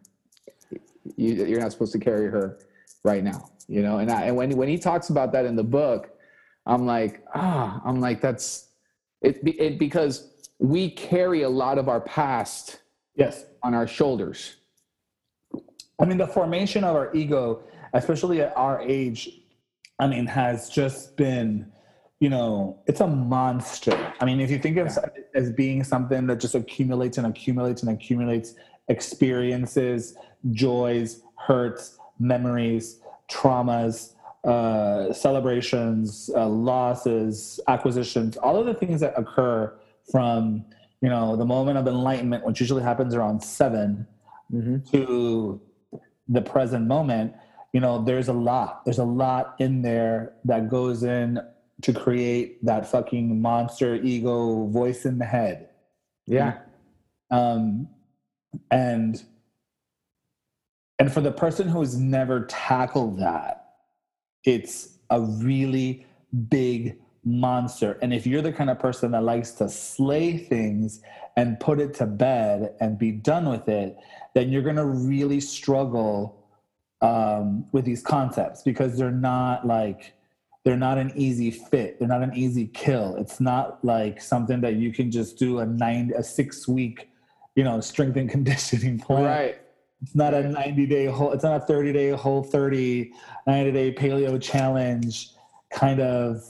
you, 1.15 1.45
you're 1.45 1.59
not 1.59 1.71
supposed 1.71 1.91
to 1.93 1.99
carry 1.99 2.29
her 2.29 2.59
right 3.03 3.23
now 3.23 3.49
you 3.67 3.81
know 3.81 3.99
and 3.99 4.11
I, 4.11 4.23
and 4.23 4.35
when 4.35 4.55
when 4.55 4.67
he 4.67 4.77
talks 4.77 5.09
about 5.09 5.31
that 5.33 5.45
in 5.45 5.55
the 5.55 5.63
book 5.63 6.11
i'm 6.65 6.85
like 6.85 7.23
ah 7.33 7.81
i'm 7.85 7.99
like 7.99 8.21
that's 8.21 8.69
it, 9.21 9.39
it 9.43 9.79
because 9.79 10.29
we 10.59 10.89
carry 10.89 11.43
a 11.43 11.49
lot 11.49 11.77
of 11.77 11.89
our 11.89 12.01
past 12.01 12.79
yes 13.15 13.45
on 13.63 13.73
our 13.73 13.87
shoulders 13.87 14.57
i 16.01 16.05
mean 16.05 16.17
the 16.17 16.27
formation 16.27 16.83
of 16.83 16.95
our 16.95 17.13
ego 17.13 17.61
especially 17.93 18.41
at 18.41 18.55
our 18.57 18.81
age 18.81 19.29
i 19.99 20.07
mean 20.07 20.25
has 20.25 20.69
just 20.69 21.15
been 21.15 21.71
you 22.19 22.29
know 22.29 22.79
it's 22.87 23.01
a 23.01 23.07
monster 23.07 24.13
i 24.19 24.25
mean 24.25 24.39
if 24.39 24.51
you 24.51 24.59
think 24.59 24.77
of 24.77 24.87
yeah. 24.87 25.05
it 25.15 25.29
as 25.33 25.51
being 25.51 25.83
something 25.83 26.27
that 26.27 26.39
just 26.39 26.55
accumulates 26.55 27.17
and 27.17 27.27
accumulates 27.27 27.81
and 27.83 27.91
accumulates 27.91 28.55
experiences 28.89 30.15
joys, 30.51 31.21
hurts, 31.35 31.97
memories, 32.19 32.99
traumas, 33.29 34.13
uh, 34.43 35.13
celebrations, 35.13 36.29
uh, 36.35 36.47
losses, 36.47 37.59
acquisitions, 37.67 38.37
all 38.37 38.57
of 38.57 38.65
the 38.65 38.73
things 38.73 39.01
that 39.01 39.13
occur 39.17 39.73
from 40.11 40.65
you 41.01 41.09
know 41.09 41.35
the 41.35 41.45
moment 41.45 41.77
of 41.77 41.87
enlightenment, 41.87 42.45
which 42.45 42.59
usually 42.59 42.83
happens 42.83 43.15
around 43.15 43.41
7 43.41 44.05
mm-hmm. 44.53 44.77
to 44.91 45.61
the 46.31 46.41
present 46.41 46.87
moment. 46.87 47.33
You 47.73 47.79
know, 47.79 48.03
there's 48.03 48.27
a 48.27 48.33
lot. 48.33 48.83
There's 48.85 48.99
a 48.99 49.05
lot 49.05 49.55
in 49.59 49.81
there 49.81 50.33
that 50.45 50.69
goes 50.69 51.03
in 51.03 51.39
to 51.81 51.93
create 51.93 52.63
that 52.65 52.89
fucking 52.89 53.41
monster 53.41 53.95
ego 53.95 54.67
voice 54.67 55.05
in 55.05 55.17
the 55.17 55.25
head. 55.25 55.69
Yeah. 56.27 56.59
Um, 57.29 57.87
and 58.69 59.21
and 60.99 61.11
for 61.11 61.21
the 61.21 61.31
person 61.31 61.67
who's 61.67 61.97
never 61.97 62.45
tackled 62.45 63.19
that, 63.19 63.73
it's 64.45 64.97
a 65.09 65.21
really 65.21 66.05
big 66.49 66.99
monster. 67.23 67.97
And 68.01 68.13
if 68.13 68.25
you're 68.25 68.41
the 68.41 68.51
kind 68.51 68.69
of 68.69 68.79
person 68.79 69.11
that 69.11 69.23
likes 69.23 69.51
to 69.53 69.69
slay 69.69 70.37
things 70.37 71.01
and 71.37 71.59
put 71.59 71.79
it 71.79 71.93
to 71.95 72.05
bed 72.05 72.75
and 72.79 72.97
be 72.97 73.11
done 73.11 73.49
with 73.49 73.67
it, 73.69 73.97
then 74.33 74.51
you're 74.51 74.61
going 74.61 74.75
to 74.75 74.85
really 74.85 75.39
struggle 75.39 76.47
um, 77.01 77.65
with 77.71 77.85
these 77.85 78.01
concepts 78.01 78.61
because 78.61 78.97
they're 78.97 79.11
not 79.11 79.65
like 79.65 80.13
they're 80.63 80.77
not 80.77 80.99
an 80.99 81.11
easy 81.15 81.49
fit. 81.49 81.97
They're 81.97 82.07
not 82.07 82.21
an 82.21 82.35
easy 82.35 82.67
kill. 82.67 83.15
It's 83.15 83.39
not 83.39 83.83
like 83.83 84.21
something 84.21 84.61
that 84.61 84.75
you 84.75 84.93
can 84.93 85.09
just 85.09 85.39
do 85.39 85.59
a 85.59 85.65
nine 85.65 86.11
a 86.15 86.23
six 86.23 86.67
week, 86.67 87.09
you 87.55 87.63
know, 87.63 87.81
strength 87.81 88.17
and 88.17 88.29
conditioning 88.37 88.99
plan. 88.99 89.23
Right 89.23 89.61
it's 90.01 90.15
not 90.15 90.33
a 90.33 90.43
90 90.43 90.85
day 90.87 91.05
whole, 91.05 91.31
it's 91.31 91.43
not 91.43 91.61
a 91.61 91.65
30 91.65 91.93
day 91.93 92.09
whole 92.09 92.43
30, 92.43 93.11
90 93.45 93.71
day 93.71 93.93
paleo 93.93 94.41
challenge 94.41 95.29
kind 95.69 95.99
of 95.99 96.43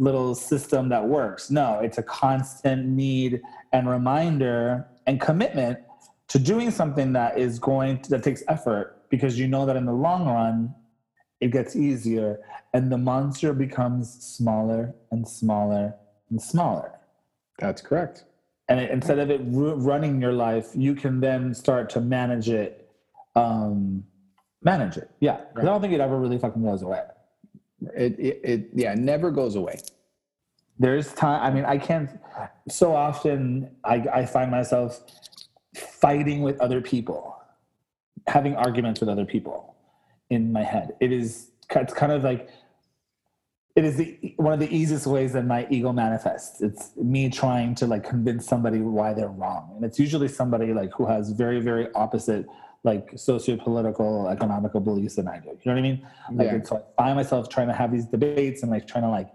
little 0.00 0.34
system 0.34 0.88
that 0.88 1.06
works. 1.06 1.50
No, 1.50 1.78
it's 1.80 1.98
a 1.98 2.02
constant 2.02 2.86
need 2.86 3.40
and 3.72 3.88
reminder 3.88 4.88
and 5.06 5.20
commitment 5.20 5.78
to 6.28 6.38
doing 6.38 6.70
something 6.70 7.12
that 7.12 7.38
is 7.38 7.58
going 7.58 8.02
to, 8.02 8.10
that 8.10 8.22
takes 8.22 8.42
effort 8.48 9.02
because 9.10 9.38
you 9.38 9.46
know 9.46 9.66
that 9.66 9.76
in 9.76 9.84
the 9.84 9.92
long 9.92 10.26
run 10.26 10.74
it 11.40 11.52
gets 11.52 11.76
easier 11.76 12.40
and 12.74 12.90
the 12.90 12.98
monster 12.98 13.52
becomes 13.52 14.10
smaller 14.24 14.94
and 15.10 15.26
smaller 15.26 15.94
and 16.30 16.40
smaller. 16.40 16.92
That's 17.58 17.80
correct. 17.80 18.24
And 18.68 18.80
it, 18.80 18.90
instead 18.90 19.18
of 19.18 19.30
it 19.30 19.40
running 19.44 20.20
your 20.20 20.32
life, 20.32 20.70
you 20.74 20.94
can 20.94 21.20
then 21.20 21.54
start 21.54 21.90
to 21.90 22.00
manage 22.00 22.48
it 22.48 22.80
um, 23.36 24.04
manage 24.62 24.96
it. 24.96 25.10
Yeah, 25.20 25.40
right. 25.54 25.58
I 25.58 25.62
don't 25.62 25.80
think 25.80 25.92
it 25.92 26.00
ever 26.00 26.18
really 26.18 26.38
fucking 26.38 26.62
goes 26.62 26.82
away. 26.82 27.02
It, 27.96 28.18
it, 28.18 28.40
it 28.44 28.70
yeah 28.74 28.94
never 28.94 29.30
goes 29.30 29.56
away. 29.56 29.80
There's 30.80 31.12
time. 31.12 31.42
I 31.42 31.54
mean, 31.54 31.66
I 31.66 31.76
can't. 31.76 32.10
So 32.68 32.96
often, 32.96 33.70
I, 33.84 33.96
I 34.12 34.26
find 34.26 34.50
myself 34.50 34.98
fighting 35.76 36.40
with 36.40 36.58
other 36.58 36.80
people, 36.80 37.36
having 38.26 38.56
arguments 38.56 38.98
with 38.98 39.10
other 39.10 39.26
people 39.26 39.76
in 40.30 40.52
my 40.52 40.62
head. 40.62 40.96
It 40.98 41.12
is. 41.12 41.50
It's 41.70 41.94
kind 41.94 42.10
of 42.10 42.24
like. 42.24 42.48
It 43.76 43.84
is 43.84 43.96
the, 43.96 44.34
one 44.36 44.52
of 44.52 44.58
the 44.58 44.74
easiest 44.74 45.06
ways 45.06 45.32
that 45.34 45.46
my 45.46 45.66
ego 45.70 45.92
manifests. 45.92 46.60
It's 46.60 46.90
me 46.96 47.28
trying 47.30 47.76
to 47.76 47.86
like 47.86 48.02
convince 48.02 48.44
somebody 48.46 48.80
why 48.80 49.12
they're 49.12 49.28
wrong, 49.28 49.72
and 49.76 49.84
it's 49.84 49.98
usually 49.98 50.28
somebody 50.28 50.72
like 50.72 50.92
who 50.94 51.06
has 51.06 51.30
very, 51.30 51.60
very 51.60 51.92
opposite 51.94 52.46
like 52.82 53.10
socio-political 53.14 54.28
economical 54.28 54.80
beliefs 54.80 55.16
than 55.16 55.28
I 55.28 55.38
do. 55.38 55.48
You 55.48 55.58
know 55.66 55.72
what 55.72 55.78
I 55.78 55.82
mean? 55.82 56.06
Like 56.32 56.46
Yeah. 56.46 56.62
so 56.62 56.76
I 56.76 57.02
find 57.02 57.16
myself 57.16 57.50
trying 57.50 57.68
to 57.68 57.74
have 57.74 57.92
these 57.92 58.06
debates 58.06 58.62
and 58.62 58.72
like 58.72 58.86
trying 58.86 59.04
to 59.04 59.10
like 59.10 59.28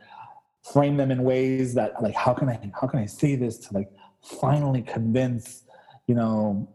frame 0.72 0.98
them 0.98 1.12
in 1.12 1.24
ways 1.24 1.74
that 1.76 2.02
like 2.02 2.16
how 2.16 2.34
can 2.34 2.50
I 2.50 2.72
how 2.80 2.88
can 2.88 3.00
I 3.00 3.06
say 3.06 3.36
this 3.36 3.58
to 3.60 3.74
like 3.74 3.90
finally 4.22 4.82
convince, 4.82 5.64
you 6.08 6.16
know, 6.16 6.68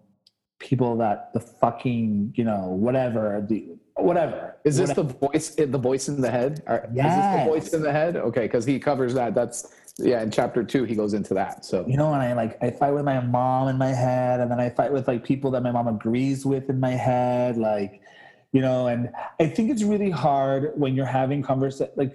people 0.58 0.96
that 0.98 1.32
the 1.32 1.40
fucking, 1.40 2.34
you 2.36 2.44
know, 2.44 2.68
whatever, 2.68 3.44
the 3.48 3.68
whatever. 3.96 4.56
Is 4.64 4.76
this 4.76 4.90
whatever. 4.90 5.08
the 5.08 5.26
voice? 5.26 5.58
Eh, 5.58 5.66
the 5.66 5.78
voice 5.78 6.08
in 6.08 6.20
the 6.20 6.30
head? 6.30 6.62
Or- 6.66 6.88
Is 6.90 6.94
this 6.94 7.04
the 7.04 7.44
voice 7.46 7.72
in 7.72 7.82
the 7.82 7.92
head? 7.92 8.16
Okay, 8.16 8.42
because 8.42 8.64
he 8.64 8.78
covers 8.78 9.14
that. 9.14 9.34
That's 9.34 9.74
yeah. 9.98 10.22
In 10.22 10.30
chapter 10.30 10.62
two, 10.62 10.84
he 10.84 10.94
goes 10.94 11.14
into 11.14 11.34
that. 11.34 11.64
So 11.64 11.84
you 11.88 11.96
know, 11.96 12.12
and 12.12 12.22
I 12.22 12.32
like 12.34 12.62
I 12.62 12.70
fight 12.70 12.92
with 12.92 13.04
my 13.04 13.20
mom 13.20 13.68
in 13.68 13.76
my 13.78 13.88
head, 13.88 14.40
and 14.40 14.50
then 14.50 14.60
I 14.60 14.70
fight 14.70 14.92
with 14.92 15.08
like 15.08 15.24
people 15.24 15.50
that 15.52 15.62
my 15.62 15.72
mom 15.72 15.88
agrees 15.88 16.46
with 16.46 16.70
in 16.70 16.78
my 16.78 16.92
head, 16.92 17.56
like 17.56 18.00
you 18.52 18.60
know, 18.60 18.86
and 18.88 19.10
I 19.38 19.46
think 19.46 19.70
it's 19.70 19.82
really 19.82 20.10
hard 20.10 20.72
when 20.76 20.94
you're 20.94 21.06
having 21.06 21.42
conversation. 21.42 21.92
Like 21.96 22.12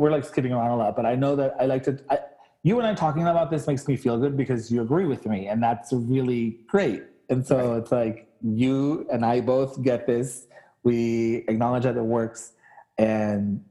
we're 0.00 0.10
like 0.10 0.24
skipping 0.24 0.52
around 0.52 0.70
a 0.70 0.76
lot, 0.76 0.96
but 0.96 1.04
I 1.04 1.14
know 1.14 1.36
that 1.36 1.54
I 1.60 1.66
like 1.66 1.82
to. 1.84 2.00
I, 2.08 2.20
you 2.62 2.78
and 2.78 2.86
I 2.86 2.94
talking 2.94 3.22
about 3.22 3.50
this 3.50 3.66
makes 3.66 3.86
me 3.86 3.96
feel 3.96 4.18
good 4.18 4.34
because 4.34 4.70
you 4.72 4.80
agree 4.80 5.04
with 5.04 5.26
me, 5.26 5.48
and 5.48 5.62
that's 5.62 5.92
really 5.92 6.60
great. 6.66 7.04
And 7.28 7.46
so 7.46 7.74
it's 7.74 7.92
like 7.92 8.26
you 8.42 9.06
and 9.12 9.24
I 9.24 9.42
both 9.42 9.82
get 9.82 10.06
this. 10.06 10.46
We 10.84 11.44
acknowledge 11.48 11.82
that 11.82 11.98
it 11.98 12.02
works, 12.02 12.52
and 12.96 13.62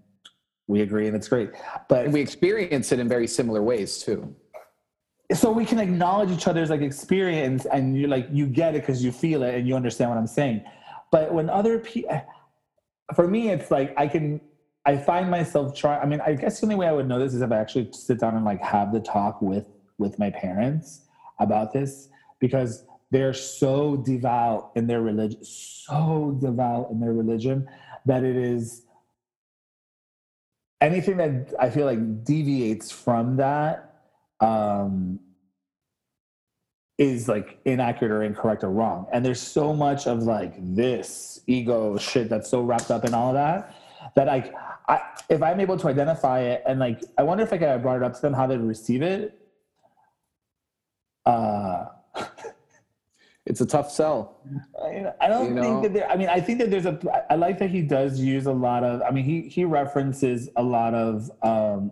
we 0.68 0.82
agree, 0.82 1.08
and 1.08 1.16
it's 1.16 1.28
great. 1.28 1.50
But 1.88 2.06
and 2.06 2.14
we 2.14 2.22
experience 2.22 2.92
it 2.92 3.00
in 3.00 3.10
very 3.10 3.26
similar 3.26 3.64
ways 3.64 3.98
too. 3.98 4.36
so 5.34 5.52
we 5.52 5.66
can 5.66 5.80
acknowledge 5.80 6.30
each 6.30 6.48
other's 6.48 6.70
like 6.70 6.82
experience 6.82 7.66
and 7.66 7.98
you're 7.98 8.10
like 8.18 8.28
you 8.32 8.46
get 8.46 8.76
it 8.76 8.82
because 8.82 9.04
you 9.04 9.12
feel 9.12 9.42
it 9.42 9.54
and 9.56 9.68
you 9.68 9.76
understand 9.76 10.10
what 10.10 10.18
i'm 10.18 10.26
saying 10.40 10.60
but 11.12 11.32
when 11.32 11.48
other 11.52 11.78
people 11.78 12.10
for 13.14 13.28
me 13.28 13.50
it's 13.50 13.70
like 13.70 13.94
i 13.96 14.08
can 14.08 14.42
i 14.90 14.98
find 14.98 15.30
myself 15.30 15.76
trying 15.76 16.02
i 16.02 16.06
mean 16.06 16.20
i 16.22 16.34
guess 16.34 16.60
the 16.60 16.66
only 16.66 16.76
way 16.76 16.88
i 16.88 16.92
would 16.92 17.08
know 17.08 17.20
this 17.20 17.34
is 17.34 17.42
if 17.42 17.52
i 17.52 17.58
actually 17.58 17.88
sit 17.92 18.20
down 18.20 18.36
and 18.36 18.44
like 18.44 18.62
have 18.62 18.92
the 18.92 19.00
talk 19.00 19.42
with 19.42 19.68
with 20.00 20.18
my 20.18 20.30
parents 20.32 21.02
about 21.40 21.72
this 21.72 22.10
because 22.40 22.84
they're 23.12 23.34
so 23.34 23.98
devout 23.98 24.72
in 24.76 24.88
their 24.88 25.02
religion 25.02 25.44
so 25.44 26.38
devout 26.42 26.90
in 26.90 27.00
their 27.00 27.14
religion 27.14 27.68
that 28.06 28.24
it 28.24 28.36
is 28.36 28.84
anything 30.82 31.18
that 31.18 31.54
i 31.60 31.70
feel 31.70 31.86
like 31.86 32.24
deviates 32.24 32.92
from 32.92 33.38
that 33.38 33.86
um, 34.40 35.20
is 36.98 37.30
like 37.30 37.60
inaccurate 37.64 38.12
or 38.12 38.24
incorrect 38.24 38.64
or 38.64 38.70
wrong. 38.70 39.08
And 39.14 39.26
there's 39.26 39.42
so 39.42 39.74
much 39.74 40.06
of 40.06 40.24
like 40.24 40.54
this 40.58 41.40
ego 41.48 41.98
shit 41.98 42.30
that's 42.30 42.50
so 42.50 42.62
wrapped 42.62 42.92
up 42.92 43.06
in 43.06 43.14
all 43.14 43.30
of 43.30 43.36
that 43.36 43.74
that 44.16 44.28
like 44.28 44.54
I 44.88 45.02
if 45.30 45.42
I'm 45.42 45.60
able 45.60 45.78
to 45.78 45.88
identify 45.88 46.40
it 46.42 46.64
and 46.68 46.80
like 46.80 47.02
I 47.18 47.24
wonder 47.24 47.44
if 47.44 47.52
like 47.52 47.62
I 47.64 47.78
brought 47.78 47.98
it 47.98 48.04
up 48.04 48.14
to 48.16 48.22
them 48.22 48.34
how 48.34 48.48
they'd 48.48 48.58
receive 48.60 49.02
it. 49.02 49.40
Uh 51.26 51.86
It's 53.46 53.62
a 53.62 53.66
tough 53.66 53.90
sell. 53.92 54.38
I 55.20 55.28
don't 55.28 55.48
You 55.50 55.54
know? 55.56 55.62
think 55.62 55.82
that 55.84 55.94
there. 55.94 56.08
I 56.12 56.16
mean, 56.16 56.30
I 56.30 56.40
think 56.40 56.60
that 56.60 56.70
there's 56.70 56.86
a. 56.86 57.00
I 57.32 57.36
like 57.36 57.58
that 57.58 57.72
he 57.72 57.82
does 57.82 58.20
use 58.20 58.46
a 58.46 58.52
lot 58.52 58.84
of. 58.84 59.02
I 59.02 59.10
mean, 59.10 59.24
he 59.26 59.50
he 59.50 59.66
references 59.66 60.50
a 60.56 60.62
lot 60.62 60.94
of. 60.94 61.32
um 61.42 61.92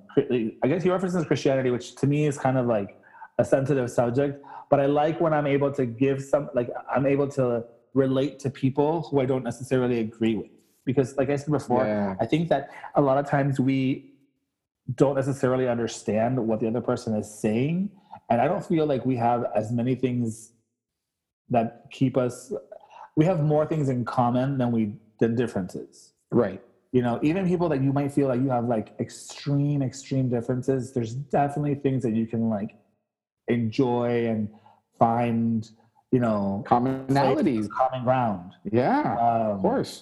I 0.62 0.68
guess 0.68 0.84
he 0.84 0.92
references 0.92 1.26
Christianity, 1.26 1.72
which 1.72 1.96
to 1.96 2.06
me 2.06 2.28
is 2.28 2.38
kind 2.38 2.60
of 2.60 2.68
like 2.68 3.02
a 3.40 3.46
sensitive 3.46 3.90
subject. 3.90 4.46
But 4.70 4.80
I 4.82 4.86
like 4.86 5.20
when 5.20 5.34
I'm 5.34 5.48
able 5.48 5.72
to 5.72 5.86
give 5.88 6.22
some, 6.22 6.50
like 6.54 6.70
I'm 6.94 7.08
able 7.08 7.28
to 7.30 7.64
relate 7.96 8.38
to 8.40 8.52
people 8.52 9.04
who 9.10 9.20
I 9.20 9.26
don't 9.26 9.44
necessarily 9.44 10.00
agree 10.02 10.36
with, 10.36 10.52
because 10.88 11.16
like 11.18 11.30
I 11.30 11.36
said 11.36 11.52
before, 11.52 11.84
Yeah. 11.86 12.16
I 12.20 12.26
think 12.26 12.44
that 12.50 12.64
a 12.96 13.02
lot 13.02 13.18
of 13.22 13.26
times 13.30 13.60
we 13.60 14.14
don't 15.02 15.16
necessarily 15.22 15.68
understand 15.76 16.34
what 16.48 16.58
the 16.62 16.68
other 16.72 16.82
person 16.92 17.14
is 17.22 17.28
saying, 17.44 17.92
and 18.30 18.38
I 18.44 18.46
don't 18.52 18.66
feel 18.66 18.86
like 18.88 19.06
we 19.06 19.18
have 19.18 19.42
as 19.54 19.68
many 19.80 19.94
things 19.96 20.54
that 21.50 21.68
keep 21.92 22.18
us 22.26 22.36
we 23.18 23.24
have 23.26 23.40
more 23.54 23.66
things 23.72 23.88
in 23.96 24.00
common 24.06 24.58
than 24.60 24.70
we 24.78 24.82
than 25.22 25.32
differences 25.44 26.14
Right. 26.44 26.62
you 26.92 27.02
know 27.06 27.16
even 27.30 27.48
people 27.54 27.68
that 27.70 27.82
you 27.86 27.92
might 28.00 28.12
feel 28.18 28.28
like 28.32 28.42
you 28.46 28.50
have 28.58 28.66
like 28.76 28.88
extreme 29.06 29.82
extreme 29.82 30.28
differences 30.36 30.82
there's 30.96 31.14
definitely 31.40 31.76
things 31.86 32.04
that 32.06 32.14
you 32.20 32.26
can 32.34 32.44
like 32.58 32.72
enjoy 33.48 34.10
and 34.32 34.50
find 35.00 35.70
you 36.12 36.20
know 36.26 36.64
Commonalities. 36.68 37.66
common 37.80 38.04
ground 38.04 38.52
Yeah. 38.82 39.16
um, 39.26 39.56
Of 39.56 39.62
course. 39.62 39.94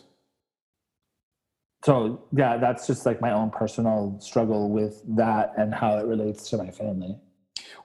So 1.86 1.94
yeah 2.42 2.58
that's 2.58 2.88
just 2.88 3.06
like 3.06 3.20
my 3.22 3.32
own 3.32 3.50
personal 3.50 4.18
struggle 4.20 4.70
with 4.70 5.04
that 5.22 5.54
and 5.58 5.74
how 5.74 5.98
it 6.00 6.06
relates 6.06 6.50
to 6.50 6.58
my 6.58 6.70
family 6.82 7.16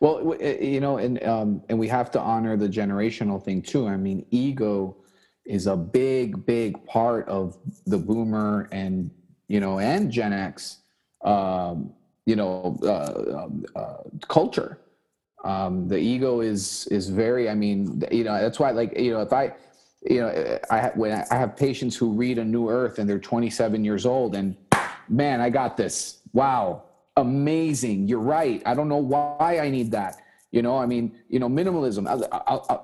Well, 0.01 0.33
uh, 0.33 0.47
you 0.75 0.81
know, 0.81 0.97
and 0.97 1.23
um, 1.25 1.63
and 1.69 1.79
we 1.79 1.89
have 1.89 2.11
to 2.13 2.21
honor 2.21 2.57
the 2.57 2.69
generational 2.69 3.39
thing 3.43 3.61
too. 3.63 3.87
I 3.87 3.97
mean, 3.97 4.25
ego 4.31 4.97
is 5.45 5.67
a 5.67 5.77
big, 5.77 6.45
big 6.47 6.85
part 6.87 7.29
of 7.29 7.57
the 7.87 7.99
boomer 7.99 8.69
and 8.73 9.11
you 9.49 9.61
know 9.61 9.79
and 9.79 10.11
Gen 10.11 10.33
X, 10.33 10.79
um, 11.25 11.93
you 12.25 12.37
know, 12.37 12.79
uh, 12.83 13.45
um, 13.45 13.65
uh, 13.77 14.03
culture. 14.29 14.79
Um, 15.45 15.89
the 15.89 15.99
ego 15.99 16.41
is 16.41 16.87
is 16.91 17.09
very. 17.09 17.49
I 17.49 17.55
mean, 17.55 18.03
you 18.11 18.25
know, 18.25 18.41
that's 18.41 18.59
why. 18.59 18.71
Like, 18.71 18.99
you 18.99 19.13
know, 19.13 19.23
if 19.23 19.33
I, 19.33 19.53
you 20.03 20.21
know, 20.21 20.59
I 20.71 20.91
when 20.95 21.25
I 21.31 21.35
have 21.35 21.57
patients 21.57 21.97
who 21.97 22.13
read 22.13 22.39
A 22.39 22.45
New 22.45 22.71
Earth 22.71 22.99
and 22.99 23.09
they're 23.09 23.19
27 23.19 23.85
years 23.85 24.07
old, 24.07 24.35
and 24.35 24.57
man, 25.09 25.41
I 25.41 25.51
got 25.51 25.77
this. 25.77 26.21
Wow, 26.33 26.85
amazing. 27.17 28.09
You're 28.09 28.21
right. 28.21 28.63
I 28.65 28.75
don't 28.75 28.89
know 28.89 28.97
why 28.97 29.61
I 29.63 29.69
need 29.69 29.91
that. 29.91 30.17
You 30.53 30.63
know, 30.63 30.79
I 30.79 30.87
mean, 30.87 31.17
you 31.29 31.39
know, 31.39 31.49
minimalism. 31.49 32.09
I, 32.09 32.39
I, 32.51 32.79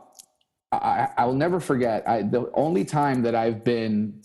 I, 0.72 1.08
I, 1.16 1.24
will 1.24 1.34
never 1.34 1.58
forget. 1.58 2.06
I, 2.08 2.22
the 2.22 2.50
only 2.54 2.84
time 2.84 3.22
that 3.22 3.34
I've 3.34 3.64
been 3.64 4.22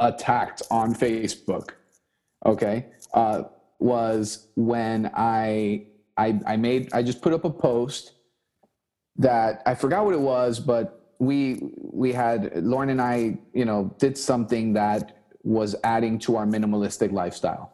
attacked 0.00 0.62
on 0.70 0.94
Facebook, 0.94 1.70
okay, 2.44 2.86
uh, 3.14 3.44
was 3.78 4.48
when 4.54 5.10
I, 5.14 5.86
I, 6.16 6.40
I 6.46 6.56
made, 6.56 6.92
I 6.94 7.02
just 7.02 7.20
put 7.20 7.32
up 7.32 7.44
a 7.44 7.50
post 7.50 8.12
that 9.16 9.62
I 9.66 9.74
forgot 9.74 10.04
what 10.04 10.14
it 10.14 10.20
was, 10.20 10.60
but 10.60 11.05
we, 11.18 11.60
we 11.74 12.12
had 12.12 12.64
Lauren 12.64 12.90
and 12.90 13.00
I, 13.00 13.38
you 13.52 13.64
know, 13.64 13.94
did 13.98 14.16
something 14.18 14.72
that 14.74 15.18
was 15.42 15.76
adding 15.84 16.18
to 16.18 16.36
our 16.36 16.46
minimalistic 16.46 17.12
lifestyle. 17.12 17.72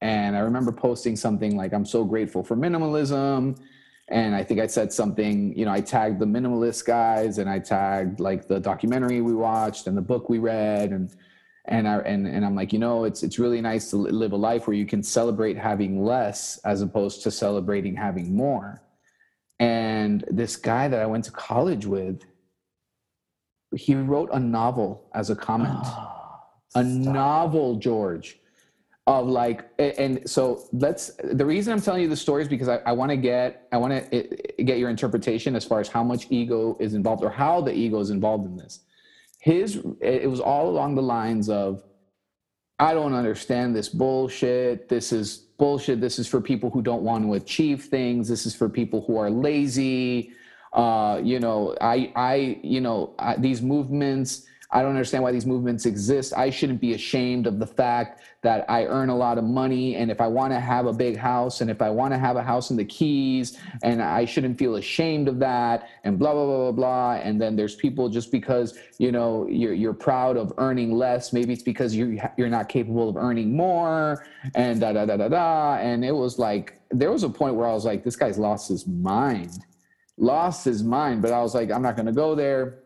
And 0.00 0.36
I 0.36 0.40
remember 0.40 0.72
posting 0.72 1.16
something 1.16 1.56
like, 1.56 1.72
I'm 1.72 1.84
so 1.84 2.04
grateful 2.04 2.42
for 2.44 2.56
minimalism. 2.56 3.58
And 4.08 4.34
I 4.34 4.42
think 4.42 4.60
I 4.60 4.66
said 4.66 4.92
something, 4.92 5.56
you 5.58 5.64
know, 5.64 5.72
I 5.72 5.80
tagged 5.80 6.18
the 6.18 6.26
minimalist 6.26 6.86
guys 6.86 7.38
and 7.38 7.50
I 7.50 7.58
tagged 7.58 8.20
like 8.20 8.48
the 8.48 8.60
documentary 8.60 9.20
we 9.20 9.34
watched 9.34 9.86
and 9.86 9.96
the 9.96 10.02
book 10.02 10.30
we 10.30 10.38
read. 10.38 10.90
And, 10.90 11.14
and 11.66 11.86
I, 11.86 11.98
and, 11.98 12.26
and 12.26 12.44
I'm 12.44 12.54
like, 12.54 12.72
you 12.72 12.78
know, 12.78 13.04
it's, 13.04 13.22
it's 13.22 13.38
really 13.38 13.60
nice 13.60 13.90
to 13.90 13.96
live 13.96 14.32
a 14.32 14.36
life 14.36 14.66
where 14.66 14.76
you 14.76 14.86
can 14.86 15.02
celebrate 15.02 15.58
having 15.58 16.02
less 16.02 16.58
as 16.64 16.80
opposed 16.80 17.22
to 17.24 17.30
celebrating 17.30 17.94
having 17.96 18.34
more. 18.34 18.80
And 19.58 20.24
this 20.30 20.56
guy 20.56 20.88
that 20.88 21.00
I 21.00 21.06
went 21.06 21.24
to 21.24 21.32
college 21.32 21.84
with, 21.84 22.24
he 23.76 23.94
wrote 23.94 24.30
a 24.32 24.38
novel 24.38 25.08
as 25.14 25.30
a 25.30 25.36
comment. 25.36 25.78
Ah, 25.82 26.44
a 26.74 26.84
novel 26.84 27.76
george 27.76 28.40
of 29.06 29.26
like 29.26 29.64
and 29.78 30.28
so 30.28 30.68
let's 30.72 31.12
the 31.32 31.44
reason 31.44 31.72
i'm 31.72 31.80
telling 31.80 32.02
you 32.02 32.08
the 32.08 32.16
story 32.16 32.42
is 32.42 32.48
because 32.48 32.68
i, 32.68 32.76
I 32.84 32.92
want 32.92 33.10
to 33.10 33.16
get 33.16 33.66
i 33.72 33.76
want 33.78 33.92
to 33.92 34.14
eh, 34.14 34.36
eh, 34.58 34.62
get 34.64 34.78
your 34.78 34.90
interpretation 34.90 35.56
as 35.56 35.64
far 35.64 35.80
as 35.80 35.88
how 35.88 36.04
much 36.04 36.26
ego 36.28 36.76
is 36.78 36.92
involved 36.92 37.24
or 37.24 37.30
how 37.30 37.62
the 37.62 37.72
ego 37.72 38.00
is 38.00 38.10
involved 38.10 38.44
in 38.44 38.56
this. 38.56 38.80
His 39.40 39.78
eh, 40.02 40.18
it 40.24 40.30
was 40.30 40.40
all 40.40 40.68
along 40.68 40.94
the 40.94 41.02
lines 41.02 41.48
of 41.48 41.82
i 42.78 42.92
don't 42.92 43.14
understand 43.14 43.74
this 43.74 43.88
bullshit. 43.88 44.88
This 44.88 45.10
is 45.12 45.38
bullshit. 45.58 46.00
This 46.02 46.18
is 46.18 46.28
for 46.28 46.40
people 46.40 46.68
who 46.68 46.82
don't 46.82 47.02
want 47.02 47.24
to 47.24 47.34
achieve 47.34 47.84
things. 47.84 48.28
This 48.28 48.44
is 48.44 48.54
for 48.54 48.68
people 48.68 49.04
who 49.06 49.16
are 49.16 49.30
lazy 49.30 50.32
uh, 50.72 51.20
you 51.22 51.40
know 51.40 51.74
i 51.80 52.12
i 52.14 52.58
you 52.62 52.80
know 52.80 53.14
I, 53.18 53.36
these 53.36 53.62
movements 53.62 54.46
I 54.70 54.82
don't 54.82 54.90
understand 54.90 55.24
why 55.24 55.32
these 55.32 55.46
movements 55.46 55.86
exist. 55.86 56.34
I 56.36 56.50
shouldn't 56.50 56.80
be 56.80 56.92
ashamed 56.92 57.46
of 57.46 57.58
the 57.58 57.66
fact 57.66 58.20
that 58.42 58.66
I 58.68 58.84
earn 58.84 59.08
a 59.08 59.16
lot 59.16 59.38
of 59.38 59.44
money. 59.44 59.96
And 59.96 60.10
if 60.10 60.20
I 60.20 60.26
want 60.26 60.52
to 60.52 60.60
have 60.60 60.84
a 60.84 60.92
big 60.92 61.16
house 61.16 61.62
and 61.62 61.70
if 61.70 61.80
I 61.80 61.88
want 61.88 62.12
to 62.12 62.18
have 62.18 62.36
a 62.36 62.42
house 62.42 62.70
in 62.70 62.76
the 62.76 62.84
Keys, 62.84 63.58
and 63.82 64.02
I 64.02 64.26
shouldn't 64.26 64.58
feel 64.58 64.76
ashamed 64.76 65.26
of 65.26 65.38
that, 65.38 65.88
and 66.04 66.18
blah, 66.18 66.34
blah, 66.34 66.44
blah, 66.44 66.70
blah, 66.70 66.72
blah. 66.72 67.12
And 67.14 67.40
then 67.40 67.56
there's 67.56 67.76
people 67.76 68.10
just 68.10 68.30
because, 68.30 68.78
you 68.98 69.10
know, 69.10 69.46
you're, 69.48 69.72
you're 69.72 69.94
proud 69.94 70.36
of 70.36 70.52
earning 70.58 70.92
less. 70.92 71.32
Maybe 71.32 71.54
it's 71.54 71.62
because 71.62 71.94
you, 71.94 72.20
you're 72.36 72.50
not 72.50 72.68
capable 72.68 73.08
of 73.08 73.16
earning 73.16 73.56
more 73.56 74.26
and 74.54 74.78
da, 74.80 74.92
da, 74.92 75.06
da, 75.06 75.16
da, 75.16 75.28
da. 75.28 75.76
And 75.76 76.04
it 76.04 76.12
was 76.12 76.38
like, 76.38 76.78
there 76.90 77.10
was 77.10 77.22
a 77.22 77.30
point 77.30 77.54
where 77.54 77.66
I 77.66 77.72
was 77.72 77.86
like, 77.86 78.04
this 78.04 78.16
guy's 78.16 78.38
lost 78.38 78.68
his 78.68 78.86
mind, 78.86 79.64
lost 80.18 80.64
his 80.64 80.82
mind. 80.82 81.22
But 81.22 81.32
I 81.32 81.40
was 81.40 81.54
like, 81.54 81.70
I'm 81.70 81.82
not 81.82 81.96
going 81.96 82.06
to 82.06 82.12
go 82.12 82.34
there 82.34 82.78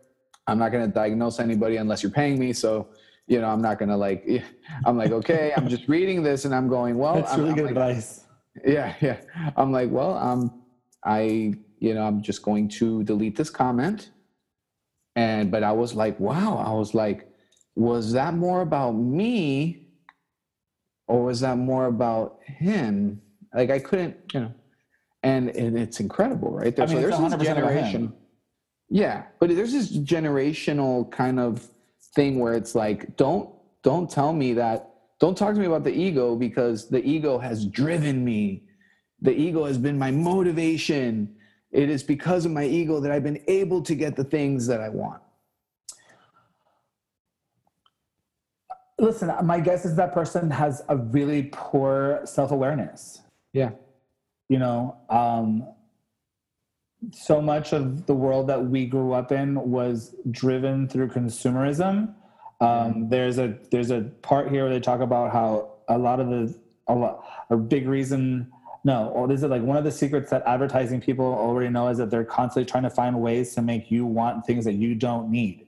I'm 0.47 0.59
not 0.59 0.71
going 0.71 0.85
to 0.85 0.91
diagnose 0.91 1.39
anybody 1.39 1.77
unless 1.77 2.03
you're 2.03 2.11
paying 2.11 2.37
me. 2.37 2.53
So, 2.53 2.89
you 3.27 3.39
know, 3.39 3.47
I'm 3.47 3.61
not 3.61 3.79
going 3.79 3.89
to 3.89 3.95
like, 3.97 4.27
I'm 4.85 4.97
like, 4.97 5.11
okay, 5.11 5.53
I'm 5.55 5.67
just 5.67 5.87
reading 5.87 6.23
this 6.23 6.45
and 6.45 6.53
I'm 6.53 6.67
going, 6.67 6.97
well, 6.97 7.15
that's 7.15 7.33
I'm, 7.33 7.39
really 7.39 7.51
I'm 7.51 7.55
good 7.55 7.65
like, 7.65 7.71
advice. 7.71 8.25
Yeah. 8.65 8.93
Yeah. 9.01 9.21
I'm 9.55 9.71
like, 9.71 9.89
well, 9.89 10.17
um, 10.17 10.63
I, 11.05 11.53
you 11.79 11.93
know, 11.93 12.03
I'm 12.03 12.21
just 12.21 12.43
going 12.43 12.69
to 12.69 13.03
delete 13.03 13.35
this 13.35 13.49
comment. 13.49 14.11
And, 15.15 15.51
but 15.51 15.63
I 15.63 15.71
was 15.71 15.93
like, 15.93 16.19
wow, 16.19 16.57
I 16.57 16.73
was 16.73 16.93
like, 16.93 17.29
was 17.75 18.11
that 18.13 18.33
more 18.33 18.61
about 18.61 18.91
me 18.91 19.87
or 21.07 21.23
was 21.23 21.39
that 21.39 21.57
more 21.57 21.85
about 21.85 22.39
him? 22.45 23.21
Like 23.53 23.69
I 23.69 23.79
couldn't, 23.79 24.15
you 24.33 24.41
know, 24.41 24.53
and, 25.23 25.49
and 25.49 25.77
it's 25.77 25.99
incredible, 25.99 26.51
right? 26.51 26.77
I 26.77 26.85
mean, 26.85 26.95
so 26.95 27.01
there's 27.01 27.17
this 27.17 27.33
100% 27.33 27.33
about 27.33 27.45
generation. 27.45 28.13
Yeah, 28.89 29.23
but 29.39 29.49
there's 29.49 29.71
this 29.71 29.97
generational 29.97 31.09
kind 31.11 31.39
of 31.39 31.67
thing 32.15 32.39
where 32.39 32.53
it's 32.53 32.75
like, 32.75 33.17
don't 33.17 33.49
don't 33.83 34.09
tell 34.09 34.33
me 34.33 34.53
that. 34.53 34.89
Don't 35.19 35.37
talk 35.37 35.53
to 35.53 35.59
me 35.59 35.65
about 35.65 35.83
the 35.83 35.93
ego 35.93 36.35
because 36.35 36.89
the 36.89 37.03
ego 37.03 37.37
has 37.37 37.65
driven 37.65 38.23
me. 38.23 38.63
The 39.21 39.31
ego 39.31 39.65
has 39.65 39.77
been 39.77 39.97
my 39.97 40.11
motivation. 40.11 41.35
It 41.71 41.89
is 41.89 42.03
because 42.03 42.45
of 42.45 42.51
my 42.51 42.65
ego 42.65 42.99
that 42.99 43.11
I've 43.11 43.23
been 43.23 43.41
able 43.47 43.81
to 43.83 43.95
get 43.95 44.15
the 44.15 44.23
things 44.23 44.67
that 44.67 44.79
I 44.79 44.89
want. 44.89 45.21
Listen, 48.99 49.33
my 49.43 49.59
guess 49.59 49.85
is 49.85 49.95
that 49.95 50.13
person 50.13 50.51
has 50.51 50.83
a 50.87 50.95
really 50.97 51.49
poor 51.51 52.21
self 52.25 52.51
awareness. 52.51 53.21
Yeah. 53.53 53.71
You 54.49 54.59
know, 54.59 54.97
um, 55.09 55.67
so 57.11 57.41
much 57.41 57.73
of 57.73 58.05
the 58.05 58.13
world 58.13 58.47
that 58.47 58.65
we 58.65 58.85
grew 58.85 59.13
up 59.13 59.31
in 59.31 59.69
was 59.69 60.15
driven 60.31 60.87
through 60.87 61.09
consumerism. 61.09 62.13
Um, 62.61 63.09
there's 63.09 63.39
a 63.39 63.57
there's 63.71 63.91
a 63.91 64.01
part 64.21 64.49
here 64.49 64.63
where 64.63 64.73
they 64.73 64.79
talk 64.79 65.01
about 65.01 65.33
how 65.33 65.73
a 65.89 65.97
lot 65.97 66.19
of 66.19 66.29
the 66.29 66.55
a, 66.87 66.95
lot, 66.95 67.25
a 67.49 67.57
big 67.57 67.87
reason 67.87 68.51
no 68.85 69.07
or 69.09 69.29
is 69.31 69.43
it 69.43 69.49
like 69.49 69.61
one 69.61 69.75
of 69.77 69.83
the 69.83 69.91
secrets 69.91 70.29
that 70.29 70.43
advertising 70.45 71.01
people 71.01 71.25
already 71.25 71.69
know 71.69 71.87
is 71.87 71.97
that 71.97 72.09
they're 72.09 72.23
constantly 72.25 72.69
trying 72.69 72.83
to 72.83 72.89
find 72.89 73.19
ways 73.21 73.53
to 73.55 73.61
make 73.61 73.89
you 73.91 74.05
want 74.05 74.45
things 74.45 74.63
that 74.65 74.73
you 74.73 74.95
don't 74.95 75.29
need 75.29 75.65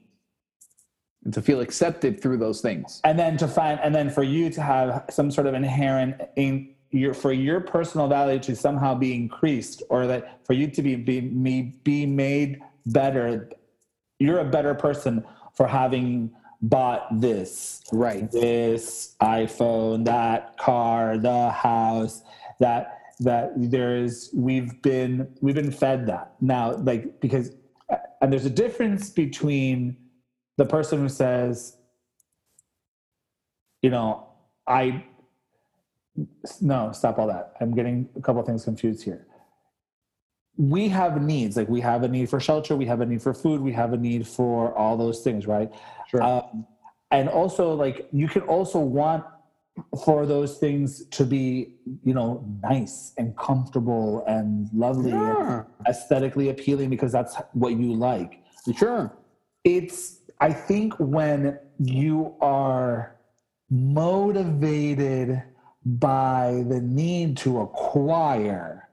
And 1.24 1.34
to 1.34 1.42
feel 1.42 1.60
accepted 1.60 2.22
through 2.22 2.38
those 2.38 2.60
things. 2.62 3.00
and 3.04 3.18
then 3.18 3.36
to 3.38 3.48
find 3.48 3.78
and 3.80 3.94
then 3.94 4.08
for 4.08 4.22
you 4.22 4.48
to 4.50 4.62
have 4.62 5.04
some 5.10 5.30
sort 5.30 5.46
of 5.46 5.54
inherent 5.54 6.20
in 6.36 6.75
your 6.96 7.14
for 7.14 7.32
your 7.32 7.60
personal 7.60 8.08
value 8.08 8.38
to 8.38 8.56
somehow 8.56 8.94
be 8.94 9.14
increased 9.14 9.82
or 9.90 10.06
that 10.06 10.40
for 10.46 10.52
you 10.52 10.66
to 10.68 10.82
be 10.82 10.96
be 10.96 11.20
me 11.20 11.74
be 11.84 12.06
made 12.06 12.60
better 12.86 13.50
you're 14.18 14.38
a 14.38 14.44
better 14.44 14.74
person 14.74 15.24
for 15.54 15.66
having 15.66 16.30
bought 16.62 17.20
this 17.20 17.82
Right. 17.92 18.30
this 18.30 19.14
iphone 19.22 20.04
that 20.06 20.56
car 20.56 21.18
the 21.18 21.50
house 21.50 22.22
that 22.60 23.00
that 23.20 23.52
there's 23.56 24.30
we've 24.34 24.80
been 24.82 25.28
we've 25.40 25.54
been 25.54 25.70
fed 25.70 26.06
that 26.06 26.34
now 26.40 26.72
like 26.76 27.20
because 27.20 27.52
uh, 27.90 27.96
and 28.20 28.32
there's 28.32 28.46
a 28.46 28.50
difference 28.50 29.10
between 29.10 29.96
the 30.56 30.64
person 30.64 31.00
who 31.00 31.08
says 31.08 31.76
you 33.82 33.90
know 33.90 34.26
i 34.66 35.04
no 36.60 36.92
stop 36.92 37.18
all 37.18 37.26
that. 37.26 37.54
I'm 37.60 37.74
getting 37.74 38.08
a 38.16 38.20
couple 38.20 38.42
things 38.42 38.64
confused 38.64 39.02
here. 39.02 39.26
We 40.56 40.88
have 40.88 41.20
needs 41.22 41.56
like 41.56 41.68
we 41.68 41.80
have 41.82 42.02
a 42.02 42.08
need 42.08 42.30
for 42.30 42.40
shelter 42.40 42.76
we 42.76 42.86
have 42.86 43.02
a 43.02 43.06
need 43.06 43.20
for 43.20 43.34
food 43.34 43.60
we 43.60 43.72
have 43.72 43.92
a 43.92 43.96
need 43.98 44.26
for 44.26 44.74
all 44.74 44.96
those 44.96 45.20
things 45.20 45.46
right? 45.46 45.70
Sure. 46.08 46.22
um, 46.22 46.66
and 47.10 47.28
also 47.28 47.74
like 47.74 48.08
you 48.12 48.26
can 48.26 48.42
also 48.42 48.78
want 48.78 49.24
for 50.04 50.24
those 50.24 50.58
things 50.58 51.04
to 51.06 51.24
be 51.24 51.74
you 52.02 52.14
know 52.14 52.44
nice 52.62 53.12
and 53.18 53.36
comfortable 53.36 54.24
and 54.26 54.68
lovely 54.72 55.12
and 55.12 55.64
aesthetically 55.86 56.48
appealing 56.48 56.88
because 56.88 57.12
that's 57.12 57.36
what 57.52 57.72
you 57.74 57.92
like. 57.94 58.42
Sure. 58.76 59.12
it's 59.64 60.20
i 60.40 60.52
think 60.52 60.94
when 60.98 61.58
you 61.78 62.34
are 62.40 63.16
motivated 63.70 65.42
by 65.86 66.64
the 66.68 66.80
need 66.80 67.36
to 67.36 67.60
acquire 67.60 68.88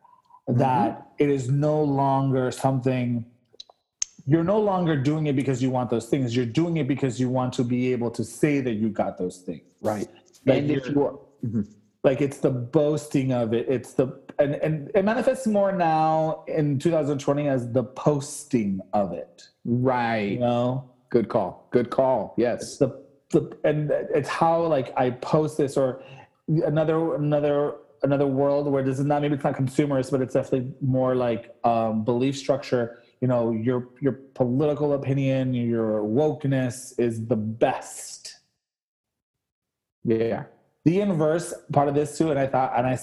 that 0.48 1.08
it 1.18 1.30
is 1.30 1.50
no 1.50 1.82
longer 1.84 2.52
something 2.52 3.26
you're 4.28 4.44
no 4.44 4.60
longer 4.60 4.96
doing 4.96 5.26
it 5.28 5.36
because 5.36 5.62
you 5.62 5.72
want 5.72 5.90
those 5.90 6.06
things 6.06 6.36
you're 6.36 6.46
doing 6.46 6.78
it 6.78 6.88
because 6.88 7.20
you 7.20 7.30
want 7.30 7.52
to 7.52 7.64
be 7.64 7.92
able 7.92 8.12
to 8.12 8.24
say 8.24 8.62
that 8.62 8.74
you 8.76 8.90
got 8.90 9.18
those 9.18 9.38
things 9.40 9.62
Right. 9.82 10.08
Like 10.46 10.60
and 10.60 10.72
if 10.72 10.86
you're- 10.86 10.94
you 10.96 11.04
are, 11.04 11.20
Mhm. 11.44 11.68
like 12.04 12.22
it's 12.22 12.38
the 12.38 12.52
boasting 12.52 13.32
of 13.34 13.54
it 13.54 13.68
it's 13.68 13.94
the 13.94 14.22
and, 14.38 14.56
and 14.56 14.92
it 14.94 15.04
manifests 15.04 15.48
more 15.48 15.72
now 15.72 16.44
in 16.48 16.78
2020 16.80 17.48
as 17.48 17.72
the 17.72 17.84
posting 17.84 18.80
of 18.94 19.14
it 19.14 19.50
right. 19.66 20.34
you 20.34 20.40
know 20.40 20.90
Good 21.10 21.30
call. 21.30 21.68
Good 21.70 21.92
call. 21.92 22.34
Yes. 22.38 22.78
the, 22.78 22.90
the 23.30 23.56
and 23.64 23.92
it's 23.92 24.28
how 24.30 24.66
like 24.66 24.92
I 24.98 25.12
post 25.12 25.58
this 25.60 25.78
or 25.78 26.02
another 26.48 27.16
another 27.16 27.76
another 28.04 28.28
world 28.28 28.68
where 28.68 28.84
this 28.84 29.00
is 29.00 29.06
not 29.06 29.22
maybe 29.22 29.36
it's 29.36 29.44
not 29.44 29.56
consumerist, 29.56 30.12
but 30.12 30.22
it's 30.22 30.34
definitely 30.34 30.74
more 30.82 31.16
like 31.16 31.56
um, 31.64 32.04
belief 32.04 32.38
structure. 32.38 33.00
You 33.22 33.28
know, 33.28 33.52
your 33.52 33.90
your 34.02 34.14
political 34.34 34.94
opinion, 34.94 35.54
your 35.54 36.02
wokeness 36.02 36.94
is 37.00 37.26
the 37.26 37.38
best. 37.38 38.36
Yeah. 40.04 40.44
The 40.86 41.00
inverse 41.00 41.54
part 41.72 41.88
of 41.88 41.96
this 41.96 42.18
too, 42.18 42.30
and 42.30 42.38
I 42.38 42.48
thought 42.48 42.74
and 42.76 42.86
I 42.86 43.00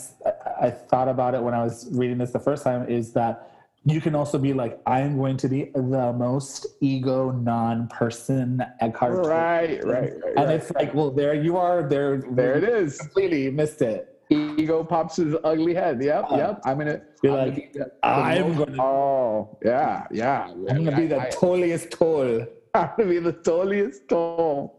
I 0.61 0.71
thought 0.71 1.09
about 1.09 1.35
it 1.35 1.43
when 1.43 1.55
I 1.55 1.65
was 1.65 1.89
reading 1.93 2.19
this 2.19 2.31
the 2.31 2.39
first 2.39 2.63
time 2.63 2.87
is 2.89 3.13
that 3.15 3.51
you 3.85 4.01
can 4.01 4.15
also 4.15 4.39
be 4.39 4.53
like, 4.53 4.79
I 4.87 5.01
am 5.01 5.17
going 5.17 5.37
to 5.39 5.49
be 5.49 5.71
the 5.75 6.13
most 6.13 6.67
ego 6.81 7.31
non 7.31 7.89
person 7.89 8.63
Eckhart. 8.81 9.25
Right. 9.27 9.83
Right. 9.85 9.85
Right. 9.85 10.13
And 10.37 10.47
right. 10.47 10.51
it's 10.51 10.71
like, 10.73 10.93
well, 10.95 11.11
there 11.11 11.35
you 11.35 11.57
are. 11.57 11.83
There, 11.89 12.19
there 12.33 12.57
it 12.57 12.65
is. 12.65 12.99
Completely 12.99 13.51
missed 13.51 13.81
it. 13.83 14.07
Ego 14.29 14.85
pops 14.85 15.17
his 15.17 15.35
ugly 15.43 15.75
head. 15.75 16.01
Yep. 16.03 16.27
Uh, 16.31 16.37
yep. 16.37 16.61
I'm 16.65 16.79
gonna. 16.79 17.01
you're 17.23 17.37
I'm 17.39 17.49
like, 17.49 17.73
gonna 17.73 17.87
be 17.87 17.91
I'm 18.05 18.57
the 18.57 18.65
gonna- 18.67 18.83
Oh 18.83 19.59
yeah. 19.65 20.07
Yeah. 20.13 20.45
I'm 20.69 20.85
gonna 20.85 20.97
be 20.97 21.07
the 21.09 21.21
I- 21.23 21.31
tolliest 21.31 21.91
Tolle. 21.91 22.47
I'm 22.75 22.91
gonna 22.97 23.09
be 23.09 23.19
the 23.19 23.33
tolliest 23.33 24.09
Tolle. 24.09 24.79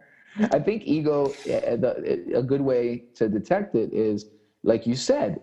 I 0.54 0.60
think 0.60 0.84
ego. 0.86 1.34
eh, 1.48 1.76
A 2.34 2.42
good 2.44 2.62
way 2.62 3.04
to 3.16 3.28
detect 3.28 3.76
it 3.76 3.92
is, 3.94 4.28
like 4.64 4.88
you 4.88 4.96
said, 4.96 5.42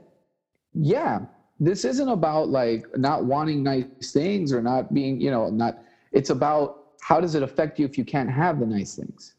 yeah. 0.73 1.27
This 1.61 1.85
isn't 1.85 2.09
about 2.09 2.49
like 2.49 2.87
not 2.97 3.25
wanting 3.25 3.63
nice 3.63 4.13
things 4.13 4.53
or 4.53 4.63
not 4.63 4.95
being, 4.95 5.21
you 5.21 5.31
know, 5.31 5.51
not. 5.51 5.83
It's 6.13 6.31
about 6.31 6.85
how 7.01 7.21
does 7.21 7.35
it 7.35 7.43
affect 7.43 7.79
you 7.79 7.85
if 7.85 7.99
you 7.99 8.05
can't 8.05 8.31
have 8.31 8.61
the 8.61 8.67
nice 8.67 8.95
things. 8.95 9.35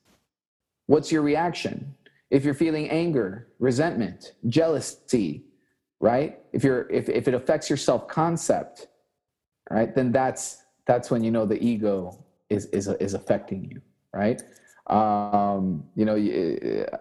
What's 0.88 1.11
your 1.11 1.22
reaction? 1.22 1.95
If 2.30 2.43
you're 2.43 2.53
feeling 2.53 2.89
anger, 2.89 3.47
resentment, 3.59 4.34
jealousy, 4.47 5.43
right? 5.99 6.39
If 6.51 6.63
you're 6.63 6.89
if, 6.89 7.09
if 7.09 7.28
it 7.28 7.34
affects 7.34 7.70
your 7.70 7.78
self-concept, 7.78 8.88
right, 9.70 9.93
then 9.95 10.11
that's 10.11 10.63
that's 10.86 11.09
when 11.09 11.24
you 11.24 11.32
know 11.32 11.45
the 11.45 11.63
ego 11.63 12.24
is 12.49 12.65
is 12.67 12.88
is 12.88 13.13
affecting 13.13 13.63
you, 13.63 13.82
right? 14.13 14.41
Um, 14.88 15.84
you 15.95 16.05
know, 16.05 16.15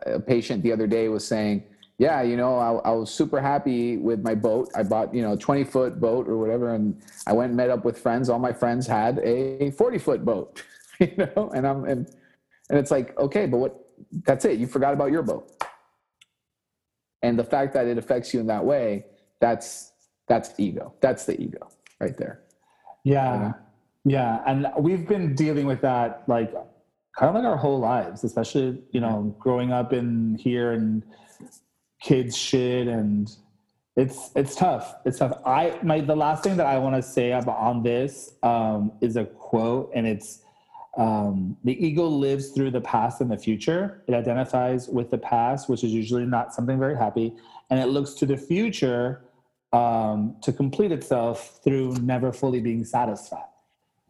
a 0.06 0.20
patient 0.20 0.62
the 0.62 0.72
other 0.72 0.86
day 0.86 1.08
was 1.08 1.26
saying, 1.26 1.64
"Yeah, 1.98 2.22
you 2.22 2.36
know, 2.36 2.58
I, 2.58 2.90
I 2.90 2.92
was 2.92 3.10
super 3.10 3.40
happy 3.40 3.96
with 3.96 4.22
my 4.22 4.34
boat. 4.34 4.70
I 4.74 4.82
bought, 4.82 5.14
you 5.14 5.22
know, 5.22 5.32
a 5.32 5.36
20 5.36 5.64
foot 5.64 6.00
boat 6.00 6.28
or 6.28 6.38
whatever, 6.38 6.74
and 6.74 7.00
I 7.26 7.32
went 7.32 7.50
and 7.50 7.56
met 7.56 7.70
up 7.70 7.84
with 7.84 7.98
friends. 7.98 8.28
All 8.28 8.38
my 8.38 8.52
friends 8.52 8.86
had 8.86 9.18
a 9.20 9.70
40 9.72 9.98
foot 9.98 10.24
boat, 10.24 10.62
you 11.00 11.14
know, 11.16 11.50
and 11.54 11.66
I'm 11.66 11.84
and 11.84 12.08
and 12.70 12.78
it's 12.78 12.90
like, 12.90 13.18
okay, 13.18 13.46
but 13.46 13.58
what? 13.58 13.84
That's 14.24 14.44
it. 14.44 14.58
You 14.58 14.66
forgot 14.66 14.94
about 14.94 15.10
your 15.10 15.22
boat, 15.22 15.50
and 17.22 17.38
the 17.38 17.44
fact 17.44 17.74
that 17.74 17.86
it 17.86 17.98
affects 17.98 18.32
you 18.32 18.40
in 18.40 18.46
that 18.46 18.64
way, 18.64 19.06
that's 19.40 19.92
that's 20.28 20.50
ego. 20.58 20.94
That's 21.00 21.24
the 21.24 21.40
ego 21.40 21.68
right 22.00 22.16
there. 22.16 22.42
Yeah, 23.04 23.52
yeah, 24.04 24.42
and 24.46 24.68
we've 24.78 25.06
been 25.06 25.34
dealing 25.34 25.66
with 25.66 25.80
that 25.80 26.22
like 26.28 26.52
kind 27.16 27.28
of 27.28 27.34
like 27.34 27.44
our 27.44 27.56
whole 27.56 27.78
lives, 27.78 28.24
especially 28.24 28.80
you 28.92 29.00
know 29.00 29.34
growing 29.38 29.72
up 29.72 29.92
in 29.92 30.36
here 30.36 30.72
and 30.72 31.02
kids 32.00 32.36
shit 32.36 32.86
and 32.88 33.30
it's 33.98 34.30
it's 34.36 34.54
tough. 34.54 34.94
It's 35.04 35.18
tough. 35.18 35.38
I 35.44 35.76
my 35.82 36.00
the 36.00 36.14
last 36.14 36.44
thing 36.44 36.56
that 36.56 36.66
I 36.66 36.78
want 36.78 36.94
to 36.94 37.02
say 37.02 37.32
about 37.32 37.58
on 37.58 37.82
this 37.82 38.32
um, 38.44 38.92
is 39.00 39.16
a 39.16 39.24
quote, 39.24 39.90
and 39.92 40.06
it's 40.06 40.42
um, 40.96 41.56
the 41.64 41.84
ego 41.84 42.06
lives 42.06 42.50
through 42.50 42.70
the 42.70 42.80
past 42.80 43.20
and 43.20 43.28
the 43.28 43.36
future. 43.36 44.04
It 44.06 44.14
identifies 44.14 44.88
with 44.88 45.10
the 45.10 45.18
past, 45.18 45.68
which 45.68 45.82
is 45.82 45.92
usually 45.92 46.26
not 46.26 46.54
something 46.54 46.78
very 46.78 46.96
happy, 46.96 47.34
and 47.70 47.80
it 47.80 47.86
looks 47.86 48.14
to 48.14 48.26
the 48.26 48.36
future 48.36 49.24
um, 49.72 50.36
to 50.42 50.52
complete 50.52 50.92
itself 50.92 51.58
through 51.64 51.94
never 51.96 52.32
fully 52.32 52.60
being 52.60 52.84
satisfied. 52.84 53.50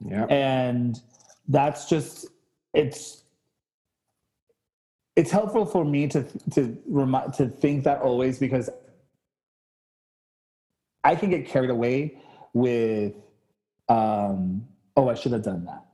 Yeah. 0.04 0.26
And 0.26 1.00
that's 1.48 1.88
just 1.88 2.26
it's 2.74 3.22
it's 5.18 5.32
helpful 5.32 5.66
for 5.66 5.84
me 5.84 6.06
to 6.14 6.22
to 6.54 6.60
remind 6.86 7.34
to 7.34 7.48
think 7.48 7.82
that 7.84 8.00
always 8.00 8.38
because 8.38 8.70
I 11.04 11.14
can 11.16 11.30
get 11.30 11.46
carried 11.46 11.70
away 11.70 12.18
with 12.54 13.14
um 13.88 14.66
oh 14.96 15.08
I 15.08 15.14
should 15.14 15.32
have 15.32 15.42
done 15.42 15.64
that. 15.66 15.84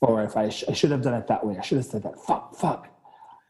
Or 0.00 0.22
if 0.22 0.36
I, 0.36 0.48
sh- 0.48 0.64
I 0.68 0.74
should 0.74 0.92
have 0.92 1.02
done 1.02 1.14
it 1.14 1.26
that 1.26 1.44
way. 1.44 1.56
I 1.58 1.62
should 1.62 1.78
have 1.78 1.86
said 1.86 2.04
that. 2.04 2.16
Fuck 2.24 2.54
fuck. 2.54 2.88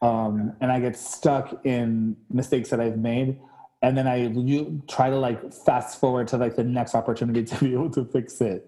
Um 0.01 0.53
and 0.61 0.71
I 0.71 0.79
get 0.79 0.97
stuck 0.97 1.63
in 1.65 2.15
mistakes 2.31 2.69
that 2.71 2.79
I've 2.79 2.97
made. 2.97 3.39
And 3.83 3.95
then 3.97 4.07
I 4.07 4.15
you 4.27 4.81
try 4.87 5.09
to 5.11 5.17
like 5.17 5.53
fast 5.53 5.99
forward 5.99 6.27
to 6.29 6.37
like 6.37 6.55
the 6.55 6.63
next 6.63 6.95
opportunity 6.95 7.43
to 7.51 7.55
be 7.63 7.73
able 7.73 7.91
to 7.91 8.03
fix 8.05 8.41
it. 8.41 8.65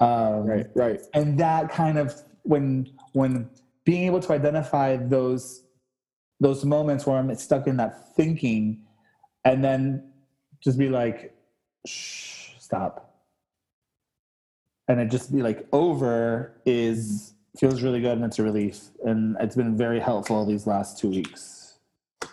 Um, 0.00 0.46
Right. 0.46 0.66
Right. 0.74 1.00
and 1.14 1.38
that 1.38 1.70
kind 1.70 1.98
of 1.98 2.14
when 2.42 2.88
when 3.12 3.48
being 3.86 4.04
able 4.04 4.20
to 4.20 4.32
identify 4.34 4.96
those 4.96 5.62
those 6.38 6.66
moments 6.66 7.06
where 7.06 7.16
I'm 7.16 7.34
stuck 7.36 7.66
in 7.66 7.78
that 7.78 8.14
thinking, 8.14 8.82
and 9.46 9.64
then 9.64 10.12
just 10.62 10.78
be 10.78 10.90
like, 10.90 11.34
Shh, 11.86 12.50
stop, 12.58 13.22
and 14.88 15.00
it 15.00 15.10
just 15.10 15.32
be 15.32 15.40
like 15.40 15.66
over 15.72 16.60
is 16.66 17.32
feels 17.58 17.82
really 17.82 18.02
good 18.02 18.18
and 18.18 18.24
it's 18.24 18.38
a 18.38 18.42
relief, 18.42 18.90
and 19.04 19.34
it's 19.40 19.56
been 19.56 19.78
very 19.78 20.00
helpful 20.00 20.44
these 20.44 20.66
last 20.66 20.98
two 20.98 21.08
weeks. 21.08 21.78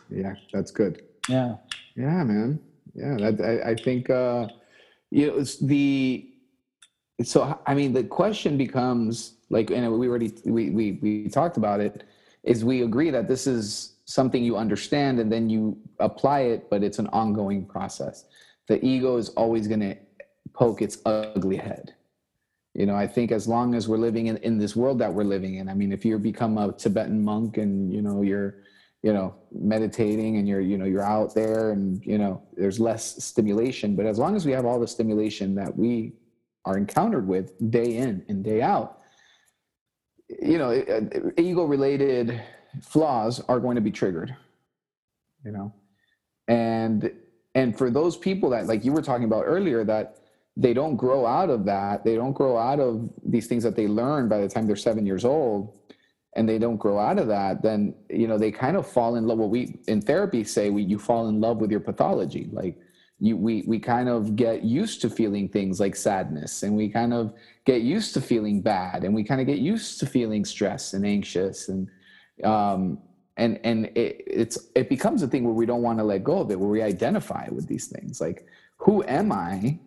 Yeah. 0.09 0.35
That's 0.51 0.71
good. 0.71 1.03
Yeah, 1.29 1.55
Yeah, 1.95 2.23
man. 2.23 2.59
Yeah, 2.93 3.15
that, 3.17 3.41
I, 3.41 3.71
I 3.71 3.75
think 3.75 4.09
uh, 4.09 4.47
you 5.09 5.27
know 5.27 5.37
it's 5.37 5.57
the 5.57 6.29
so 7.23 7.59
I 7.65 7.73
mean 7.73 7.93
the 7.93 8.03
question 8.03 8.57
becomes 8.57 9.35
like, 9.53 9.69
and 9.69 9.99
we 9.99 10.07
already 10.07 10.33
we 10.45 10.71
we 10.71 10.99
we 11.01 11.29
talked 11.29 11.57
about 11.57 11.79
it. 11.79 12.03
Is 12.43 12.65
we 12.65 12.81
agree 12.81 13.11
that 13.11 13.27
this 13.27 13.47
is 13.47 13.93
something 14.05 14.43
you 14.43 14.57
understand 14.57 15.19
and 15.19 15.31
then 15.31 15.49
you 15.49 15.77
apply 15.99 16.41
it, 16.53 16.69
but 16.69 16.83
it's 16.83 16.99
an 16.99 17.07
ongoing 17.07 17.65
process. 17.65 18.25
The 18.67 18.83
ego 18.83 19.15
is 19.17 19.29
always 19.29 19.67
going 19.67 19.79
to 19.79 19.95
poke 20.53 20.81
its 20.81 20.97
ugly 21.05 21.55
head. 21.55 21.93
You 22.73 22.85
know, 22.87 22.95
I 22.95 23.07
think 23.07 23.31
as 23.31 23.47
long 23.47 23.75
as 23.75 23.87
we're 23.87 23.97
living 23.97 24.27
in, 24.27 24.37
in 24.37 24.57
this 24.57 24.75
world 24.75 24.97
that 24.99 25.13
we're 25.13 25.23
living 25.23 25.55
in, 25.55 25.69
I 25.69 25.75
mean, 25.75 25.93
if 25.93 26.03
you 26.03 26.17
become 26.17 26.57
a 26.57 26.73
Tibetan 26.73 27.23
monk 27.23 27.57
and 27.57 27.93
you 27.93 28.01
know 28.01 28.23
you're 28.23 28.63
you 29.03 29.13
know 29.13 29.35
meditating 29.51 30.37
and 30.37 30.47
you're 30.47 30.61
you 30.61 30.77
know 30.77 30.85
you're 30.85 31.03
out 31.17 31.35
there 31.35 31.71
and 31.71 32.03
you 32.05 32.17
know 32.17 32.41
there's 32.55 32.79
less 32.79 33.21
stimulation 33.21 33.97
but 33.97 34.05
as 34.05 34.17
long 34.17 34.33
as 34.33 34.45
we 34.45 34.53
have 34.53 34.65
all 34.65 34.79
the 34.79 34.87
stimulation 34.87 35.53
that 35.53 35.75
we 35.75 36.13
are 36.63 36.77
encountered 36.77 37.27
with 37.27 37.51
day 37.69 37.97
in 37.97 38.23
and 38.29 38.45
day 38.45 38.61
out 38.61 39.02
you 40.41 40.57
know 40.57 40.71
uh, 40.71 41.29
ego 41.37 41.63
related 41.63 42.41
flaws 42.81 43.39
are 43.47 43.59
going 43.59 43.75
to 43.75 43.81
be 43.81 43.91
triggered 43.91 44.35
you 45.43 45.51
know? 45.51 45.73
And 46.47 47.11
and 47.55 47.77
for 47.77 47.89
those 47.89 48.17
people 48.17 48.49
that 48.49 48.67
like 48.67 48.83
you 48.83 48.91
were 48.91 49.01
talking 49.01 49.25
about 49.25 49.43
earlier 49.45 49.83
that 49.83 50.17
they 50.57 50.73
don't 50.73 50.95
grow 50.95 51.25
out 51.25 51.49
of 51.49 51.65
that 51.65 52.03
they 52.03 52.15
don't 52.15 52.33
grow 52.33 52.57
out 52.57 52.79
of 52.79 53.09
these 53.25 53.47
things 53.47 53.63
that 53.63 53.75
they 53.75 53.87
learn 53.87 54.27
by 54.27 54.39
the 54.39 54.47
time 54.47 54.67
they're 54.67 54.75
seven 54.75 55.05
years 55.05 55.23
old 55.25 55.79
and 56.35 56.47
they 56.47 56.57
don't 56.59 56.77
grow 56.77 56.99
out 56.99 57.17
of 57.17 57.27
that 57.27 57.61
then 57.61 57.95
you 58.09 58.27
know 58.27 58.37
they 58.37 58.51
kind 58.51 58.75
of 58.75 58.87
fall 58.87 59.15
in 59.15 59.27
love. 59.27 59.37
What 59.37 59.49
we 59.49 59.79
in 59.87 60.01
therapy 60.01 60.43
say 60.43 60.69
we 60.69 60.83
you 60.83 60.99
fall 60.99 61.27
in 61.29 61.39
love 61.39 61.57
with 61.57 61.71
your 61.71 61.79
pathology. 61.79 62.49
Like 62.51 62.77
you 63.23 63.37
we 63.37 63.63
we 63.65 63.79
kind 63.79 64.09
of 64.09 64.35
get 64.35 64.63
used 64.63 65.01
to 65.01 65.09
feeling 65.09 65.47
things 65.47 65.79
like 65.79 65.95
sadness 65.95 66.63
and 66.63 66.75
we 66.75 66.89
kind 66.89 67.13
of 67.13 67.33
get 67.65 67.81
used 67.81 68.13
to 68.13 68.21
feeling 68.21 68.61
bad 68.61 69.03
and 69.03 69.13
we 69.13 69.23
kind 69.23 69.41
of 69.41 69.47
get 69.47 69.59
used 69.59 69.99
to 69.99 70.05
feeling 70.05 70.43
stressed 70.43 70.93
and 70.93 71.05
anxious 71.05 71.69
and 71.69 71.87
um 72.43 72.99
and 73.37 73.59
and 73.63 73.85
it, 73.95 74.23
it's 74.27 74.57
it 74.75 74.89
becomes 74.89 75.23
a 75.23 75.27
thing 75.27 75.43
where 75.43 75.53
we 75.53 75.65
don't 75.65 75.81
want 75.81 75.97
to 75.97 76.03
let 76.03 76.23
go 76.23 76.39
of 76.39 76.51
it 76.51 76.59
where 76.59 76.69
we 76.69 76.81
identify 76.81 77.47
with 77.49 77.67
these 77.67 77.87
things 77.87 78.19
like 78.19 78.45
who 78.77 79.03
am 79.03 79.31
i 79.31 79.77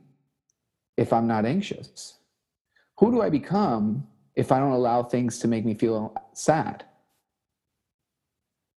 if 0.96 1.12
i'm 1.12 1.26
not 1.26 1.44
anxious 1.44 2.18
who 2.98 3.12
do 3.12 3.20
i 3.22 3.28
become 3.28 4.06
if 4.36 4.52
I 4.52 4.58
don't 4.58 4.72
allow 4.72 5.02
things 5.02 5.38
to 5.40 5.48
make 5.48 5.64
me 5.64 5.74
feel 5.74 6.14
sad? 6.34 6.84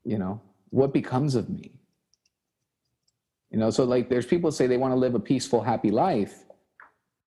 You 0.05 0.19
know, 0.19 0.41
what 0.71 0.93
becomes 0.93 1.35
of 1.35 1.49
me? 1.49 1.73
You 3.57 3.61
know, 3.61 3.71
so 3.71 3.85
like 3.85 4.11
there's 4.11 4.27
people 4.27 4.53
say 4.53 4.67
they 4.67 4.77
want 4.77 4.93
to 4.93 4.97
live 4.97 5.15
a 5.15 5.19
peaceful, 5.19 5.63
happy 5.63 5.91
life. 5.91 6.45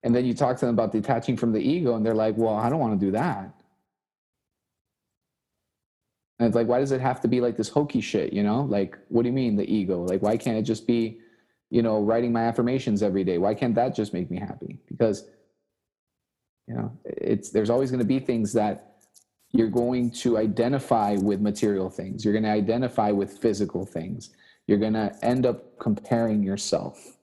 And 0.04 0.16
then 0.16 0.26
you 0.26 0.36
talk 0.36 0.58
to 0.58 0.66
them 0.68 0.76
about 0.76 0.92
detaching 0.92 1.36
from 1.36 1.52
the 1.52 1.60
ego, 1.60 1.96
and 1.96 2.06
they're 2.06 2.14
like, 2.14 2.38
well, 2.38 2.54
I 2.54 2.70
don't 2.70 2.78
want 2.78 3.00
to 3.00 3.04
do 3.04 3.12
that. 3.14 3.52
And 6.38 6.46
it's 6.46 6.56
like, 6.56 6.68
why 6.68 6.82
does 6.82 6.92
it 6.92 7.02
have 7.02 7.20
to 7.22 7.28
be 7.28 7.42
like 7.42 7.58
this 7.58 7.68
hokey 7.68 8.00
shit? 8.00 8.32
You 8.32 8.44
know, 8.44 8.62
like, 8.62 8.96
what 9.08 9.24
do 9.24 9.30
you 9.30 9.34
mean 9.34 9.56
the 9.56 9.68
ego? 9.68 10.04
Like, 10.04 10.22
why 10.22 10.38
can't 10.38 10.56
it 10.56 10.62
just 10.62 10.86
be, 10.86 11.18
you 11.72 11.82
know, 11.82 12.00
writing 12.00 12.32
my 12.32 12.44
affirmations 12.44 13.02
every 13.02 13.24
day? 13.24 13.40
Why 13.40 13.56
can't 13.56 13.74
that 13.74 13.96
just 13.96 14.14
make 14.14 14.30
me 14.30 14.38
happy? 14.38 14.78
Because 14.88 15.26
you 16.68 16.76
know 16.76 16.96
it's 17.06 17.50
there's 17.50 17.72
always 17.72 17.90
going 17.90 18.02
to 18.02 18.06
be 18.06 18.20
things 18.20 18.54
that 18.54 18.98
you're 19.52 19.68
going 19.68 20.12
to 20.12 20.38
identify 20.38 21.16
with 21.16 21.42
material 21.42 21.90
things 21.90 22.24
you're 22.24 22.34
going 22.34 22.44
to 22.44 22.52
identify 22.52 23.10
with 23.10 23.40
physical 23.40 23.84
things 23.84 24.30
you're 24.70 24.78
going 24.78 24.94
to 24.94 25.14
end 25.22 25.46
up 25.46 25.80
comparing 25.80 26.44
yourself 26.44 27.18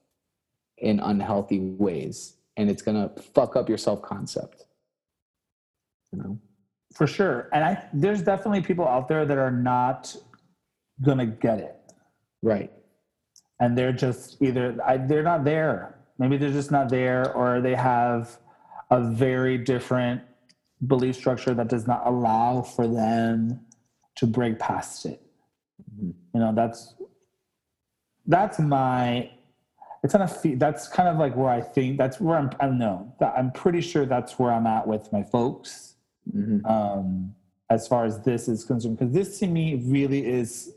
in 0.78 1.00
unhealthy 1.00 1.60
ways 1.60 2.36
and 2.56 2.68
it's 2.68 2.82
going 2.82 2.96
to 2.96 3.22
fuck 3.22 3.56
up 3.56 3.68
your 3.68 3.78
self 3.78 4.02
concept 4.02 4.64
you 6.12 6.18
know 6.18 6.38
for 6.94 7.06
sure. 7.06 7.50
And 7.52 7.62
I 7.62 7.84
there's 7.92 8.22
definitely 8.22 8.62
people 8.62 8.88
out 8.88 9.06
there 9.06 9.26
that 9.26 9.36
are 9.36 9.50
not 9.50 10.16
gonna 11.02 11.26
get 11.26 11.58
it, 11.58 11.76
right 12.42 12.72
and 13.60 13.76
they're 13.76 13.92
just 13.92 14.40
either 14.42 14.78
I, 14.84 14.96
they're 14.96 15.22
not 15.22 15.44
there. 15.44 15.98
Maybe 16.18 16.36
they're 16.36 16.50
just 16.52 16.70
not 16.70 16.88
there, 16.88 17.32
or 17.34 17.60
they 17.60 17.74
have 17.74 18.38
a 18.90 19.02
very 19.02 19.58
different 19.58 20.22
belief 20.86 21.16
structure 21.16 21.52
that 21.54 21.68
does 21.68 21.86
not 21.86 22.06
allow 22.06 22.62
for 22.62 22.86
them 22.86 23.60
to 24.16 24.26
break 24.26 24.58
past 24.58 25.04
it. 25.04 25.20
Mhm. 25.94 26.14
You 26.34 26.40
know, 26.40 26.54
that's 26.54 26.94
that's 28.26 28.58
my 28.58 29.30
it's 30.02 30.12
kind 30.12 30.22
of 30.22 30.40
fe- 30.40 30.54
that's 30.54 30.88
kind 30.88 31.08
of 31.08 31.16
like 31.16 31.34
where 31.34 31.48
I 31.50 31.60
think 31.60 31.98
that's 31.98 32.20
where 32.20 32.36
I'm 32.38 32.50
I 32.60 32.66
don't 32.66 32.78
know. 32.78 33.12
That- 33.20 33.34
I'm 33.36 33.50
pretty 33.52 33.80
sure 33.80 34.06
that's 34.06 34.38
where 34.38 34.52
I'm 34.52 34.66
at 34.66 34.86
with 34.86 35.12
my 35.12 35.22
folks 35.22 35.94
Mhm. 36.34 36.64
um, 36.68 37.34
as 37.70 37.86
far 37.88 38.04
as 38.04 38.20
this 38.22 38.48
is 38.48 38.64
concerned, 38.64 38.98
because 38.98 39.12
this 39.14 39.38
to 39.40 39.46
me 39.46 39.76
really 39.86 40.26
is 40.26 40.72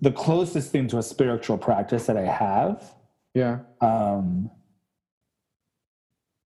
the 0.00 0.10
closest 0.12 0.70
thing 0.72 0.86
to 0.88 0.98
a 0.98 1.02
spiritual 1.02 1.58
practice 1.58 2.06
that 2.06 2.16
I 2.16 2.24
have. 2.26 2.94
yeah 3.34 3.60
Um, 3.80 4.50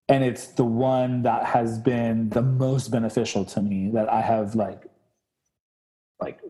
and 0.09 0.23
it's 0.25 0.47
the 0.49 0.65
one 0.65 1.23
that 1.23 1.45
has 1.47 1.79
been 1.79 2.29
the 2.31 2.43
most 2.43 2.89
beneficial 2.91 3.45
to 3.47 3.61
me 3.63 3.91
that 3.91 4.09
I 4.11 4.21
have 4.21 4.55
like, 4.55 4.87
like, 6.21 6.41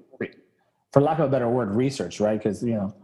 for 0.93 1.01
lack 1.01 1.19
of 1.19 1.27
a 1.27 1.29
better 1.29 1.49
word, 1.49 1.71
research, 1.75 2.21
right? 2.21 2.39
Because, 2.39 2.63
you 2.63 2.75
know, 2.75 2.95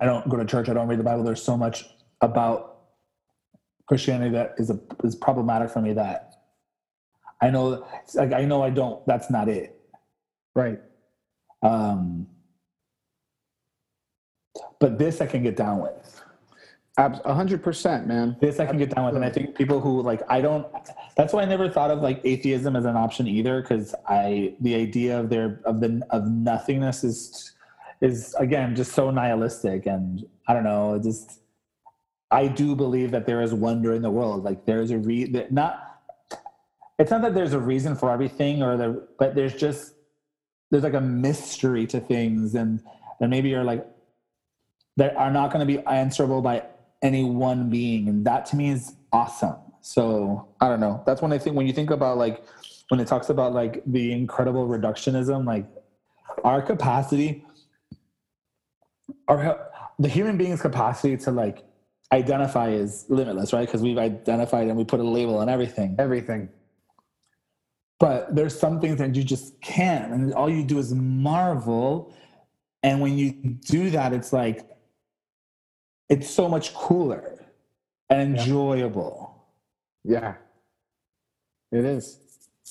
I 0.00 0.06
don't 0.06 0.28
go 0.28 0.36
to 0.36 0.44
church, 0.44 0.68
I 0.68 0.74
don't 0.74 0.88
read 0.88 0.98
the 0.98 1.04
Bible. 1.04 1.24
There's 1.24 1.42
so 1.42 1.56
much 1.56 1.86
about 2.20 2.78
Christianity 3.86 4.30
that 4.32 4.54
is 4.58 4.70
a, 4.70 4.78
is 5.04 5.14
problematic 5.16 5.70
for 5.70 5.80
me 5.80 5.92
that 5.94 6.34
I 7.40 7.50
know, 7.50 7.86
like, 8.14 8.32
I 8.32 8.44
know 8.44 8.62
I 8.62 8.70
don't, 8.70 9.06
that's 9.06 9.30
not 9.30 9.48
it. 9.48 9.80
right 10.54 10.80
Um, 11.62 12.26
but 14.80 14.98
this 14.98 15.20
I 15.20 15.26
can 15.26 15.42
get 15.42 15.56
down 15.56 15.80
with. 15.80 16.22
A 17.00 17.32
hundred 17.32 17.62
percent 17.62 18.08
man 18.08 18.36
This 18.40 18.58
I 18.58 18.66
can 18.66 18.76
get 18.76 18.92
down 18.92 19.06
with, 19.06 19.14
and 19.14 19.24
I 19.24 19.30
think 19.30 19.54
people 19.54 19.80
who 19.80 20.02
like 20.02 20.20
I 20.28 20.40
don't. 20.40 20.66
That's 21.16 21.32
why 21.32 21.42
I 21.42 21.44
never 21.44 21.68
thought 21.68 21.92
of 21.92 22.00
like 22.00 22.20
atheism 22.24 22.74
as 22.74 22.84
an 22.86 22.96
option 22.96 23.28
either, 23.28 23.62
because 23.62 23.94
I 24.08 24.56
the 24.60 24.74
idea 24.74 25.20
of 25.20 25.30
their 25.30 25.60
of 25.64 25.78
the 25.78 26.02
of 26.10 26.28
nothingness 26.28 27.04
is 27.04 27.52
is 28.00 28.34
again 28.38 28.76
just 28.76 28.92
so 28.92 29.10
nihilistic, 29.10 29.86
and 29.86 30.24
I 30.46 30.54
don't 30.54 30.64
know, 30.64 31.00
just 31.02 31.40
I 32.30 32.46
do 32.46 32.74
believe 32.74 33.10
that 33.12 33.26
there 33.26 33.40
is 33.42 33.54
wonder 33.54 33.94
in 33.94 34.02
the 34.02 34.10
world. 34.10 34.44
Like 34.44 34.64
there 34.66 34.80
is 34.80 34.90
a 34.90 34.98
re 34.98 35.46
not 35.50 35.84
it's 36.98 37.10
not 37.10 37.22
that 37.22 37.34
there's 37.34 37.52
a 37.52 37.58
reason 37.58 37.94
for 37.94 38.10
everything 38.10 38.62
or 38.62 38.76
the 38.76 39.08
but 39.18 39.34
there's 39.34 39.54
just 39.54 39.94
there's 40.70 40.82
like 40.82 40.94
a 40.94 41.00
mystery 41.00 41.86
to 41.86 42.00
things 42.00 42.54
and 42.54 42.82
and 43.20 43.30
maybe 43.30 43.48
you're 43.48 43.64
like 43.64 43.86
that 44.96 45.16
are 45.16 45.30
not 45.30 45.52
going 45.52 45.66
to 45.66 45.72
be 45.72 45.84
answerable 45.86 46.42
by 46.42 46.64
any 47.02 47.24
one 47.24 47.70
being. 47.70 48.08
And 48.08 48.26
that 48.26 48.46
to 48.46 48.56
me 48.56 48.70
is 48.70 48.94
awesome. 49.12 49.56
So 49.80 50.48
i 50.60 50.68
don't 50.68 50.80
know. 50.80 51.02
That's 51.06 51.22
when 51.22 51.32
i 51.32 51.38
think 51.38 51.56
when 51.56 51.66
you 51.66 51.72
think 51.72 51.90
about 51.90 52.18
like 52.18 52.44
when 52.88 53.00
it 53.00 53.06
talks 53.06 53.30
about 53.30 53.54
like 53.54 53.82
the 53.86 54.12
incredible 54.12 54.66
reductionism 54.68 55.46
like 55.46 55.66
our 56.44 56.62
capacity 56.62 57.44
our 59.28 59.70
the 59.98 60.08
human 60.08 60.36
being's 60.36 60.60
capacity 60.60 61.16
to 61.16 61.30
like 61.30 61.64
identify 62.12 62.68
is 62.70 63.04
limitless 63.08 63.52
right 63.52 63.66
because 63.66 63.82
we've 63.82 63.98
identified 63.98 64.66
and 64.68 64.76
we 64.76 64.84
put 64.84 65.00
a 65.00 65.02
label 65.02 65.36
on 65.38 65.48
everything 65.48 65.94
Everything. 65.98 66.48
but 67.98 68.34
there's 68.34 68.58
some 68.58 68.80
things 68.80 68.98
that 68.98 69.14
you 69.14 69.22
just 69.24 69.60
can't 69.60 70.12
and 70.12 70.32
all 70.34 70.48
you 70.48 70.64
do 70.64 70.78
is 70.78 70.94
marvel 70.94 72.14
and 72.82 73.00
when 73.00 73.18
you 73.18 73.32
do 73.32 73.90
that 73.90 74.12
it's 74.12 74.32
like 74.32 74.66
it's 76.08 76.30
so 76.30 76.48
much 76.48 76.72
cooler 76.74 77.44
and 78.08 78.36
Yeah. 78.36 78.42
enjoyable 78.42 79.44
Yeah. 80.04 80.34
It 81.70 81.84
is. 81.84 82.18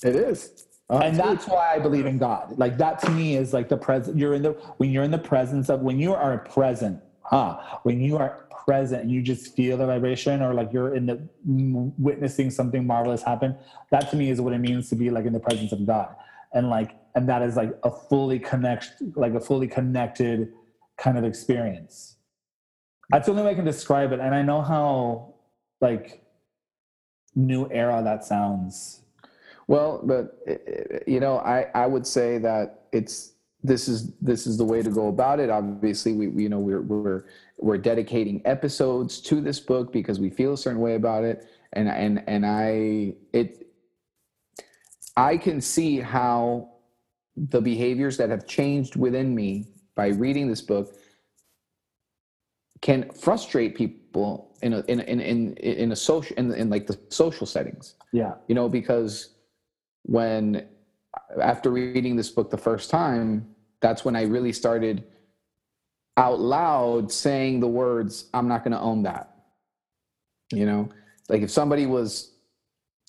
It 0.03 0.15
is. 0.15 0.66
Oh, 0.89 0.99
and 0.99 1.17
that's 1.17 1.47
why 1.47 1.73
i 1.75 1.79
believe 1.79 2.05
in 2.05 2.17
god. 2.17 2.57
Like 2.57 2.77
that 2.77 2.99
to 2.99 3.09
me 3.11 3.35
is 3.35 3.53
like 3.53 3.67
the 3.67 3.77
present 3.77 4.17
you're 4.17 4.33
in 4.33 4.41
the 4.41 4.51
when 4.77 4.89
you're 4.89 5.03
in 5.03 5.11
the 5.11 5.17
presence 5.17 5.69
of 5.69 5.81
when 5.81 5.99
you 5.99 6.13
are 6.13 6.37
present 6.39 7.01
huh 7.23 7.59
when 7.83 7.99
you 7.99 8.17
are 8.17 8.47
present 8.65 9.01
and 9.01 9.11
you 9.11 9.21
just 9.21 9.53
feel 9.55 9.75
the 9.77 9.85
vibration 9.85 10.41
or 10.41 10.53
like 10.53 10.71
you're 10.71 10.95
in 10.95 11.05
the 11.05 11.27
witnessing 11.97 12.49
something 12.49 12.87
marvelous 12.87 13.21
happen 13.21 13.55
that 13.91 14.09
to 14.11 14.15
me 14.15 14.29
is 14.29 14.39
what 14.39 14.53
it 14.53 14.59
means 14.59 14.89
to 14.89 14.95
be 14.95 15.09
like 15.09 15.25
in 15.25 15.33
the 15.33 15.39
presence 15.39 15.71
of 15.73 15.85
god. 15.85 16.15
And 16.53 16.69
like 16.69 16.95
and 17.15 17.27
that 17.27 17.41
is 17.41 17.57
like 17.57 17.77
a 17.83 17.91
fully 17.91 18.39
connect 18.39 18.93
like 19.15 19.33
a 19.33 19.41
fully 19.41 19.67
connected 19.67 20.53
kind 20.97 21.17
of 21.17 21.25
experience. 21.25 22.15
That's 23.09 23.25
the 23.25 23.31
only 23.31 23.43
way 23.43 23.51
i 23.51 23.55
can 23.55 23.65
describe 23.65 24.13
it. 24.13 24.21
And 24.21 24.33
i 24.33 24.41
know 24.41 24.61
how 24.61 25.33
like 25.81 26.23
new 27.35 27.69
era 27.71 28.01
that 28.03 28.23
sounds 28.23 29.01
Well, 29.67 30.01
but 30.03 30.39
uh, 30.47 30.51
uh, 30.53 30.99
you 31.05 31.19
know, 31.19 31.37
I 31.39 31.67
I 31.75 31.85
would 31.85 32.07
say 32.07 32.37
that 32.39 32.87
it's 32.91 33.33
this 33.63 33.87
is 33.87 34.13
this 34.21 34.47
is 34.47 34.57
the 34.57 34.63
way 34.63 34.81
to 34.81 34.89
go 34.89 35.07
about 35.07 35.39
it. 35.39 35.49
Obviously, 35.49 36.13
we, 36.13 36.27
we 36.27 36.43
you 36.43 36.49
know 36.49 36.59
we're 36.59 36.81
we're 36.81 37.25
we're 37.57 37.77
dedicating 37.77 38.41
episodes 38.45 39.19
to 39.21 39.41
this 39.41 39.59
book 39.59 39.91
because 39.91 40.19
we 40.19 40.29
feel 40.29 40.53
a 40.53 40.57
certain 40.57 40.79
way 40.79 40.95
about 40.95 41.23
it, 41.23 41.47
and 41.73 41.89
and 41.89 42.23
and 42.27 42.45
I 42.45 43.13
it 43.33 43.67
I 45.17 45.37
can 45.37 45.59
see 45.59 45.99
how 45.99 46.69
the 47.35 47.61
behaviors 47.61 48.17
that 48.17 48.29
have 48.29 48.47
changed 48.47 48.95
within 48.95 49.35
me 49.35 49.67
by 49.95 50.07
reading 50.07 50.47
this 50.47 50.61
book 50.61 50.95
can 52.81 53.09
frustrate 53.11 53.75
people 53.75 54.55
in 54.61 54.73
a 54.73 54.79
in 54.87 55.01
in 55.01 55.19
in, 55.19 55.53
in 55.57 55.91
a 55.91 55.95
social 55.95 56.37
in, 56.37 56.53
in 56.53 56.69
like 56.69 56.87
the 56.87 56.97
social 57.09 57.45
settings. 57.45 57.95
Yeah. 58.13 58.35
You 58.47 58.55
know 58.55 58.69
because 58.69 59.33
when 60.07 60.67
after 61.39 61.69
reading 61.69 62.15
this 62.15 62.29
book 62.29 62.49
the 62.49 62.57
first 62.57 62.89
time 62.89 63.47
that's 63.81 64.03
when 64.03 64.15
i 64.15 64.23
really 64.23 64.51
started 64.51 65.03
out 66.17 66.39
loud 66.39 67.11
saying 67.11 67.59
the 67.59 67.67
words 67.67 68.25
i'm 68.33 68.47
not 68.47 68.63
going 68.63 68.73
to 68.73 68.79
own 68.79 69.03
that. 69.03 69.35
You 70.51 70.65
know? 70.65 70.89
Like 71.29 71.41
if 71.43 71.51
somebody 71.51 71.85
was 71.85 72.33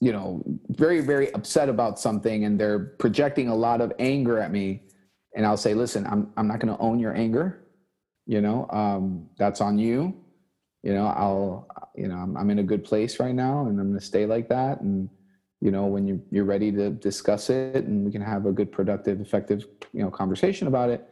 you 0.01 0.13
know 0.13 0.43
very 0.69 1.01
very 1.01 1.33
upset 1.35 1.69
about 1.69 1.99
something 1.99 2.45
and 2.45 2.61
they're 2.61 2.79
projecting 2.79 3.49
a 3.49 3.55
lot 3.55 3.81
of 3.81 3.93
anger 3.99 4.39
at 4.39 4.53
me 4.53 4.81
and 5.35 5.45
i'll 5.45 5.57
say 5.57 5.75
listen 5.75 6.07
i'm, 6.07 6.33
I'm 6.37 6.47
not 6.47 6.61
going 6.61 6.73
to 6.73 6.81
own 6.81 7.01
your 7.01 7.17
anger. 7.17 7.65
You 8.27 8.43
know 8.43 8.69
um, 8.71 9.29
that's 9.39 9.61
on 9.61 9.79
you. 9.79 10.15
You 10.83 10.95
know 10.95 11.07
i'll 11.07 11.67
you 11.97 12.07
know 12.07 12.17
I'm, 12.17 12.37
I'm 12.37 12.51
in 12.51 12.59
a 12.61 12.63
good 12.63 12.85
place 12.85 13.19
right 13.19 13.35
now 13.35 13.67
and 13.67 13.81
i'm 13.81 13.89
going 13.89 13.99
to 13.99 14.05
stay 14.05 14.27
like 14.27 14.49
that 14.51 14.81
and 14.81 15.09
you 15.61 15.71
know 15.71 15.87
when 15.87 16.07
you, 16.07 16.23
you're 16.31 16.45
ready 16.45 16.71
to 16.73 16.91
discuss 16.91 17.51
it 17.51 17.85
and 17.85 18.05
we 18.05 18.13
can 18.13 18.23
have 18.23 18.47
a 18.47 18.53
good 18.53 18.71
productive 18.71 19.21
effective 19.21 19.67
you 19.93 20.03
know 20.03 20.11
conversation 20.11 20.67
about 20.69 20.91
it 20.91 21.09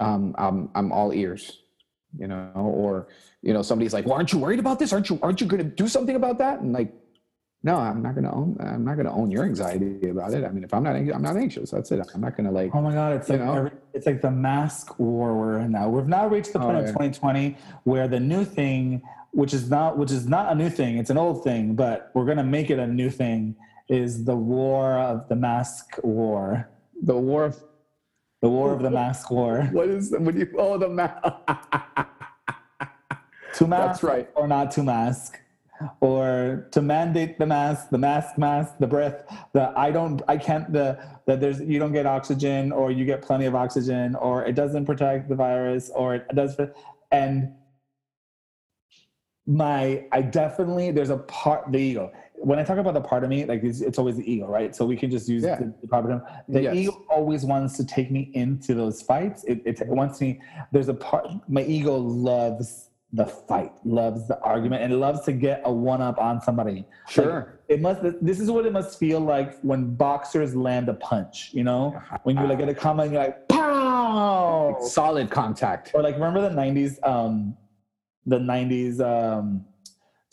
um, 0.00 0.34
I'm, 0.38 0.68
I'm 0.74 0.92
all 0.92 1.12
ears 1.12 1.60
you 2.18 2.26
know 2.26 2.50
or 2.54 3.08
you 3.42 3.52
know 3.52 3.62
somebody's 3.62 3.92
like 3.92 4.04
well 4.06 4.14
aren't 4.14 4.32
you 4.32 4.38
worried 4.38 4.58
about 4.58 4.78
this 4.78 4.92
aren't 4.92 5.10
you 5.10 5.18
aren't 5.22 5.40
you 5.40 5.46
going 5.46 5.62
to 5.62 5.68
do 5.68 5.88
something 5.88 6.16
about 6.16 6.38
that 6.38 6.60
and 6.60 6.72
like 6.72 6.92
no 7.62 7.76
i'm 7.76 8.02
not 8.02 8.14
going 8.14 8.24
to 8.24 8.30
own 8.32 8.56
i'm 8.60 8.84
not 8.84 8.94
going 8.94 9.06
to 9.06 9.12
own 9.12 9.30
your 9.30 9.44
anxiety 9.44 10.08
about 10.08 10.32
it 10.32 10.44
i 10.44 10.50
mean 10.50 10.62
if 10.64 10.72
i'm 10.74 10.82
not 10.82 10.94
i'm 10.96 11.22
not 11.22 11.36
anxious 11.36 11.70
that's 11.70 11.90
it 11.90 12.00
i'm 12.14 12.20
not 12.20 12.36
going 12.36 12.46
to 12.46 12.52
like 12.52 12.70
Oh 12.74 12.80
my 12.80 12.92
God! 12.92 13.14
It's 13.14 13.28
like 13.28 13.40
know? 13.40 13.54
every, 13.54 13.70
it's 13.94 14.06
like 14.06 14.20
the 14.22 14.30
mask 14.30 14.98
war 14.98 15.36
we're 15.36 15.58
in 15.60 15.72
now. 15.72 15.88
We've 15.88 16.06
now 16.08 16.26
reached 16.26 16.52
the 16.52 16.58
point 16.58 16.76
Oh, 16.76 16.80
of 16.80 16.86
yeah. 16.86 16.92
2020 16.92 17.56
where 17.84 18.08
the 18.08 18.20
new 18.20 18.44
thing, 18.44 19.02
which 19.32 19.54
is 19.54 19.70
not 19.70 19.96
which 19.96 20.10
is 20.10 20.26
not 20.26 20.52
a 20.52 20.54
new 20.54 20.70
thing, 20.70 20.98
it's 20.98 21.10
an 21.10 21.18
old 21.18 21.44
thing, 21.44 21.74
but 21.74 22.10
we're 22.14 22.24
gonna 22.24 22.44
make 22.44 22.70
it 22.70 22.78
a 22.78 22.86
new 22.86 23.10
thing. 23.10 23.56
Is 23.88 24.24
the 24.24 24.36
war 24.36 24.98
of 24.98 25.28
the 25.28 25.36
mask 25.36 25.98
war? 26.02 26.68
the 27.02 27.16
war 27.16 27.44
of 27.44 27.62
The 28.40 28.48
war 28.48 28.72
of 28.72 28.82
the 28.82 28.90
mask 28.90 29.30
war. 29.30 29.62
what 29.72 29.88
is 29.88 30.10
the 30.10 30.18
do 30.18 30.38
you 30.38 30.48
oh 30.58 30.78
the 30.78 30.88
mask? 30.88 31.22
To 33.54 33.66
mask 33.66 33.86
That's 33.86 34.02
right. 34.02 34.28
or 34.34 34.48
not 34.48 34.70
to 34.72 34.82
mask, 34.82 35.38
or 36.00 36.66
to 36.72 36.82
mandate 36.82 37.38
the 37.38 37.46
mask, 37.46 37.90
the 37.90 37.98
mask 37.98 38.36
mask, 38.36 38.74
the 38.80 38.86
breath. 38.86 39.24
The 39.52 39.72
I 39.76 39.92
don't, 39.92 40.22
I 40.26 40.36
can't. 40.38 40.72
The 40.72 40.98
that 41.26 41.40
there's 41.40 41.60
you 41.60 41.78
don't 41.78 41.92
get 41.92 42.04
oxygen, 42.06 42.72
or 42.72 42.90
you 42.90 43.04
get 43.04 43.22
plenty 43.22 43.46
of 43.46 43.54
oxygen, 43.54 44.16
or 44.16 44.44
it 44.44 44.54
doesn't 44.54 44.86
protect 44.86 45.28
the 45.28 45.36
virus, 45.36 45.90
or 45.94 46.16
it 46.16 46.26
does. 46.34 46.56
And 47.12 47.52
my, 49.46 50.06
I 50.10 50.22
definitely 50.22 50.90
there's 50.90 51.10
a 51.10 51.18
part 51.18 51.70
the 51.70 51.78
ego. 51.78 52.12
When 52.36 52.58
I 52.58 52.64
talk 52.64 52.78
about 52.78 52.94
the 52.94 53.00
part 53.00 53.24
of 53.24 53.30
me, 53.30 53.44
like 53.44 53.62
it's, 53.62 53.80
it's 53.80 53.98
always 53.98 54.16
the 54.16 54.30
ego, 54.30 54.46
right? 54.46 54.74
So 54.74 54.84
we 54.84 54.96
can 54.96 55.10
just 55.10 55.28
use 55.28 55.44
Yeah. 55.44 55.56
the, 55.56 55.72
the 55.86 55.96
of 55.96 56.04
term. 56.06 56.22
The 56.48 56.62
Yes. 56.62 56.74
ego 56.74 57.04
always 57.08 57.44
wants 57.44 57.76
to 57.76 57.86
take 57.86 58.10
me 58.10 58.30
into 58.34 58.74
those 58.74 59.00
fights. 59.02 59.44
It, 59.44 59.62
it 59.64 59.86
wants 59.86 60.20
me. 60.20 60.40
There's 60.72 60.88
a 60.88 60.94
part. 60.94 61.28
My 61.48 61.62
ego 61.62 61.96
loves 61.96 62.90
the 63.12 63.24
fight, 63.24 63.72
loves 63.84 64.26
the 64.26 64.38
argument, 64.40 64.82
and 64.82 64.98
loves 65.00 65.20
to 65.20 65.32
get 65.32 65.62
a 65.64 65.72
one 65.72 66.02
up 66.02 66.18
on 66.18 66.40
somebody. 66.40 66.84
sure 67.08 67.60
It 67.68 67.80
must. 67.80 68.00
This 68.20 68.40
is 68.40 68.50
what 68.50 68.66
it 68.66 68.72
must 68.72 68.98
feel 68.98 69.20
like 69.20 69.58
when 69.60 69.94
boxers 69.94 70.54
land 70.56 70.88
a 70.88 70.94
punch. 70.94 71.50
You 71.54 71.62
know, 71.62 71.98
when 72.24 72.36
you 72.36 72.46
like 72.46 72.58
get 72.58 72.68
a 72.68 72.74
comment, 72.74 73.12
you're 73.12 73.22
like 73.22 73.48
pow, 73.48 74.76
solid 74.80 75.30
contact 75.30 75.92
or 75.94 76.02
like 76.02 76.14
remember 76.16 76.40
the 76.42 76.54
'90s, 76.54 76.98
um, 77.08 77.56
the 78.26 78.38
'90s 78.38 79.00
um, 79.00 79.64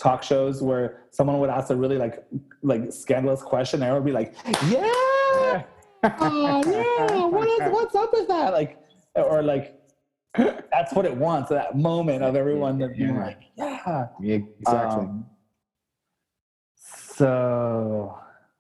talk 0.02 0.24
shows 0.24 0.62
where 0.62 1.04
someone 1.12 1.39
would 1.39 1.49
ask 1.49 1.70
a 1.70 1.76
really 1.76 1.97
like 1.97 2.24
like 2.64 2.91
scandalous 2.91 3.41
question, 3.41 3.82
and 3.82 3.89
everyone 3.89 4.04
would 4.04 4.10
be 4.12 4.14
like, 4.14 4.34
yeah, 4.70 5.64
oh, 6.20 6.64
yeah, 6.66 7.26
what 7.26 7.47
is, 7.47 7.72
what's 7.72 7.95
up 7.95 8.12
with 8.14 8.28
that? 8.28 8.52
Like, 8.54 8.78
or 9.16 9.41
like. 9.43 9.78
That's 10.72 10.93
what 10.93 11.04
it 11.04 11.14
wants. 11.14 11.49
That 11.49 11.78
moment 11.78 12.24
of 12.24 12.38
everyone 12.38 12.80
that 12.80 12.95
being 12.95 13.16
Yeah. 13.16 13.26
like, 13.26 13.41
"Yeah, 13.58 14.08
Yeah, 14.22 14.38
exactly 14.62 15.04
um, 15.04 15.26
so 16.78 18.18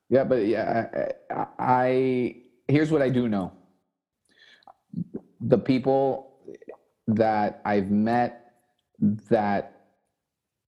Yeah, 0.09 0.25
but 0.25 0.45
yeah, 0.45 0.89
I, 1.31 1.33
I, 1.33 1.47
I 1.57 2.35
here's 2.67 2.91
what 2.91 3.01
I 3.01 3.07
do 3.09 3.29
know. 3.29 3.53
The 5.39 5.57
people 5.57 6.35
that 7.07 7.61
I've 7.63 7.89
met 7.89 8.53
that 9.29 9.80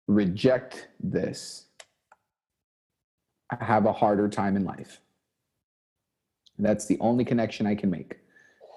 reject 0.06 0.88
this 1.00 1.66
have 3.60 3.86
a 3.86 3.92
harder 3.92 4.28
time 4.28 4.56
in 4.56 4.64
life. 4.64 5.00
That's 6.58 6.86
the 6.86 6.98
only 7.00 7.24
connection 7.24 7.66
I 7.66 7.74
can 7.74 7.90
make. 7.90 8.18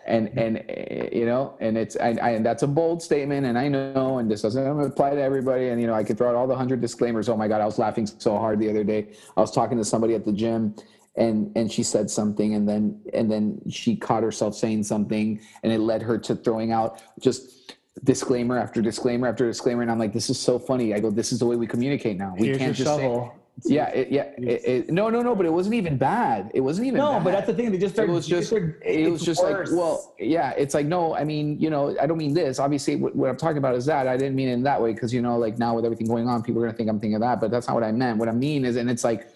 And 0.06 0.30
and 0.38 0.64
eh, 0.70 1.10
you 1.12 1.26
know, 1.26 1.58
and 1.60 1.78
it's 1.78 1.98
I, 1.98 2.18
I, 2.22 2.30
and 2.32 2.46
that's 2.46 2.64
a 2.64 2.68
bold 2.68 3.04
statement, 3.04 3.46
and 3.46 3.58
I 3.58 3.68
know, 3.68 4.20
and 4.20 4.32
this 4.32 4.42
doesn't 4.42 4.80
apply 4.80 5.16
to 5.16 5.22
everybody. 5.22 5.68
And 5.68 5.82
you 5.82 5.88
know, 5.88 5.94
I 5.94 6.04
could 6.04 6.18
throw 6.18 6.30
out 6.30 6.36
all 6.36 6.48
the 6.48 6.56
hundred 6.56 6.80
disclaimers. 6.80 7.28
Oh 7.28 7.36
my 7.36 7.48
God, 7.50 7.60
I 7.60 7.66
was 7.66 7.78
laughing 7.78 8.08
so 8.08 8.38
hard 8.38 8.60
the 8.60 8.70
other 8.70 8.86
day. 8.86 9.10
I 9.36 9.42
was 9.42 9.52
talking 9.52 9.78
to 9.78 9.84
somebody 9.84 10.16
at 10.16 10.24
the 10.24 10.32
gym, 10.32 10.76
and 11.18 11.52
and 11.58 11.70
she 11.70 11.84
said 11.84 12.10
something, 12.10 12.54
and 12.54 12.68
then 12.68 13.02
and 13.14 13.30
then 13.30 13.62
she 13.70 13.98
caught 13.98 14.24
herself 14.24 14.56
saying 14.56 14.84
something, 14.84 15.42
and 15.62 15.74
it 15.74 15.80
led 15.80 16.02
her 16.04 16.18
to 16.20 16.36
throwing 16.36 16.72
out 16.72 17.02
just 17.20 17.76
disclaimer 18.04 18.58
after 18.58 18.82
disclaimer 18.82 19.28
after 19.28 19.48
disclaimer. 19.48 19.82
And 19.82 19.92
I'm 19.92 20.00
like, 20.00 20.14
this 20.14 20.30
is 20.30 20.40
so 20.40 20.60
funny. 20.60 20.94
I 20.94 21.00
go, 21.00 21.10
this 21.10 21.32
is 21.32 21.40
the 21.40 21.46
way 21.46 21.56
we 21.56 21.68
communicate 21.68 22.18
now. 22.18 22.36
We 22.38 22.48
here's 22.48 22.58
can't 22.58 22.76
just 22.76 22.96
say, 22.96 23.32
yeah, 23.66 23.88
it, 23.90 24.12
yeah. 24.12 24.24
It, 24.38 24.66
it, 24.66 24.90
no, 24.90 25.10
no, 25.10 25.22
no. 25.22 25.36
But 25.36 25.48
it 25.48 25.54
wasn't 25.54 25.76
even 25.76 25.98
bad. 25.98 26.52
It 26.54 26.62
wasn't 26.62 26.88
even. 26.88 27.00
No, 27.00 27.14
bad 27.14 27.24
but 27.24 27.32
that's 27.32 27.48
the 27.48 27.54
thing. 27.54 27.72
They 27.72 27.78
just 27.80 27.96
started. 27.96 28.12
it 28.12 28.16
was 28.16 28.28
just 28.28 28.54
it 28.54 29.12
was 29.12 29.24
just 29.24 29.42
worse. 29.42 29.70
like 29.70 29.78
well 29.78 30.14
yeah 30.20 30.52
it's 30.52 30.74
like 30.74 30.86
no 30.86 31.16
i 31.16 31.24
mean 31.24 31.60
you 31.60 31.70
know 31.70 31.96
i 32.02 32.06
don't 32.06 32.18
mean 32.18 32.34
this 32.34 32.60
obviously 32.60 32.96
what, 32.96 33.16
what 33.16 33.30
i'm 33.30 33.38
talking 33.38 33.58
about 33.58 33.76
is 33.76 33.86
that 33.86 34.08
i 34.08 34.16
didn't 34.16 34.36
mean 34.36 34.48
it 34.48 34.54
in 34.54 34.64
that 34.64 34.82
way 34.82 34.94
because 34.94 35.14
you 35.14 35.22
know 35.22 35.38
like 35.38 35.58
now 35.58 35.76
with 35.76 35.86
everything 35.86 36.08
going 36.08 36.28
on 36.28 36.42
people 36.42 36.62
are 36.62 36.66
going 36.66 36.74
to 36.74 36.78
think 36.78 36.90
i'm 36.90 37.00
thinking 37.00 37.16
of 37.16 37.22
that 37.22 37.40
but 37.40 37.52
that's 37.52 37.68
not 37.68 37.74
what 37.74 37.84
i 37.84 37.92
meant 37.92 38.18
what 38.18 38.30
i 38.30 38.32
mean 38.32 38.66
is 38.66 38.76
and 38.76 38.90
it's 38.90 39.04
like 39.04 39.30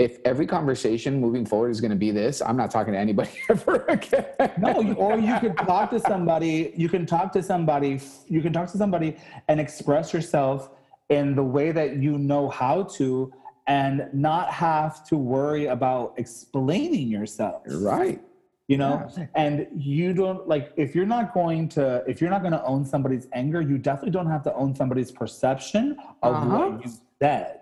if 0.00 0.18
every 0.24 0.46
conversation 0.46 1.20
moving 1.20 1.44
forward 1.44 1.68
is 1.70 1.78
going 1.80 1.90
to 1.90 1.96
be 2.06 2.10
this, 2.10 2.40
I'm 2.40 2.56
not 2.56 2.70
talking 2.70 2.94
to 2.94 2.98
anybody 2.98 3.30
ever 3.50 3.84
again. 3.86 4.24
no, 4.58 4.94
or 4.94 5.18
you 5.18 5.38
could 5.40 5.56
talk 5.58 5.90
to 5.90 6.00
somebody. 6.00 6.72
You 6.74 6.88
can 6.88 7.04
talk 7.04 7.32
to 7.34 7.42
somebody. 7.42 8.00
You 8.26 8.40
can 8.40 8.52
talk 8.52 8.70
to 8.72 8.78
somebody 8.78 9.18
and 9.48 9.60
express 9.60 10.14
yourself 10.14 10.70
in 11.10 11.34
the 11.34 11.42
way 11.42 11.70
that 11.72 11.96
you 11.96 12.16
know 12.16 12.48
how 12.48 12.84
to, 12.96 13.30
and 13.66 14.08
not 14.14 14.50
have 14.50 15.04
to 15.08 15.16
worry 15.18 15.66
about 15.66 16.14
explaining 16.16 17.08
yourself. 17.08 17.62
right. 17.66 18.20
You 18.68 18.78
know, 18.78 19.08
and 19.34 19.66
you 19.76 20.14
don't 20.14 20.46
like 20.48 20.72
if 20.76 20.94
you're 20.94 21.04
not 21.16 21.34
going 21.34 21.68
to 21.70 22.04
if 22.06 22.20
you're 22.20 22.30
not 22.30 22.40
going 22.40 22.52
to 22.52 22.64
own 22.64 22.84
somebody's 22.86 23.26
anger, 23.34 23.60
you 23.60 23.76
definitely 23.78 24.12
don't 24.12 24.30
have 24.30 24.44
to 24.44 24.54
own 24.54 24.74
somebody's 24.76 25.10
perception 25.10 25.96
of 26.22 26.34
Uh-huh. 26.36 26.58
what 26.58 26.86
you 26.86 26.92
said. 27.20 27.60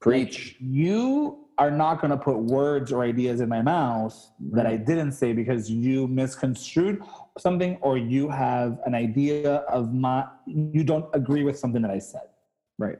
Preach. 0.00 0.56
You 0.60 1.47
are 1.58 1.70
not 1.70 2.00
going 2.00 2.12
to 2.12 2.16
put 2.16 2.38
words 2.38 2.92
or 2.92 3.02
ideas 3.02 3.40
in 3.40 3.48
my 3.48 3.60
mouth 3.60 4.14
that 4.52 4.64
I 4.66 4.76
didn't 4.76 5.12
say 5.12 5.32
because 5.32 5.68
you 5.68 6.06
misconstrued 6.06 7.02
something 7.36 7.76
or 7.80 7.98
you 7.98 8.28
have 8.28 8.78
an 8.86 8.94
idea 8.94 9.56
of 9.56 9.92
my 9.92 10.24
you 10.46 10.84
don't 10.84 11.06
agree 11.14 11.42
with 11.42 11.58
something 11.58 11.82
that 11.82 11.90
I 11.90 11.98
said. 11.98 12.28
Right. 12.78 12.98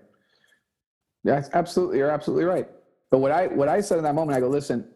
That's 1.24 1.50
absolutely. 1.52 1.98
You're 1.98 2.10
absolutely 2.10 2.44
right. 2.44 2.68
But 3.10 3.18
what 3.18 3.30
I 3.30 3.46
what 3.46 3.68
I 3.68 3.80
said 3.80 3.98
in 3.98 4.04
that 4.04 4.14
moment, 4.14 4.36
I 4.36 4.40
go, 4.40 4.48
listen. 4.48 4.88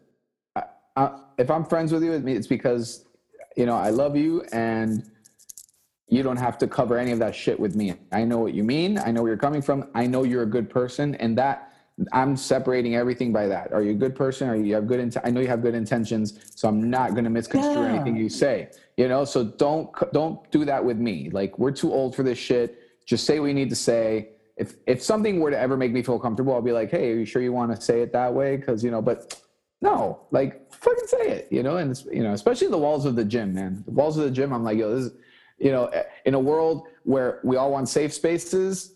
I, 0.57 0.65
I, 0.97 1.19
if 1.39 1.51
I'm 1.51 1.65
friends 1.65 1.93
with 1.93 2.03
you, 2.03 2.13
it's 2.13 2.47
because 2.47 3.07
you 3.57 3.67
know 3.67 3.77
I 3.77 3.91
love 3.91 4.17
you, 4.17 4.43
and 4.53 5.09
you 6.09 6.23
don't 6.23 6.37
have 6.37 6.59
to 6.59 6.67
cover 6.67 6.99
any 6.99 7.13
of 7.13 7.19
that 7.21 7.35
shit 7.35 7.59
with 7.59 7.75
me. 7.75 7.95
I 8.13 8.25
know 8.25 8.39
what 8.39 8.55
you 8.55 8.65
mean. 8.65 8.99
I 8.99 9.11
know 9.11 9.23
where 9.23 9.31
you're 9.31 9.39
coming 9.39 9.63
from. 9.63 9.89
I 9.95 10.07
know 10.07 10.25
you're 10.25 10.43
a 10.43 10.51
good 10.51 10.69
person, 10.69 11.15
and 11.17 11.37
that 11.39 11.72
I'm 12.13 12.37
separating 12.37 12.95
everything 12.97 13.33
by 13.33 13.47
that. 13.49 13.73
Are 13.73 13.83
you 13.83 13.93
a 13.93 13.95
good 13.95 14.15
person? 14.17 14.49
Are 14.49 14.57
you 14.57 14.75
have 14.75 14.87
good? 14.87 15.01
Int- 15.01 15.17
I 15.25 15.31
know 15.31 15.41
you 15.41 15.49
have 15.49 15.63
good 15.63 15.75
intentions, 15.75 16.39
so 16.55 16.69
I'm 16.69 16.91
not 16.91 17.13
going 17.13 17.25
to 17.25 17.31
misconstrue 17.31 17.83
Yeah. 17.85 17.95
anything 17.95 18.17
you 18.17 18.29
say. 18.29 18.71
You 18.97 19.09
know, 19.09 19.25
so 19.25 19.45
don't 19.45 19.91
don't 20.13 20.51
do 20.51 20.65
that 20.65 20.85
with 20.85 20.99
me. 20.99 21.31
Like 21.31 21.59
we're 21.59 21.71
too 21.73 21.93
old 21.93 22.15
for 22.17 22.23
this 22.23 22.39
shit. 22.39 22.79
Just 23.07 23.25
say 23.25 23.41
what 23.41 23.47
you 23.47 23.55
need 23.55 23.71
to 23.71 23.77
say. 23.77 24.31
If 24.57 24.75
if 24.87 25.03
something 25.03 25.41
were 25.41 25.51
to 25.51 25.59
ever 25.59 25.77
make 25.77 25.93
me 25.93 26.03
feel 26.03 26.19
comfortable, 26.19 26.55
I'll 26.55 26.63
be 26.63 26.73
like, 26.73 26.91
hey, 26.91 27.13
are 27.13 27.17
you 27.17 27.25
sure 27.25 27.43
you 27.43 27.53
want 27.53 27.75
to 27.75 27.81
say 27.81 28.01
it 28.01 28.13
that 28.13 28.33
way? 28.33 28.57
Because 28.57 28.83
you 28.85 28.91
know, 28.91 29.03
but 29.03 29.39
no, 29.81 30.21
like 30.31 30.73
fucking 30.73 31.07
say 31.07 31.29
it. 31.29 31.49
You 31.51 31.63
know, 31.63 31.77
and 31.79 31.91
it's, 31.91 32.05
you 32.07 32.23
know, 32.23 32.33
especially 32.33 32.69
the 32.69 32.79
walls 32.79 33.05
of 33.05 33.17
the 33.17 33.25
gym, 33.25 33.53
man. 33.55 33.83
The 33.87 33.91
walls 33.93 34.17
of 34.19 34.25
the 34.25 34.31
gym. 34.31 34.53
I'm 34.53 34.63
like, 34.63 34.79
yo, 34.79 34.95
this 34.95 35.07
is, 35.07 35.19
you 35.59 35.73
know, 35.73 35.87
eh, 35.87 36.05
in 36.25 36.35
a 36.35 36.39
world 36.39 36.87
where 37.05 37.41
we 37.43 37.57
all 37.57 37.73
want 37.73 37.89
safe 37.89 38.13
spaces, 38.13 38.93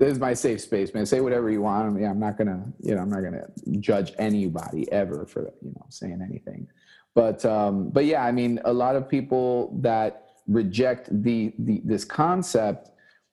this 0.00 0.12
is 0.12 0.18
my 0.18 0.32
safe 0.32 0.62
space, 0.62 0.94
man. 0.94 1.04
Say 1.04 1.20
whatever 1.20 1.50
you 1.50 1.60
want. 1.60 1.86
I 1.86 1.90
mean, 1.90 2.06
I'm 2.06 2.18
not 2.18 2.38
gonna, 2.38 2.64
you 2.80 2.94
know, 2.94 3.02
I'm 3.02 3.10
not 3.10 3.20
gonna 3.20 3.46
judge 3.80 4.14
anybody 4.18 4.90
ever 4.90 5.26
for, 5.26 5.52
you 5.60 5.72
know, 5.76 5.84
saying 5.90 6.26
anything. 6.26 6.66
But, 7.14 7.44
um, 7.44 7.90
but 7.90 8.06
yeah, 8.06 8.24
I 8.24 8.32
mean, 8.32 8.60
a 8.64 8.72
lot 8.72 8.96
of 8.96 9.10
people 9.10 9.78
that 9.82 10.28
reject 10.46 11.10
the, 11.22 11.52
the 11.58 11.82
this 11.84 12.06
concept 12.06 12.92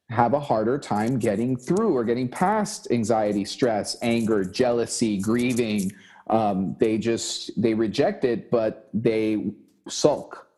have 0.10 0.34
a 0.34 0.40
harder 0.42 0.78
time 0.78 1.18
getting 1.18 1.56
through 1.56 1.96
or 1.96 2.04
getting 2.04 2.28
past 2.28 2.90
anxiety, 2.92 3.46
stress, 3.46 3.96
anger, 4.02 4.44
jealousy, 4.44 5.20
grieving. 5.20 5.94
Um, 6.30 6.76
they 6.80 6.98
just 6.98 7.62
they 7.62 7.74
reject 7.76 8.26
it, 8.26 8.52
but 8.52 8.90
they 8.94 9.52
sulk. 9.88 10.50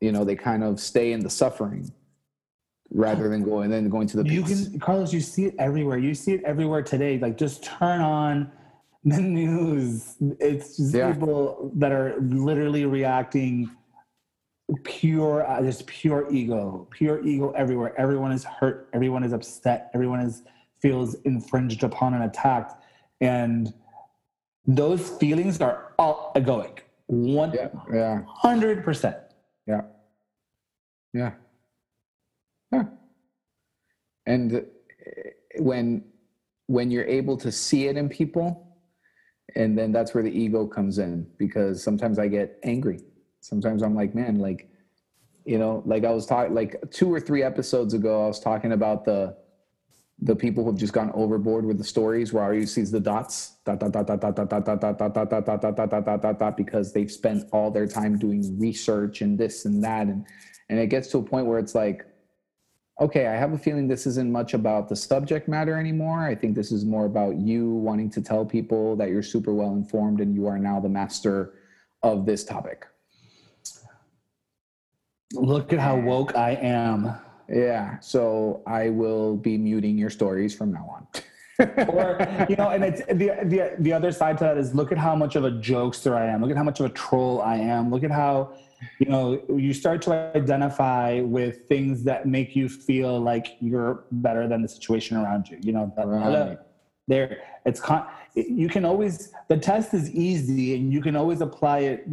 You 0.00 0.10
know, 0.10 0.24
they 0.24 0.34
kind 0.34 0.64
of 0.64 0.80
stay 0.80 1.12
in 1.12 1.20
the 1.20 1.30
suffering 1.30 1.92
rather 2.94 3.28
than 3.28 3.42
going 3.42 3.68
then 3.70 3.88
going 3.88 4.06
to 4.06 4.22
the 4.22 4.28
You 4.30 4.42
can, 4.42 4.78
Carlos, 4.78 5.12
you 5.12 5.20
see 5.20 5.46
it 5.46 5.54
everywhere. 5.58 5.98
You 5.98 6.14
see 6.14 6.32
it 6.34 6.44
everywhere 6.44 6.82
today. 6.82 7.18
Like, 7.18 7.36
just 7.36 7.62
turn 7.64 8.00
on 8.00 8.50
the 9.04 9.20
news. 9.20 10.16
It's 10.40 10.76
just 10.76 10.94
Yeah. 10.94 11.12
people 11.12 11.72
that 11.74 11.92
are 11.92 12.14
literally 12.20 12.86
reacting 12.86 13.70
pure, 14.84 15.46
uh, 15.46 15.60
just 15.62 15.86
pure 15.86 16.26
ego, 16.32 16.88
pure 16.90 17.22
ego 17.26 17.50
everywhere. 17.50 17.92
Everyone 17.98 18.32
is 18.32 18.44
hurt. 18.44 18.88
Everyone 18.94 19.22
is 19.24 19.32
upset. 19.32 19.90
Everyone 19.92 20.20
is 20.20 20.42
feels 20.80 21.14
infringed 21.24 21.82
upon 21.82 22.12
and 22.14 22.24
attacked, 22.24 22.74
and 23.20 23.72
those 24.66 25.10
feelings 25.10 25.60
are 25.60 25.92
all 25.98 26.32
egoic. 26.36 26.80
One 27.06 27.52
yeah, 27.52 27.68
yeah, 27.92 28.22
hundred 28.26 28.84
percent. 28.84 29.16
Yeah 29.66 29.82
yeah, 31.14 31.32
yeah. 32.74 32.84
And 34.26 34.56
uh, 34.56 34.60
when 35.58 36.04
when 36.66 36.90
you're 36.90 37.04
able 37.04 37.36
to 37.36 37.52
see 37.52 37.88
it 37.88 37.96
in 37.96 38.08
people, 38.08 38.78
and 39.54 39.76
then 39.76 39.92
that's 39.92 40.14
where 40.14 40.22
the 40.22 40.30
ego 40.30 40.66
comes 40.66 40.98
in 40.98 41.26
because 41.38 41.82
sometimes 41.82 42.18
I 42.18 42.28
get 42.28 42.58
angry. 42.62 43.00
Sometimes 43.40 43.82
I'm 43.82 43.94
like, 43.94 44.14
man, 44.14 44.38
like, 44.38 44.70
you 45.44 45.58
know, 45.58 45.82
like 45.84 46.04
I 46.04 46.10
was 46.10 46.24
talking 46.24 46.54
like 46.54 46.76
two 46.90 47.12
or 47.12 47.20
three 47.20 47.42
episodes 47.42 47.92
ago, 47.92 48.24
I 48.24 48.28
was 48.28 48.40
talking 48.40 48.72
about 48.72 49.04
the 49.04 49.36
the 50.20 50.34
people 50.34 50.64
who've 50.64 50.78
just 50.78 50.92
gone 50.92 51.10
overboard 51.12 51.66
with 51.66 51.76
the 51.76 51.84
stories 51.84 52.32
where 52.32 52.44
all 52.44 52.54
you 52.54 52.66
see 52.66 52.80
is 52.80 52.90
the 52.90 53.00
dots 53.00 53.56
dot 53.66 53.80
dot 53.80 53.92
dot 53.92 54.06
dot 54.06 54.20
dot 54.20 54.36
dot 54.36 54.48
dot 54.48 54.78
dot 54.78 54.80
dot 54.80 55.12
dot 55.12 55.12
dot 55.12 55.30
dot 55.30 55.50
dot 55.50 55.50
dot 55.50 55.76
dot 55.76 55.90
dot 55.90 56.04
dot 56.04 56.22
dot 56.22 56.38
dot 56.38 56.56
because 56.56 56.92
they've 56.92 57.10
spent 57.10 57.44
all 57.52 57.70
their 57.70 57.86
time 57.86 58.16
doing 58.16 58.58
research 58.58 59.22
and 59.22 59.36
this 59.36 59.64
and 59.64 59.82
that 59.82 60.06
and 60.06 60.24
and 60.68 60.78
it 60.78 60.86
gets 60.86 61.08
to 61.08 61.18
a 61.18 61.22
point 61.22 61.46
where 61.46 61.58
it's 61.58 61.74
like 61.74 62.06
okay 63.00 63.26
i 63.26 63.32
have 63.32 63.52
a 63.52 63.58
feeling 63.58 63.88
this 63.88 64.06
isn't 64.06 64.30
much 64.30 64.54
about 64.54 64.88
the 64.88 64.96
subject 64.96 65.48
matter 65.48 65.76
anymore 65.78 66.20
i 66.20 66.34
think 66.34 66.54
this 66.54 66.70
is 66.70 66.84
more 66.84 67.06
about 67.06 67.36
you 67.36 67.70
wanting 67.70 68.08
to 68.08 68.20
tell 68.20 68.44
people 68.44 68.94
that 68.96 69.08
you're 69.08 69.22
super 69.22 69.52
well 69.52 69.72
informed 69.72 70.20
and 70.20 70.34
you 70.34 70.46
are 70.46 70.58
now 70.58 70.78
the 70.78 70.88
master 70.88 71.54
of 72.02 72.26
this 72.26 72.44
topic 72.44 72.86
Look 75.32 75.72
at 75.72 75.80
how 75.80 75.98
woke 75.98 76.36
I 76.36 76.52
am. 76.52 77.12
yeah 77.48 77.98
so 77.98 78.62
i 78.66 78.88
will 78.88 79.36
be 79.36 79.58
muting 79.58 79.98
your 79.98 80.10
stories 80.10 80.54
from 80.54 80.72
now 80.72 80.88
on 80.96 81.22
or 81.88 82.18
you 82.48 82.56
know, 82.56 82.70
and 82.70 82.82
it's 82.82 83.00
the 83.06 83.30
the 83.44 83.76
the 83.78 83.92
other 83.92 84.10
side 84.10 84.36
to 84.38 84.44
that 84.44 84.58
is 84.58 84.74
look 84.74 84.90
at 84.90 84.98
how 84.98 85.14
much 85.14 85.36
of 85.36 85.44
a 85.44 85.52
jokester 85.52 86.16
I 86.16 86.26
am. 86.26 86.42
Look 86.42 86.50
at 86.50 86.56
how 86.56 86.64
much 86.64 86.80
of 86.80 86.86
a 86.86 86.88
troll 86.88 87.40
I 87.42 87.56
am. 87.56 87.92
Look 87.92 88.02
at 88.02 88.10
how 88.10 88.54
you 88.98 89.06
know 89.06 89.42
you 89.48 89.72
start 89.72 90.02
to 90.02 90.12
identify 90.36 91.20
with 91.20 91.66
things 91.68 92.04
that 92.04 92.26
make 92.26 92.54
you 92.56 92.68
feel 92.68 93.20
like 93.20 93.56
you're 93.60 94.04
better 94.10 94.46
than 94.48 94.62
the 94.62 94.68
situation 94.68 95.16
around 95.16 95.48
you. 95.48 95.58
You 95.62 95.72
know, 95.72 95.92
that, 95.96 96.06
Right. 96.06 96.58
there 97.08 97.42
it's 97.64 97.80
con- 97.80 98.06
you 98.34 98.68
can 98.68 98.84
always 98.84 99.32
the 99.48 99.56
test 99.56 99.94
is 99.94 100.10
easy 100.10 100.74
and 100.74 100.92
you 100.92 101.00
can 101.00 101.16
always 101.16 101.40
apply 101.40 101.78
it. 101.80 102.08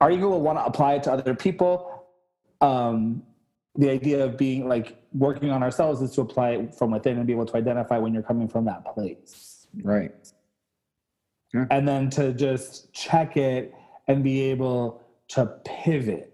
Are 0.00 0.10
you 0.10 0.20
going 0.20 0.32
to 0.32 0.38
want 0.38 0.58
to 0.58 0.64
apply 0.64 0.94
it 0.94 1.02
to 1.04 1.12
other 1.12 1.34
people? 1.34 2.04
Um, 2.60 3.22
the 3.76 3.90
idea 3.90 4.24
of 4.24 4.36
being 4.36 4.68
like 4.68 4.96
working 5.12 5.50
on 5.50 5.62
ourselves 5.62 6.00
is 6.02 6.10
to 6.12 6.20
apply 6.22 6.50
it 6.50 6.74
from 6.74 6.90
within 6.90 7.18
and 7.18 7.26
be 7.26 7.32
able 7.32 7.46
to 7.46 7.56
identify 7.56 7.98
when 7.98 8.12
you're 8.12 8.22
coming 8.22 8.48
from 8.48 8.64
that 8.64 8.84
place 8.94 9.66
right 9.82 10.32
and 11.70 11.86
then 11.86 12.10
to 12.10 12.32
just 12.32 12.92
check 12.92 13.36
it 13.36 13.74
and 14.08 14.22
be 14.22 14.42
able 14.42 15.02
to 15.28 15.46
pivot 15.64 16.32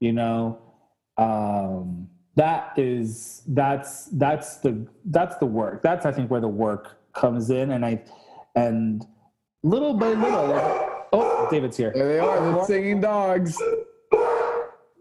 you 0.00 0.12
know? 0.12 0.58
Um 1.16 2.08
that 2.36 2.78
is 2.78 3.42
that's 3.48 4.04
that's 4.12 4.58
the 4.58 4.86
that's 5.06 5.36
the 5.38 5.46
work. 5.46 5.82
That's 5.82 6.06
i 6.06 6.12
think 6.12 6.30
where 6.30 6.40
the 6.40 6.46
work 6.48 6.96
comes 7.12 7.50
in 7.50 7.72
and 7.72 7.84
i 7.84 8.00
and 8.54 9.04
little 9.64 9.92
by 9.94 10.10
little 10.10 10.52
oh 11.12 11.48
david's 11.50 11.76
here. 11.76 11.90
There 11.92 12.06
they 12.06 12.18
are, 12.20 12.40
the 12.52 12.64
singing 12.64 13.00
dogs. 13.00 13.60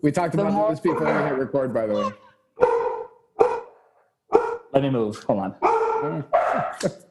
We 0.01 0.11
talked 0.11 0.33
about 0.33 0.51
more- 0.51 0.71
this 0.71 0.79
before 0.79 1.05
we 1.05 1.23
hit 1.29 1.33
record, 1.37 1.73
by 1.73 1.85
the 1.85 1.93
way. 1.93 2.11
let 4.73 4.81
me 4.81 4.89
move. 4.89 5.21
Hold 5.23 5.55
on 5.61 6.25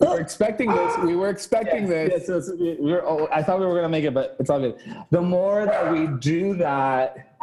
We 0.00 0.06
were 0.08 0.20
expecting 0.20 0.70
this. 0.70 0.98
We 0.98 1.16
were 1.16 1.30
expecting 1.30 1.88
this. 1.88 2.26
so, 2.26 2.40
so 2.40 2.54
we- 2.54 2.76
we're, 2.78 3.02
oh, 3.04 3.28
I 3.32 3.42
thought 3.42 3.60
we 3.60 3.66
were 3.66 3.74
gonna 3.74 3.88
make 3.88 4.04
it, 4.04 4.12
but 4.12 4.36
it's 4.38 4.50
all 4.50 4.60
good. 4.60 4.78
The 5.10 5.22
more 5.22 5.64
that 5.64 5.90
we 5.90 6.06
do 6.18 6.54
that, 6.56 7.36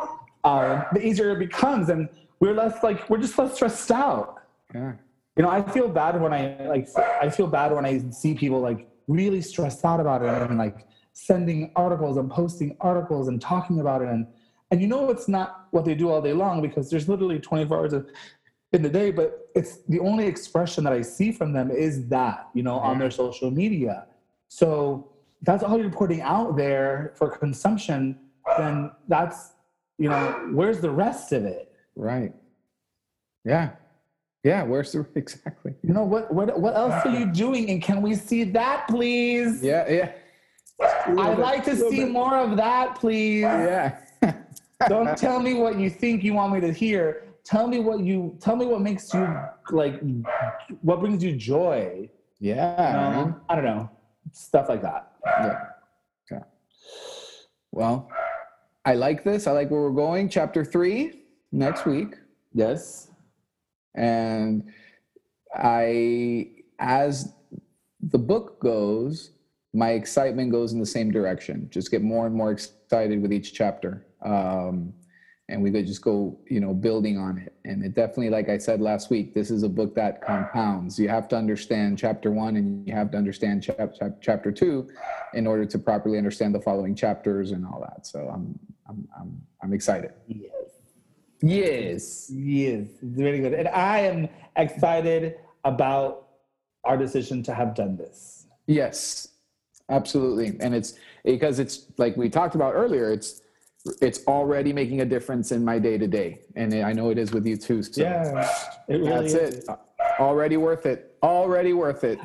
um, 0.43 0.83
the 0.93 1.05
easier 1.05 1.31
it 1.31 1.39
becomes, 1.39 1.89
and 1.89 2.09
we're 2.39 2.53
less 2.53 2.83
like 2.83 3.09
we're 3.09 3.17
just 3.17 3.37
less 3.37 3.55
stressed 3.55 3.89
out. 3.91 4.43
Yeah. 4.73 4.93
You 5.35 5.43
know, 5.43 5.49
I 5.49 5.63
feel 5.63 5.87
bad 5.89 6.19
when 6.21 6.31
I 6.33 6.67
like 6.67 6.87
I 7.21 7.29
feel 7.29 7.47
bad 7.47 7.71
when 7.71 7.85
I 7.85 7.99
see 8.11 8.35
people 8.35 8.59
like 8.59 8.87
really 9.07 9.41
stressed 9.41 9.83
out 9.83 9.99
about 9.99 10.21
it 10.21 10.49
and 10.49 10.57
like 10.57 10.85
sending 11.13 11.71
articles 11.75 12.17
and 12.17 12.29
posting 12.29 12.75
articles 12.79 13.27
and 13.29 13.41
talking 13.41 13.79
about 13.79 14.01
it 14.01 14.09
and 14.09 14.27
and 14.71 14.81
you 14.81 14.87
know 14.87 15.09
it's 15.09 15.27
not 15.27 15.67
what 15.71 15.85
they 15.85 15.93
do 15.95 16.09
all 16.09 16.21
day 16.21 16.33
long 16.33 16.61
because 16.61 16.89
there's 16.89 17.07
literally 17.07 17.39
24 17.39 17.77
hours 17.77 17.93
of, 17.93 18.07
in 18.73 18.81
the 18.81 18.89
day 18.89 19.11
but 19.11 19.49
it's 19.55 19.77
the 19.89 19.99
only 19.99 20.25
expression 20.25 20.83
that 20.83 20.93
I 20.93 21.01
see 21.01 21.31
from 21.31 21.53
them 21.53 21.71
is 21.71 22.07
that 22.07 22.49
you 22.53 22.63
know 22.63 22.77
on 22.79 22.99
their 22.99 23.09
mm-hmm. 23.09 23.15
social 23.15 23.51
media 23.51 24.05
so 24.47 25.09
that's 25.41 25.63
all 25.63 25.77
you're 25.77 25.89
putting 25.89 26.21
out 26.21 26.55
there 26.55 27.13
for 27.15 27.29
consumption 27.29 28.17
then 28.57 28.91
that's 29.07 29.53
you 29.97 30.09
know 30.09 30.49
where's 30.53 30.81
the 30.81 30.89
rest 30.89 31.31
of 31.31 31.45
it 31.45 31.73
Right. 31.95 32.33
Yeah. 33.45 33.71
Yeah, 34.43 34.63
where's 34.63 34.91
the 34.91 35.05
exactly? 35.15 35.73
You 35.83 35.93
know 35.93 36.03
what? 36.03 36.33
What 36.33 36.59
what 36.59 36.75
else 36.75 37.05
are 37.05 37.17
you 37.17 37.31
doing? 37.31 37.69
And 37.69 37.81
can 37.81 38.01
we 38.01 38.15
see 38.15 38.43
that, 38.45 38.87
please? 38.87 39.63
Yeah, 39.63 39.89
yeah. 39.89 40.11
I'd 41.07 41.39
like 41.39 41.63
to 41.65 41.75
see 41.75 42.03
more 42.03 42.37
of 42.37 42.57
that, 42.57 42.95
please. 42.95 43.41
Yeah. 43.41 43.99
Don't 44.89 45.17
tell 45.17 45.39
me 45.39 45.53
what 45.53 45.79
you 45.79 45.89
think 45.89 46.23
you 46.23 46.33
want 46.33 46.53
me 46.53 46.59
to 46.59 46.73
hear. 46.73 47.32
Tell 47.45 47.67
me 47.67 47.79
what 47.79 47.99
you 47.99 48.37
tell 48.39 48.55
me 48.55 48.65
what 48.65 48.81
makes 48.81 49.13
you 49.13 49.27
like 49.71 50.01
what 50.81 50.99
brings 50.99 51.23
you 51.23 51.35
joy. 51.35 52.09
Yeah. 52.39 53.21
Um. 53.21 53.41
I 53.49 53.55
don't 53.55 53.65
know. 53.65 53.89
Stuff 54.31 54.69
like 54.69 54.81
that. 54.81 55.11
Yeah. 55.25 55.59
Okay. 56.31 56.43
Well, 57.71 58.09
I 58.85 58.95
like 58.95 59.23
this. 59.23 59.47
I 59.47 59.51
like 59.51 59.71
where 59.71 59.81
we're 59.81 59.91
going. 59.91 60.29
Chapter 60.29 60.63
three 60.63 61.23
next 61.51 61.85
week. 61.85 62.15
Yes. 62.53 63.09
And 63.95 64.71
I, 65.55 66.51
as 66.79 67.33
the 68.01 68.17
book 68.17 68.59
goes, 68.59 69.31
my 69.73 69.91
excitement 69.91 70.51
goes 70.51 70.73
in 70.73 70.79
the 70.79 70.85
same 70.85 71.11
direction. 71.11 71.67
Just 71.69 71.91
get 71.91 72.01
more 72.01 72.25
and 72.25 72.35
more 72.35 72.51
excited 72.51 73.21
with 73.21 73.31
each 73.31 73.53
chapter. 73.53 74.05
Um, 74.23 74.93
and 75.49 75.61
we 75.61 75.71
could 75.71 75.85
just 75.85 76.01
go, 76.01 76.39
you 76.49 76.59
know, 76.59 76.73
building 76.73 77.17
on 77.17 77.37
it. 77.37 77.53
And 77.65 77.83
it 77.83 77.93
definitely, 77.93 78.29
like 78.29 78.47
I 78.47 78.57
said 78.57 78.79
last 78.79 79.09
week, 79.09 79.33
this 79.33 79.51
is 79.51 79.63
a 79.63 79.69
book 79.69 79.93
that 79.95 80.21
compounds. 80.21 80.97
You 80.97 81.09
have 81.09 81.27
to 81.29 81.35
understand 81.35 81.97
chapter 81.97 82.31
one 82.31 82.55
and 82.55 82.87
you 82.87 82.93
have 82.93 83.11
to 83.11 83.17
understand 83.17 83.61
chap- 83.61 83.93
chap- 83.99 84.21
chapter 84.21 84.51
two 84.51 84.89
in 85.33 85.45
order 85.45 85.65
to 85.65 85.77
properly 85.77 86.17
understand 86.17 86.55
the 86.55 86.61
following 86.61 86.95
chapters 86.95 87.51
and 87.51 87.65
all 87.65 87.81
that. 87.81 88.07
So 88.07 88.29
I'm, 88.33 88.57
I'm, 88.87 89.07
I'm, 89.19 89.41
I'm 89.61 89.73
excited. 89.73 90.13
Yes. 90.27 90.51
Yes. 91.41 92.31
Yes. 92.33 92.87
It's 93.01 93.17
really 93.17 93.39
good. 93.39 93.53
And 93.53 93.67
I 93.67 93.99
am 93.99 94.29
excited 94.55 95.35
about 95.65 96.29
our 96.85 96.97
decision 96.97 97.43
to 97.43 97.53
have 97.53 97.75
done 97.75 97.97
this. 97.97 98.47
Yes, 98.65 99.29
absolutely. 99.89 100.57
And 100.61 100.73
it's 100.73 100.95
because 101.25 101.59
it's 101.59 101.87
like 101.97 102.15
we 102.15 102.29
talked 102.29 102.55
about 102.55 102.73
earlier, 102.73 103.11
it's 103.11 103.41
it's 104.01 104.25
already 104.27 104.71
making 104.71 105.01
a 105.01 105.05
difference 105.05 105.51
in 105.51 105.63
my 105.63 105.77
day 105.77 105.97
to 105.97 106.07
day. 106.07 106.39
And 106.55 106.73
I 106.73 106.93
know 106.93 107.09
it 107.09 107.17
is 107.17 107.33
with 107.33 107.45
you 107.45 107.57
too. 107.57 107.83
So 107.83 108.01
Yeah. 108.01 108.49
It 108.87 108.93
really 108.97 109.09
that's 109.09 109.33
is. 109.33 109.55
it. 109.67 109.69
Already 110.19 110.57
worth 110.57 110.85
it. 110.85 111.15
Already 111.21 111.73
worth 111.73 112.03
it. 112.03 112.19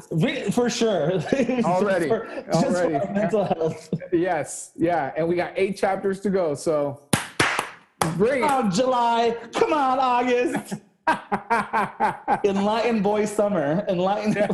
For 0.53 0.71
sure. 0.71 1.13
Already. 1.65 2.09
for- 2.09 2.45
just 2.53 2.83
for 2.83 3.13
mental 3.13 3.45
health. 3.45 3.93
Yes. 4.13 4.73
Yeah. 4.77 5.13
And 5.17 5.27
we 5.29 5.35
got 5.37 5.53
eight 5.57 5.77
chapters 5.77 6.21
to 6.21 6.31
go. 6.31 6.55
So 6.55 7.03
bring 8.17 8.43
Come 8.43 8.67
on, 8.67 8.71
July. 8.71 9.37
Come 9.55 9.73
on, 9.73 9.99
August. 9.99 10.75
Enlightened 12.45 13.03
boy 13.03 13.25
summer. 13.25 13.85
Enlightened. 13.89 14.47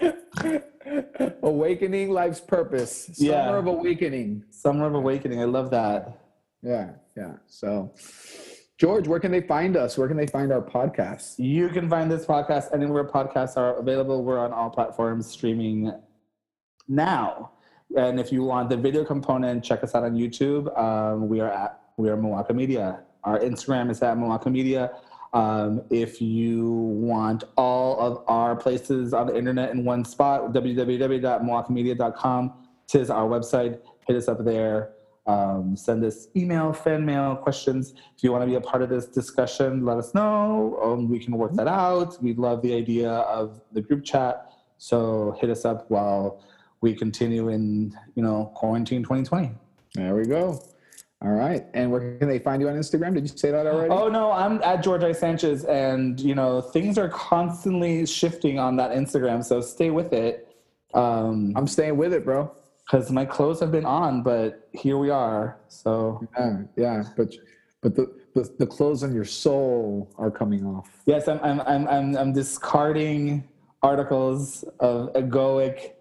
Awakening 1.42 2.10
life's 2.10 2.40
purpose. 2.40 3.10
Summer 3.12 3.30
Yeah. 3.30 3.56
of 3.56 3.66
awakening. 3.66 4.44
Summer 4.50 4.86
of 4.86 4.94
awakening. 4.94 5.40
I 5.40 5.44
love 5.44 5.70
that. 5.70 6.18
Yeah. 6.62 6.90
Yeah. 7.16 7.34
So 7.46 7.92
George, 8.78 9.08
where 9.08 9.18
can 9.18 9.32
they 9.32 9.40
find 9.40 9.76
us? 9.76 9.98
Where 9.98 10.06
can 10.06 10.16
they 10.16 10.26
find 10.26 10.52
our 10.52 10.62
podcast? 10.62 11.34
You 11.38 11.68
can 11.68 11.88
find 11.88 12.10
this 12.10 12.24
podcast 12.26 12.72
anywhere 12.72 13.04
podcasts 13.04 13.56
are 13.56 13.76
available. 13.76 14.22
We're 14.22 14.38
on 14.38 14.52
all 14.52 14.70
platforms 14.70 15.26
streaming 15.26 15.92
now. 16.86 17.52
And 17.96 18.20
if 18.20 18.30
you 18.30 18.44
want 18.44 18.68
the 18.68 18.76
video 18.76 19.04
component, 19.04 19.64
check 19.64 19.82
us 19.82 19.94
out 19.94 20.04
on 20.04 20.14
YouTube. 20.14 20.76
Um, 20.78 21.28
we 21.28 21.40
are 21.40 21.50
at 21.50 21.80
we 21.96 22.08
are 22.08 22.16
Moaka 22.16 22.54
Media. 22.54 23.00
Our 23.24 23.40
Instagram 23.40 23.90
is 23.90 24.00
at 24.02 24.16
Moaka 24.16 24.46
Media. 24.52 24.92
Um, 25.32 25.82
if 25.90 26.22
you 26.22 26.70
want 26.70 27.44
all 27.56 27.98
of 28.00 28.22
our 28.28 28.54
places 28.56 29.12
on 29.12 29.26
the 29.26 29.36
internet 29.36 29.70
in 29.70 29.84
one 29.84 30.04
spot, 30.04 30.52
www.moakamedia.com 30.52 32.52
is 32.94 33.10
our 33.10 33.28
website. 33.28 33.80
Hit 34.06 34.16
us 34.16 34.28
up 34.28 34.44
there. 34.44 34.92
Um, 35.26 35.76
send 35.76 36.02
us 36.04 36.28
email, 36.34 36.72
fan 36.72 37.04
mail, 37.04 37.36
questions. 37.36 37.92
If 38.16 38.24
you 38.24 38.32
want 38.32 38.42
to 38.42 38.46
be 38.46 38.54
a 38.54 38.62
part 38.62 38.82
of 38.82 38.88
this 38.88 39.06
discussion, 39.06 39.84
let 39.84 39.98
us 39.98 40.14
know. 40.14 40.80
Um, 40.82 41.10
we 41.10 41.18
can 41.18 41.36
work 41.36 41.52
that 41.54 41.68
out. 41.68 42.22
We 42.22 42.32
love 42.32 42.62
the 42.62 42.74
idea 42.74 43.10
of 43.10 43.60
the 43.72 43.82
group 43.82 44.04
chat. 44.04 44.50
So 44.78 45.36
hit 45.38 45.50
us 45.50 45.66
up 45.66 45.90
while 45.90 46.42
we 46.80 46.94
continue 46.94 47.50
in, 47.50 47.94
you 48.14 48.22
know, 48.22 48.50
quarantine 48.54 49.02
2020. 49.02 49.50
There 49.94 50.14
we 50.14 50.24
go. 50.24 50.62
All 51.20 51.32
right. 51.32 51.64
And 51.74 51.90
where 51.90 52.16
can 52.18 52.28
they 52.28 52.38
find 52.38 52.62
you 52.62 52.68
on 52.68 52.76
Instagram? 52.76 53.14
Did 53.14 53.28
you 53.28 53.36
say 53.36 53.50
that 53.50 53.66
already? 53.66 53.90
Oh 53.90 54.08
no, 54.08 54.30
I'm 54.30 54.62
at 54.62 54.84
George 54.84 55.02
I. 55.02 55.12
Sanchez, 55.12 55.64
and 55.64 56.20
you 56.20 56.34
know 56.34 56.60
things 56.60 56.96
are 56.96 57.08
constantly 57.08 58.06
shifting 58.06 58.58
on 58.60 58.76
that 58.76 58.92
Instagram. 58.92 59.44
So 59.44 59.60
stay 59.60 59.90
with 59.90 60.12
it, 60.12 60.48
um, 60.94 61.52
I'm 61.56 61.66
staying 61.66 61.96
with 61.96 62.12
it, 62.12 62.24
bro. 62.24 62.50
because 62.86 63.10
my 63.10 63.24
clothes 63.24 63.60
have 63.60 63.70
been 63.70 63.84
on, 63.84 64.22
but 64.22 64.68
here 64.72 64.96
we 64.98 65.10
are. 65.10 65.58
So 65.68 66.26
Yeah, 66.38 66.62
yeah. 66.76 67.02
But 67.16 67.34
but 67.82 67.94
the, 67.94 68.14
the 68.34 68.54
the 68.58 68.66
clothes 68.66 69.02
on 69.02 69.14
your 69.14 69.24
soul 69.24 70.10
are 70.18 70.30
coming 70.30 70.64
off. 70.64 70.88
yes, 71.06 71.28
I'm 71.28 71.40
I'm 71.42 71.60
I'm 71.62 71.88
I'm, 71.88 72.16
I'm 72.16 72.32
discarding 72.32 73.44
articles 73.82 74.64
of 74.80 75.12
egoic 75.14 75.92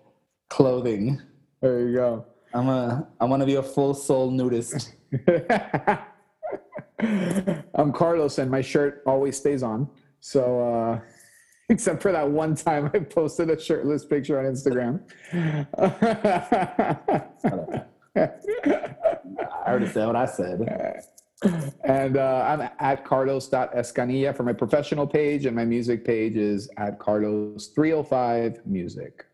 clothing. 0.49 1.21
There 1.61 1.87
you 1.87 1.95
go. 1.95 2.25
I'm 2.53 2.69
a 2.69 3.07
I 3.19 3.25
want 3.25 3.41
to 3.41 3.45
be 3.45 3.55
a 3.55 3.63
full 3.63 3.93
soul 3.93 4.31
nudist. 4.31 4.93
I'm 7.75 7.93
Carlos, 7.93 8.39
and 8.39 8.49
my 8.49 8.61
shirt 8.61 9.03
always 9.05 9.37
stays 9.37 9.61
on. 9.63 9.89
So, 10.19 10.61
uh, 10.61 10.99
except 11.69 12.01
for 12.01 12.11
that 12.11 12.29
one 12.29 12.55
time 12.55 12.89
I 12.93 12.99
posted 12.99 13.49
a 13.49 13.59
shirtless 13.59 14.05
picture 14.05 14.39
on 14.39 14.45
Instagram. 14.45 15.01
I 18.17 18.31
already 19.67 19.87
said 19.87 20.07
what 20.07 20.15
I 20.15 20.25
said. 20.25 21.05
and 21.83 22.17
uh, 22.17 22.45
I'm 22.47 22.69
at 22.79 23.05
carlos.escanilla 23.05 24.35
for 24.35 24.43
my 24.43 24.53
professional 24.53 25.05
page, 25.05 25.45
and 25.45 25.55
my 25.55 25.65
music 25.65 26.03
page 26.03 26.35
is 26.35 26.67
at 26.77 26.99
carlos305 26.99 28.65
music. 28.65 29.25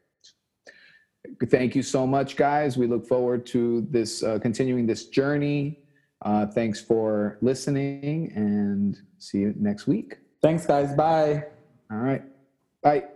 Thank 1.47 1.75
you 1.75 1.83
so 1.83 2.05
much, 2.05 2.35
guys. 2.35 2.77
We 2.77 2.87
look 2.87 3.07
forward 3.07 3.45
to 3.47 3.87
this 3.89 4.23
uh, 4.23 4.39
continuing 4.39 4.85
this 4.85 5.07
journey. 5.07 5.79
Uh, 6.21 6.45
thanks 6.45 6.79
for 6.79 7.37
listening, 7.41 8.31
and 8.35 8.97
see 9.19 9.39
you 9.39 9.53
next 9.57 9.87
week. 9.87 10.17
Thanks, 10.41 10.65
guys. 10.65 10.93
Bye. 10.95 11.45
All 11.91 11.97
right, 11.97 12.23
bye. 12.81 13.12